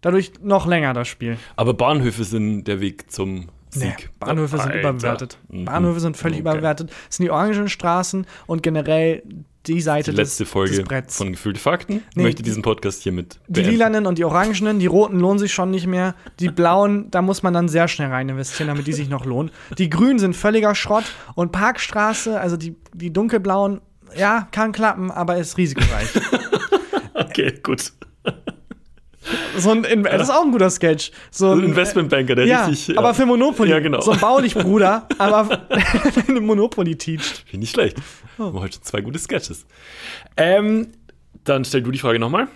dadurch 0.00 0.32
noch 0.42 0.66
länger, 0.66 0.94
das 0.94 1.08
Spiel. 1.08 1.38
Aber 1.56 1.74
Bahnhöfe 1.74 2.24
sind 2.24 2.64
der 2.64 2.80
Weg 2.80 3.10
zum 3.10 3.48
Nee, 3.74 3.94
Sieg. 3.96 4.10
Bahnhöfe 4.18 4.56
sind 4.56 4.66
Alter. 4.66 4.80
überbewertet. 4.80 5.38
Mhm. 5.48 5.64
Bahnhöfe 5.64 6.00
sind 6.00 6.16
völlig 6.16 6.36
Okay. 6.40 6.40
überbewertet. 6.50 6.90
Es 7.08 7.16
sind 7.16 7.24
die 7.24 7.30
Orangenstraßen 7.30 8.26
und 8.46 8.62
generell 8.62 9.22
die 9.66 9.80
Seite 9.82 10.10
Die 10.12 10.16
letzte 10.16 10.44
des, 10.44 10.50
Folge 10.52 10.74
des 10.74 10.84
Bretts. 10.84 11.16
von 11.18 11.32
Gefühlte 11.32 11.60
Fakten. 11.60 12.02
Nee, 12.14 12.22
möchte 12.22 12.42
die- 12.42 12.48
diesen 12.48 12.62
Podcast 12.62 13.02
hiermit 13.02 13.38
Die 13.46 13.52
beenden. 13.60 13.70
lilanen 13.72 14.06
und 14.06 14.16
die 14.18 14.24
orangenen, 14.24 14.78
die 14.78 14.86
roten 14.86 15.20
lohnen 15.20 15.38
sich 15.38 15.52
schon 15.52 15.70
nicht 15.70 15.86
mehr. 15.86 16.14
Die 16.40 16.48
blauen, 16.48 17.10
da 17.10 17.20
muss 17.20 17.42
man 17.42 17.52
dann 17.52 17.68
sehr 17.68 17.86
schnell 17.86 18.08
rein 18.08 18.28
investieren, 18.30 18.68
damit 18.68 18.86
die 18.86 18.94
sich 18.94 19.10
noch 19.10 19.26
lohnen. 19.26 19.50
Die 19.76 19.90
grünen 19.90 20.18
sind 20.18 20.34
völliger 20.34 20.74
Schrott 20.74 21.04
und 21.34 21.52
Parkstraße, 21.52 22.40
also 22.40 22.56
die, 22.56 22.74
die 22.94 23.12
dunkelblauen, 23.12 23.82
ja, 24.16 24.48
kann 24.50 24.72
klappen, 24.72 25.10
aber 25.10 25.36
ist 25.36 25.56
risikoreich. 25.58 26.08
Okay, 27.14 27.52
gut. 27.62 27.92
So 29.58 29.70
ein, 29.70 29.84
In- 29.84 30.02
das 30.04 30.22
ist 30.22 30.30
auch 30.30 30.42
ein 30.44 30.52
guter 30.52 30.70
Sketch. 30.70 31.10
So 31.30 31.52
Ein 31.52 31.64
Investmentbanker, 31.64 32.34
der 32.34 32.46
ja, 32.46 32.66
richtig. 32.66 32.98
aber 32.98 33.12
für 33.14 33.26
Monopoly. 33.26 33.70
Ja, 33.70 33.78
genau. 33.80 34.00
So 34.00 34.12
ein 34.12 34.20
Baulich-Bruder, 34.20 35.06
aber 35.18 35.66
eine 36.28 36.40
Monopoly 36.40 36.96
teacht. 36.96 37.44
Finde 37.46 37.64
ich 37.64 37.70
schlecht. 37.70 37.98
Oh. 38.38 38.44
Wir 38.44 38.46
haben 38.46 38.60
heute 38.60 38.74
schon 38.74 38.82
zwei 38.84 39.00
gute 39.02 39.18
Sketches. 39.18 39.66
Ähm, 40.36 40.88
dann 41.44 41.64
stell 41.64 41.82
du 41.82 41.90
die 41.90 41.98
Frage 41.98 42.18
nochmal. 42.18 42.48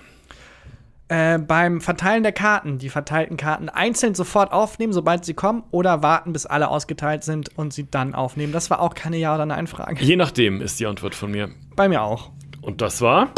Äh, 1.08 1.38
beim 1.38 1.82
Verteilen 1.82 2.22
der 2.22 2.32
Karten, 2.32 2.78
die 2.78 2.88
verteilten 2.88 3.36
Karten 3.36 3.68
einzeln 3.68 4.14
sofort 4.14 4.52
aufnehmen, 4.52 4.94
sobald 4.94 5.26
sie 5.26 5.34
kommen, 5.34 5.62
oder 5.70 6.02
warten, 6.02 6.32
bis 6.32 6.46
alle 6.46 6.68
ausgeteilt 6.68 7.24
sind 7.24 7.50
und 7.58 7.74
sie 7.74 7.90
dann 7.90 8.14
aufnehmen. 8.14 8.54
Das 8.54 8.70
war 8.70 8.80
auch 8.80 8.94
keine 8.94 9.18
Ja- 9.18 9.34
oder 9.34 9.44
Nein-Frage. 9.44 10.02
Je 10.02 10.16
nachdem 10.16 10.62
ist 10.62 10.80
die 10.80 10.86
Antwort 10.86 11.14
von 11.14 11.30
mir. 11.30 11.50
Bei 11.76 11.90
mir 11.90 12.00
auch. 12.02 12.30
Und 12.62 12.80
das 12.80 13.02
war, 13.02 13.28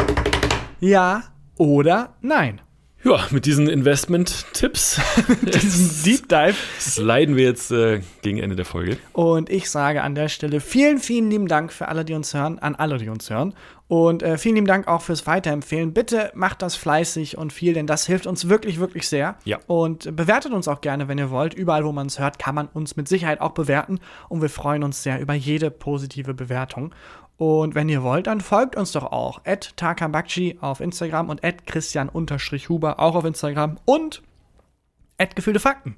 Ja 0.79 1.23
oder 1.57 2.15
nein. 2.21 2.61
Ja, 3.03 3.19
mit 3.31 3.45
diesen 3.45 3.69
Investment-Tipps 3.69 4.99
Diesen 5.41 6.03
Deep 6.03 6.27
Dive. 6.29 6.55
sliden 6.79 7.35
wir 7.35 7.45
jetzt 7.45 7.71
äh, 7.71 8.01
gegen 8.21 8.39
Ende 8.39 8.55
der 8.55 8.65
Folge. 8.65 8.97
Und 9.13 9.49
ich 9.49 9.69
sage 9.69 10.01
an 10.01 10.15
der 10.15 10.29
Stelle 10.29 10.59
vielen, 10.59 10.99
vielen 10.99 11.29
lieben 11.29 11.47
Dank 11.47 11.71
für 11.71 11.87
alle, 11.87 12.03
die 12.03 12.13
uns 12.13 12.33
hören, 12.33 12.59
an 12.59 12.75
alle, 12.75 12.97
die 12.97 13.09
uns 13.09 13.29
hören. 13.29 13.53
Und 13.87 14.21
äh, 14.21 14.37
vielen 14.37 14.55
lieben 14.55 14.67
Dank 14.67 14.87
auch 14.87 15.01
fürs 15.01 15.25
Weiterempfehlen. 15.27 15.93
Bitte 15.93 16.31
macht 16.35 16.61
das 16.61 16.75
fleißig 16.75 17.37
und 17.37 17.53
viel, 17.53 17.73
denn 17.73 17.87
das 17.87 18.05
hilft 18.05 18.27
uns 18.27 18.49
wirklich, 18.49 18.79
wirklich 18.79 19.07
sehr. 19.07 19.37
Ja. 19.45 19.59
Und 19.67 20.13
bewertet 20.15 20.51
uns 20.51 20.67
auch 20.67 20.81
gerne, 20.81 21.07
wenn 21.07 21.17
ihr 21.17 21.31
wollt. 21.31 21.53
Überall, 21.53 21.85
wo 21.85 21.93
man 21.93 22.07
es 22.07 22.19
hört, 22.19 22.37
kann 22.37 22.55
man 22.55 22.67
uns 22.67 22.97
mit 22.97 23.07
Sicherheit 23.07 23.39
auch 23.39 23.51
bewerten. 23.51 23.99
Und 24.27 24.41
wir 24.41 24.49
freuen 24.49 24.83
uns 24.83 25.03
sehr 25.03 25.21
über 25.21 25.33
jede 25.33 25.71
positive 25.71 26.33
Bewertung. 26.33 26.93
Und 27.37 27.75
wenn 27.75 27.87
ihr 27.87 28.03
wollt, 28.03 28.27
dann 28.27 28.41
folgt 28.41 28.75
uns 28.75 28.91
doch 28.91 29.05
auch. 29.11 29.41
At 29.45 29.77
Takambakchi 29.77 30.57
auf 30.59 30.81
Instagram 30.81 31.29
und 31.29 31.45
at 31.45 31.65
Christian-Huber 31.65 32.99
auch 32.99 33.15
auf 33.15 33.25
Instagram. 33.25 33.77
Und 33.85 34.21
at 35.17 35.35
Gefühlte 35.35 35.59
Fakten. 35.59 35.95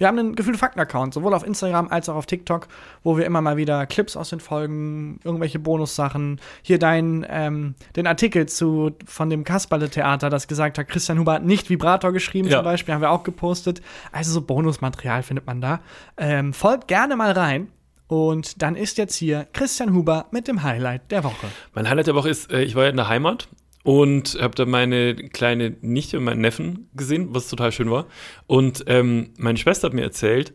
Wir 0.00 0.06
haben 0.06 0.18
einen 0.18 0.34
Gefühlte 0.34 0.58
Fakten-Account, 0.58 1.12
sowohl 1.12 1.34
auf 1.34 1.46
Instagram 1.46 1.88
als 1.88 2.08
auch 2.08 2.14
auf 2.14 2.24
TikTok, 2.24 2.68
wo 3.02 3.18
wir 3.18 3.26
immer 3.26 3.42
mal 3.42 3.58
wieder 3.58 3.84
Clips 3.84 4.16
aus 4.16 4.30
den 4.30 4.40
Folgen, 4.40 5.20
irgendwelche 5.24 5.58
Bonussachen, 5.58 6.40
hier 6.62 6.78
dein, 6.78 7.26
ähm, 7.28 7.74
den 7.96 8.06
Artikel 8.06 8.46
zu, 8.46 8.92
von 9.04 9.28
dem 9.28 9.44
Kasperle-Theater, 9.44 10.30
das 10.30 10.48
gesagt 10.48 10.78
hat, 10.78 10.88
Christian 10.88 11.18
Huber 11.18 11.34
hat 11.34 11.44
nicht 11.44 11.68
Vibrator 11.68 12.12
geschrieben 12.12 12.48
Ja. 12.48 12.56
zum 12.58 12.64
Beispiel, 12.64 12.94
haben 12.94 13.02
wir 13.02 13.10
auch 13.10 13.24
gepostet. 13.24 13.82
Also 14.10 14.32
so 14.32 14.40
Bonusmaterial 14.40 15.22
findet 15.22 15.46
man 15.46 15.60
da. 15.60 15.80
Ähm, 16.16 16.54
folgt 16.54 16.88
gerne 16.88 17.14
mal 17.16 17.32
rein. 17.32 17.68
Und 18.06 18.62
dann 18.62 18.76
ist 18.76 18.96
jetzt 18.96 19.14
hier 19.14 19.46
Christian 19.52 19.92
Huber 19.94 20.26
mit 20.30 20.48
dem 20.48 20.62
Highlight 20.62 21.10
der 21.12 21.24
Woche. 21.24 21.46
Mein 21.74 21.88
Highlight 21.88 22.06
der 22.06 22.14
Woche 22.14 22.30
ist, 22.30 22.50
äh, 22.50 22.62
ich 22.62 22.74
war 22.74 22.84
ja 22.84 22.88
in 22.90 22.96
der 22.96 23.08
Heimat 23.08 23.48
und 23.82 24.36
habe 24.40 24.54
da 24.54 24.66
meine 24.66 25.14
kleine 25.14 25.76
Nichte 25.80 26.18
und 26.18 26.24
meinen 26.24 26.40
Neffen 26.40 26.88
gesehen, 26.94 27.28
was 27.30 27.48
total 27.48 27.72
schön 27.72 27.90
war. 27.90 28.06
Und 28.46 28.84
ähm, 28.86 29.30
meine 29.38 29.58
Schwester 29.58 29.86
hat 29.86 29.94
mir 29.94 30.02
erzählt, 30.02 30.52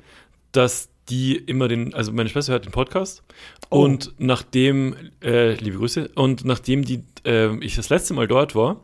dass 0.51 0.89
die 1.09 1.35
immer 1.35 1.67
den, 1.67 1.93
also 1.93 2.11
meine 2.11 2.29
Schwester 2.29 2.53
hört 2.53 2.65
den 2.65 2.71
Podcast 2.71 3.23
Oh. 3.69 3.83
und 3.83 4.13
nachdem, 4.17 4.95
äh, 5.23 5.53
liebe 5.55 5.77
Grüße, 5.77 6.11
und 6.15 6.45
nachdem 6.45 6.83
die, 6.83 7.03
äh, 7.25 7.55
ich 7.63 7.75
das 7.75 7.89
letzte 7.89 8.13
Mal 8.13 8.27
dort 8.27 8.53
war, 8.55 8.81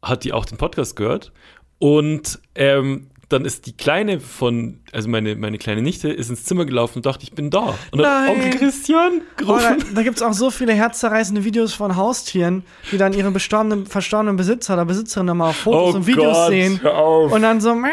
hat 0.00 0.24
die 0.24 0.32
auch 0.32 0.44
den 0.44 0.58
Podcast 0.58 0.94
gehört 0.96 1.32
und 1.78 2.40
ähm, 2.54 3.08
dann 3.32 3.44
ist 3.44 3.66
die 3.66 3.76
Kleine 3.76 4.20
von, 4.20 4.80
also 4.92 5.08
meine, 5.08 5.34
meine 5.36 5.58
kleine 5.58 5.82
Nichte, 5.82 6.10
ist 6.10 6.30
ins 6.30 6.44
Zimmer 6.44 6.64
gelaufen 6.64 6.98
und 6.98 7.06
dachte, 7.06 7.24
ich 7.24 7.32
bin 7.32 7.50
da. 7.50 7.74
Und 7.90 7.98
dann 8.00 8.26
Nein. 8.26 8.36
Onkel 8.36 8.50
Christian 8.58 9.22
Oh, 9.42 9.46
da 9.58 9.74
gerufen. 9.74 9.94
da 9.94 10.02
gibt 10.02 10.16
es 10.16 10.22
auch 10.22 10.32
so 10.32 10.50
viele 10.50 10.72
herzzerreißende 10.72 11.44
Videos 11.44 11.74
von 11.74 11.96
Haustieren, 11.96 12.64
die 12.90 12.98
dann 12.98 13.12
ihre 13.12 13.30
bestorbenen, 13.30 13.86
verstorbenen 13.86 14.36
Besitzer 14.36 14.74
oder 14.74 14.84
Besitzerin 14.84 15.26
nochmal 15.26 15.50
auf 15.50 15.56
Fotos 15.56 15.94
Oh 15.94 15.96
und 15.96 16.06
Videos 16.06 16.36
Gott, 16.36 16.48
sehen. 16.50 16.80
Und 16.80 17.42
dann 17.42 17.60
so, 17.60 17.74
miau, 17.74 17.90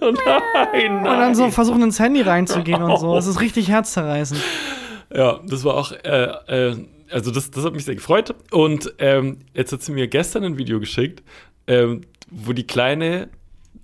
Oh 0.00 0.12
nein, 0.72 0.98
und 0.98 1.04
dann 1.04 1.34
so 1.34 1.50
versuchen 1.50 1.82
ins 1.82 1.98
Handy 1.98 2.22
reinzugehen 2.22 2.82
und 2.82 2.98
so. 2.98 3.16
Es 3.18 3.26
ist 3.26 3.40
richtig 3.40 3.68
herzzerreißend. 3.68 4.40
Ja, 5.12 5.40
das 5.46 5.64
war 5.64 5.74
auch, 5.74 5.92
äh, 5.92 6.68
äh, 6.70 6.76
also 7.10 7.30
das, 7.30 7.50
das 7.50 7.64
hat 7.64 7.72
mich 7.74 7.84
sehr 7.84 7.96
gefreut. 7.96 8.34
Und 8.50 8.94
ähm, 8.98 9.38
jetzt 9.52 9.72
hat 9.72 9.82
sie 9.82 9.92
mir 9.92 10.06
gestern 10.08 10.44
ein 10.44 10.58
Video 10.58 10.78
geschickt, 10.80 11.22
ähm, 11.66 12.02
wo 12.30 12.52
die 12.52 12.66
Kleine 12.66 13.28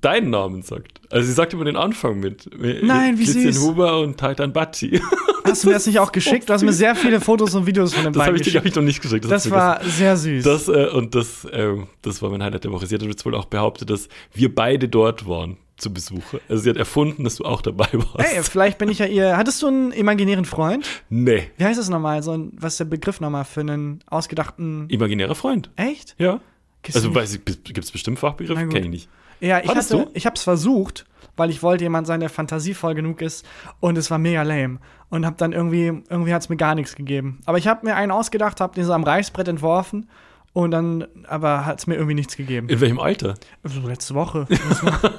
deinen 0.06 0.30
Namen 0.30 0.62
sagt. 0.62 1.00
Also 1.10 1.26
sie 1.26 1.32
sagt 1.32 1.52
immer 1.52 1.64
den 1.64 1.76
Anfang 1.76 2.20
mit. 2.20 2.48
Nein, 2.82 3.18
wie 3.18 3.24
Christian 3.24 3.52
süß. 3.52 3.62
Huber 3.62 4.00
und 4.00 4.16
Titan 4.16 4.52
Batti. 4.52 5.00
Hast 5.44 5.62
du 5.62 5.68
mir 5.68 5.74
das 5.74 5.86
nicht 5.86 6.00
auch 6.00 6.10
geschickt? 6.10 6.48
Du 6.48 6.52
hast 6.52 6.62
mir 6.62 6.72
sehr 6.72 6.96
viele 6.96 7.20
Fotos 7.20 7.54
und 7.54 7.66
Videos 7.66 7.94
von 7.94 8.02
den 8.02 8.12
Das 8.12 8.22
habe 8.22 8.32
beiden 8.32 8.40
ich 8.40 8.46
dir, 8.46 8.50
glaube 8.52 8.64
geschickt. 8.64 8.76
ich, 8.76 8.80
noch 8.80 8.86
nicht 8.86 9.00
geschickt. 9.00 9.24
Das 9.30 9.44
du 9.44 9.50
war 9.52 9.80
sehr 9.84 10.16
süß. 10.16 10.42
Das, 10.44 10.66
äh, 10.68 10.88
und 10.88 11.14
das, 11.14 11.46
ähm, 11.52 11.86
das 12.02 12.20
war 12.20 12.30
mein 12.30 12.42
Highlight 12.42 12.64
der 12.64 12.72
Woche. 12.72 12.86
Sie 12.88 12.94
hat 12.96 13.02
jetzt 13.02 13.24
wohl 13.24 13.34
auch 13.36 13.44
behauptet, 13.44 13.88
dass 13.90 14.08
wir 14.34 14.52
beide 14.52 14.88
dort 14.88 15.28
waren 15.28 15.56
zu 15.76 15.92
Besuch. 15.92 16.22
Also 16.48 16.64
sie 16.64 16.70
hat 16.70 16.76
erfunden, 16.76 17.22
dass 17.22 17.36
du 17.36 17.44
auch 17.44 17.62
dabei 17.62 17.86
warst. 17.92 18.18
Hey, 18.18 18.42
vielleicht 18.42 18.78
bin 18.78 18.88
ich 18.88 18.98
ja 18.98 19.06
ihr. 19.06 19.36
Hattest 19.36 19.62
du 19.62 19.68
einen 19.68 19.92
imaginären 19.92 20.44
Freund? 20.46 20.84
nee. 21.10 21.44
Wie 21.58 21.64
heißt 21.64 21.78
das 21.78 21.88
nochmal? 21.90 22.24
So 22.24 22.32
ein, 22.32 22.50
was 22.58 22.74
ist 22.74 22.80
der 22.80 22.86
Begriff 22.86 23.20
nochmal 23.20 23.44
für 23.44 23.60
einen 23.60 24.00
ausgedachten. 24.06 24.88
Imaginärer 24.88 25.36
Freund. 25.36 25.70
Echt? 25.76 26.16
Ja. 26.18 26.40
Gibt's 26.82 26.96
Also 26.96 27.14
weiß 27.14 27.34
ich, 27.34 27.44
gibt 27.44 27.78
es 27.84 27.92
bestimmt 27.92 28.18
Fachbegriffe? 28.18 28.66
Kenne 28.68 28.86
ich 28.86 28.90
nicht. 28.90 29.08
Ja, 29.40 29.60
ich 29.60 29.68
Hattest 29.68 29.92
hatte, 29.92 30.04
du? 30.04 30.10
ich 30.14 30.26
hab's 30.26 30.42
versucht, 30.42 31.04
weil 31.36 31.50
ich 31.50 31.62
wollte 31.62 31.84
jemand 31.84 32.06
sein, 32.06 32.20
der 32.20 32.30
fantasievoll 32.30 32.94
genug 32.94 33.20
ist 33.20 33.46
und 33.80 33.98
es 33.98 34.10
war 34.10 34.18
mega 34.18 34.42
lame 34.42 34.78
und 35.10 35.26
hab 35.26 35.36
dann 35.38 35.52
irgendwie 35.52 36.02
irgendwie 36.08 36.32
hat's 36.32 36.48
mir 36.48 36.56
gar 36.56 36.74
nichts 36.74 36.96
gegeben. 36.96 37.40
Aber 37.44 37.58
ich 37.58 37.66
habe 37.68 37.86
mir 37.86 37.94
einen 37.96 38.12
ausgedacht, 38.12 38.60
hab 38.60 38.74
den 38.74 38.84
so 38.84 38.92
am 38.92 39.04
Reißbrett 39.04 39.48
entworfen 39.48 40.08
Und 40.52 40.70
dann, 40.70 41.06
aber 41.28 41.66
hat 41.66 41.80
es 41.80 41.86
mir 41.86 41.96
irgendwie 41.96 42.14
nichts 42.14 42.34
gegeben. 42.34 42.70
In 42.70 42.80
welchem 42.80 42.98
Alter? 42.98 43.34
So 43.62 43.86
letzte 43.86 44.14
Woche. 44.14 44.46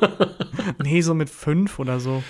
nee, 0.83 1.01
so 1.01 1.13
mit 1.13 1.29
fünf 1.29 1.77
oder 1.77 1.99
so. 1.99 2.23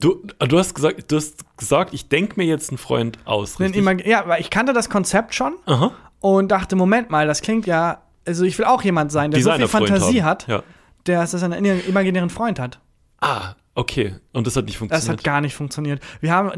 Du, 0.00 0.22
du 0.38 0.58
hast 0.58 0.74
gesagt, 0.74 1.12
du 1.12 1.16
hast 1.16 1.44
gesagt, 1.58 1.92
ich 1.92 2.08
denke 2.08 2.34
mir 2.36 2.46
jetzt 2.46 2.70
einen 2.70 2.78
Freund 2.78 3.18
aus. 3.26 3.60
Richtig? 3.60 4.06
Ja, 4.06 4.26
weil 4.26 4.40
ich 4.40 4.48
kannte 4.48 4.72
das 4.72 4.88
Konzept 4.88 5.34
schon 5.34 5.56
Aha. 5.66 5.92
und 6.20 6.48
dachte, 6.48 6.74
Moment 6.74 7.10
mal, 7.10 7.26
das 7.26 7.42
klingt 7.42 7.66
ja, 7.66 8.00
also 8.26 8.46
ich 8.46 8.56
will 8.56 8.64
auch 8.64 8.80
jemand 8.82 9.12
sein, 9.12 9.30
der 9.30 9.42
so 9.42 9.52
viel 9.52 9.68
Fantasie 9.68 10.22
haben. 10.22 10.30
hat, 10.30 10.46
ja. 10.48 10.62
Der 11.06 11.22
es 11.22 11.34
einen 11.42 11.64
imaginären 11.64 12.30
Freund 12.30 12.58
hat. 12.58 12.80
Ah, 13.20 13.54
Okay, 13.76 14.14
und 14.32 14.46
das 14.46 14.54
hat 14.54 14.66
nicht 14.66 14.78
funktioniert. 14.78 15.08
Das 15.08 15.12
hat 15.12 15.24
gar 15.24 15.40
nicht 15.40 15.54
funktioniert. 15.54 16.00
Wir 16.20 16.30
haben 16.30 16.52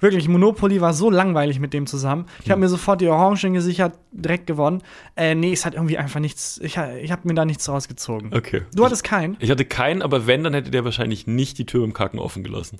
wirklich 0.00 0.28
Monopoly 0.28 0.78
war 0.82 0.92
so 0.92 1.10
langweilig 1.10 1.58
mit 1.58 1.72
dem 1.72 1.86
zusammen. 1.86 2.26
Ich 2.42 2.50
habe 2.50 2.56
hm. 2.56 2.60
mir 2.60 2.68
sofort 2.68 3.00
die 3.00 3.08
Orangen 3.08 3.54
gesichert, 3.54 3.94
direkt 4.12 4.46
gewonnen. 4.46 4.82
Äh, 5.16 5.34
nee, 5.34 5.54
es 5.54 5.64
hat 5.64 5.72
irgendwie 5.72 5.96
einfach 5.96 6.20
nichts. 6.20 6.60
Ich, 6.62 6.76
ich 6.76 7.10
habe 7.10 7.26
mir 7.26 7.32
da 7.32 7.46
nichts 7.46 7.66
rausgezogen. 7.66 8.34
Okay. 8.34 8.60
Du 8.74 8.84
hattest 8.84 9.04
keinen? 9.04 9.38
Ich 9.40 9.50
hatte 9.50 9.64
keinen, 9.64 10.02
aber 10.02 10.26
wenn, 10.26 10.44
dann 10.44 10.52
hätte 10.52 10.70
der 10.70 10.84
wahrscheinlich 10.84 11.26
nicht 11.26 11.56
die 11.56 11.64
Tür 11.64 11.82
im 11.82 11.94
Kacken 11.94 12.18
offen 12.18 12.44
gelassen. 12.44 12.78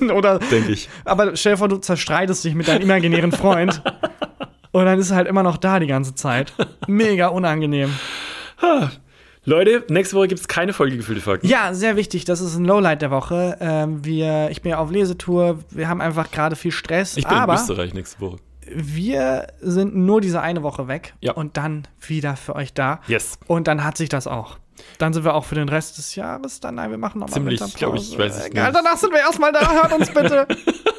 Oder? 0.12 0.40
Denke 0.40 0.72
ich. 0.72 0.88
Aber 1.04 1.36
stell 1.36 1.52
dir 1.52 1.58
vor, 1.58 1.68
du 1.68 1.76
zerstreitest 1.76 2.42
dich 2.42 2.56
mit 2.56 2.66
deinem 2.66 2.82
imaginären 2.82 3.30
Freund. 3.30 3.82
und 4.72 4.84
dann 4.84 4.98
ist 4.98 5.10
er 5.10 5.16
halt 5.16 5.28
immer 5.28 5.44
noch 5.44 5.58
da 5.58 5.78
die 5.78 5.86
ganze 5.86 6.16
Zeit. 6.16 6.52
Mega 6.88 7.28
unangenehm. 7.28 7.94
Leute, 9.48 9.84
nächste 9.88 10.16
Woche 10.16 10.26
gibt 10.26 10.40
es 10.40 10.48
keine 10.48 10.72
Folge 10.72 10.96
gefüllte 10.96 11.22
Fakten. 11.22 11.46
Ja, 11.46 11.72
sehr 11.72 11.94
wichtig. 11.94 12.24
Das 12.24 12.40
ist 12.40 12.56
ein 12.56 12.64
Lowlight 12.64 13.00
der 13.00 13.12
Woche. 13.12 13.56
Ähm, 13.60 14.04
wir, 14.04 14.48
ich 14.50 14.60
bin 14.60 14.70
ja 14.70 14.78
auf 14.78 14.90
Lesetour. 14.90 15.60
Wir 15.70 15.88
haben 15.88 16.00
einfach 16.00 16.32
gerade 16.32 16.56
viel 16.56 16.72
Stress. 16.72 17.16
Ich 17.16 17.26
bin 17.26 17.36
aber 17.36 17.54
in 17.54 17.60
Österreich 17.60 17.94
nächste 17.94 18.20
Woche. 18.20 18.38
Wir 18.68 19.46
sind 19.60 19.94
nur 19.94 20.20
diese 20.20 20.40
eine 20.40 20.64
Woche 20.64 20.88
weg 20.88 21.14
ja. 21.20 21.32
und 21.32 21.56
dann 21.56 21.86
wieder 22.00 22.34
für 22.34 22.56
euch 22.56 22.74
da. 22.74 23.00
Yes. 23.06 23.38
Und 23.46 23.68
dann 23.68 23.84
hat 23.84 23.96
sich 23.96 24.08
das 24.08 24.26
auch. 24.26 24.58
Dann 24.98 25.12
sind 25.12 25.24
wir 25.24 25.34
auch 25.34 25.44
für 25.44 25.54
den 25.54 25.68
Rest 25.68 25.96
des 25.98 26.16
Jahres 26.16 26.58
dann. 26.58 26.74
Nein, 26.74 26.90
wir 26.90 26.98
machen 26.98 27.20
nochmal 27.20 27.34
Ziemlich, 27.34 27.74
glaube 27.76 27.98
ich, 27.98 28.18
weiß 28.18 28.36
es 28.36 28.46
Egal, 28.46 28.72
danach 28.72 28.96
sind 28.96 29.12
wir 29.12 29.20
erstmal 29.20 29.52
da. 29.52 29.72
Hört 29.72 29.92
uns 29.92 30.10
bitte. 30.10 30.48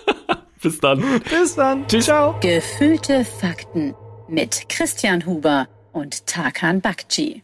Bis 0.62 0.80
dann. 0.80 1.04
Bis 1.30 1.56
dann. 1.56 1.86
Tschüss. 1.86 2.06
Ciao. 2.06 2.40
Gefühlte 2.40 3.26
Fakten 3.26 3.94
mit 4.30 4.70
Christian 4.70 5.26
Huber 5.26 5.68
und 5.92 6.26
Tarkan 6.26 6.80
Bakci. 6.80 7.44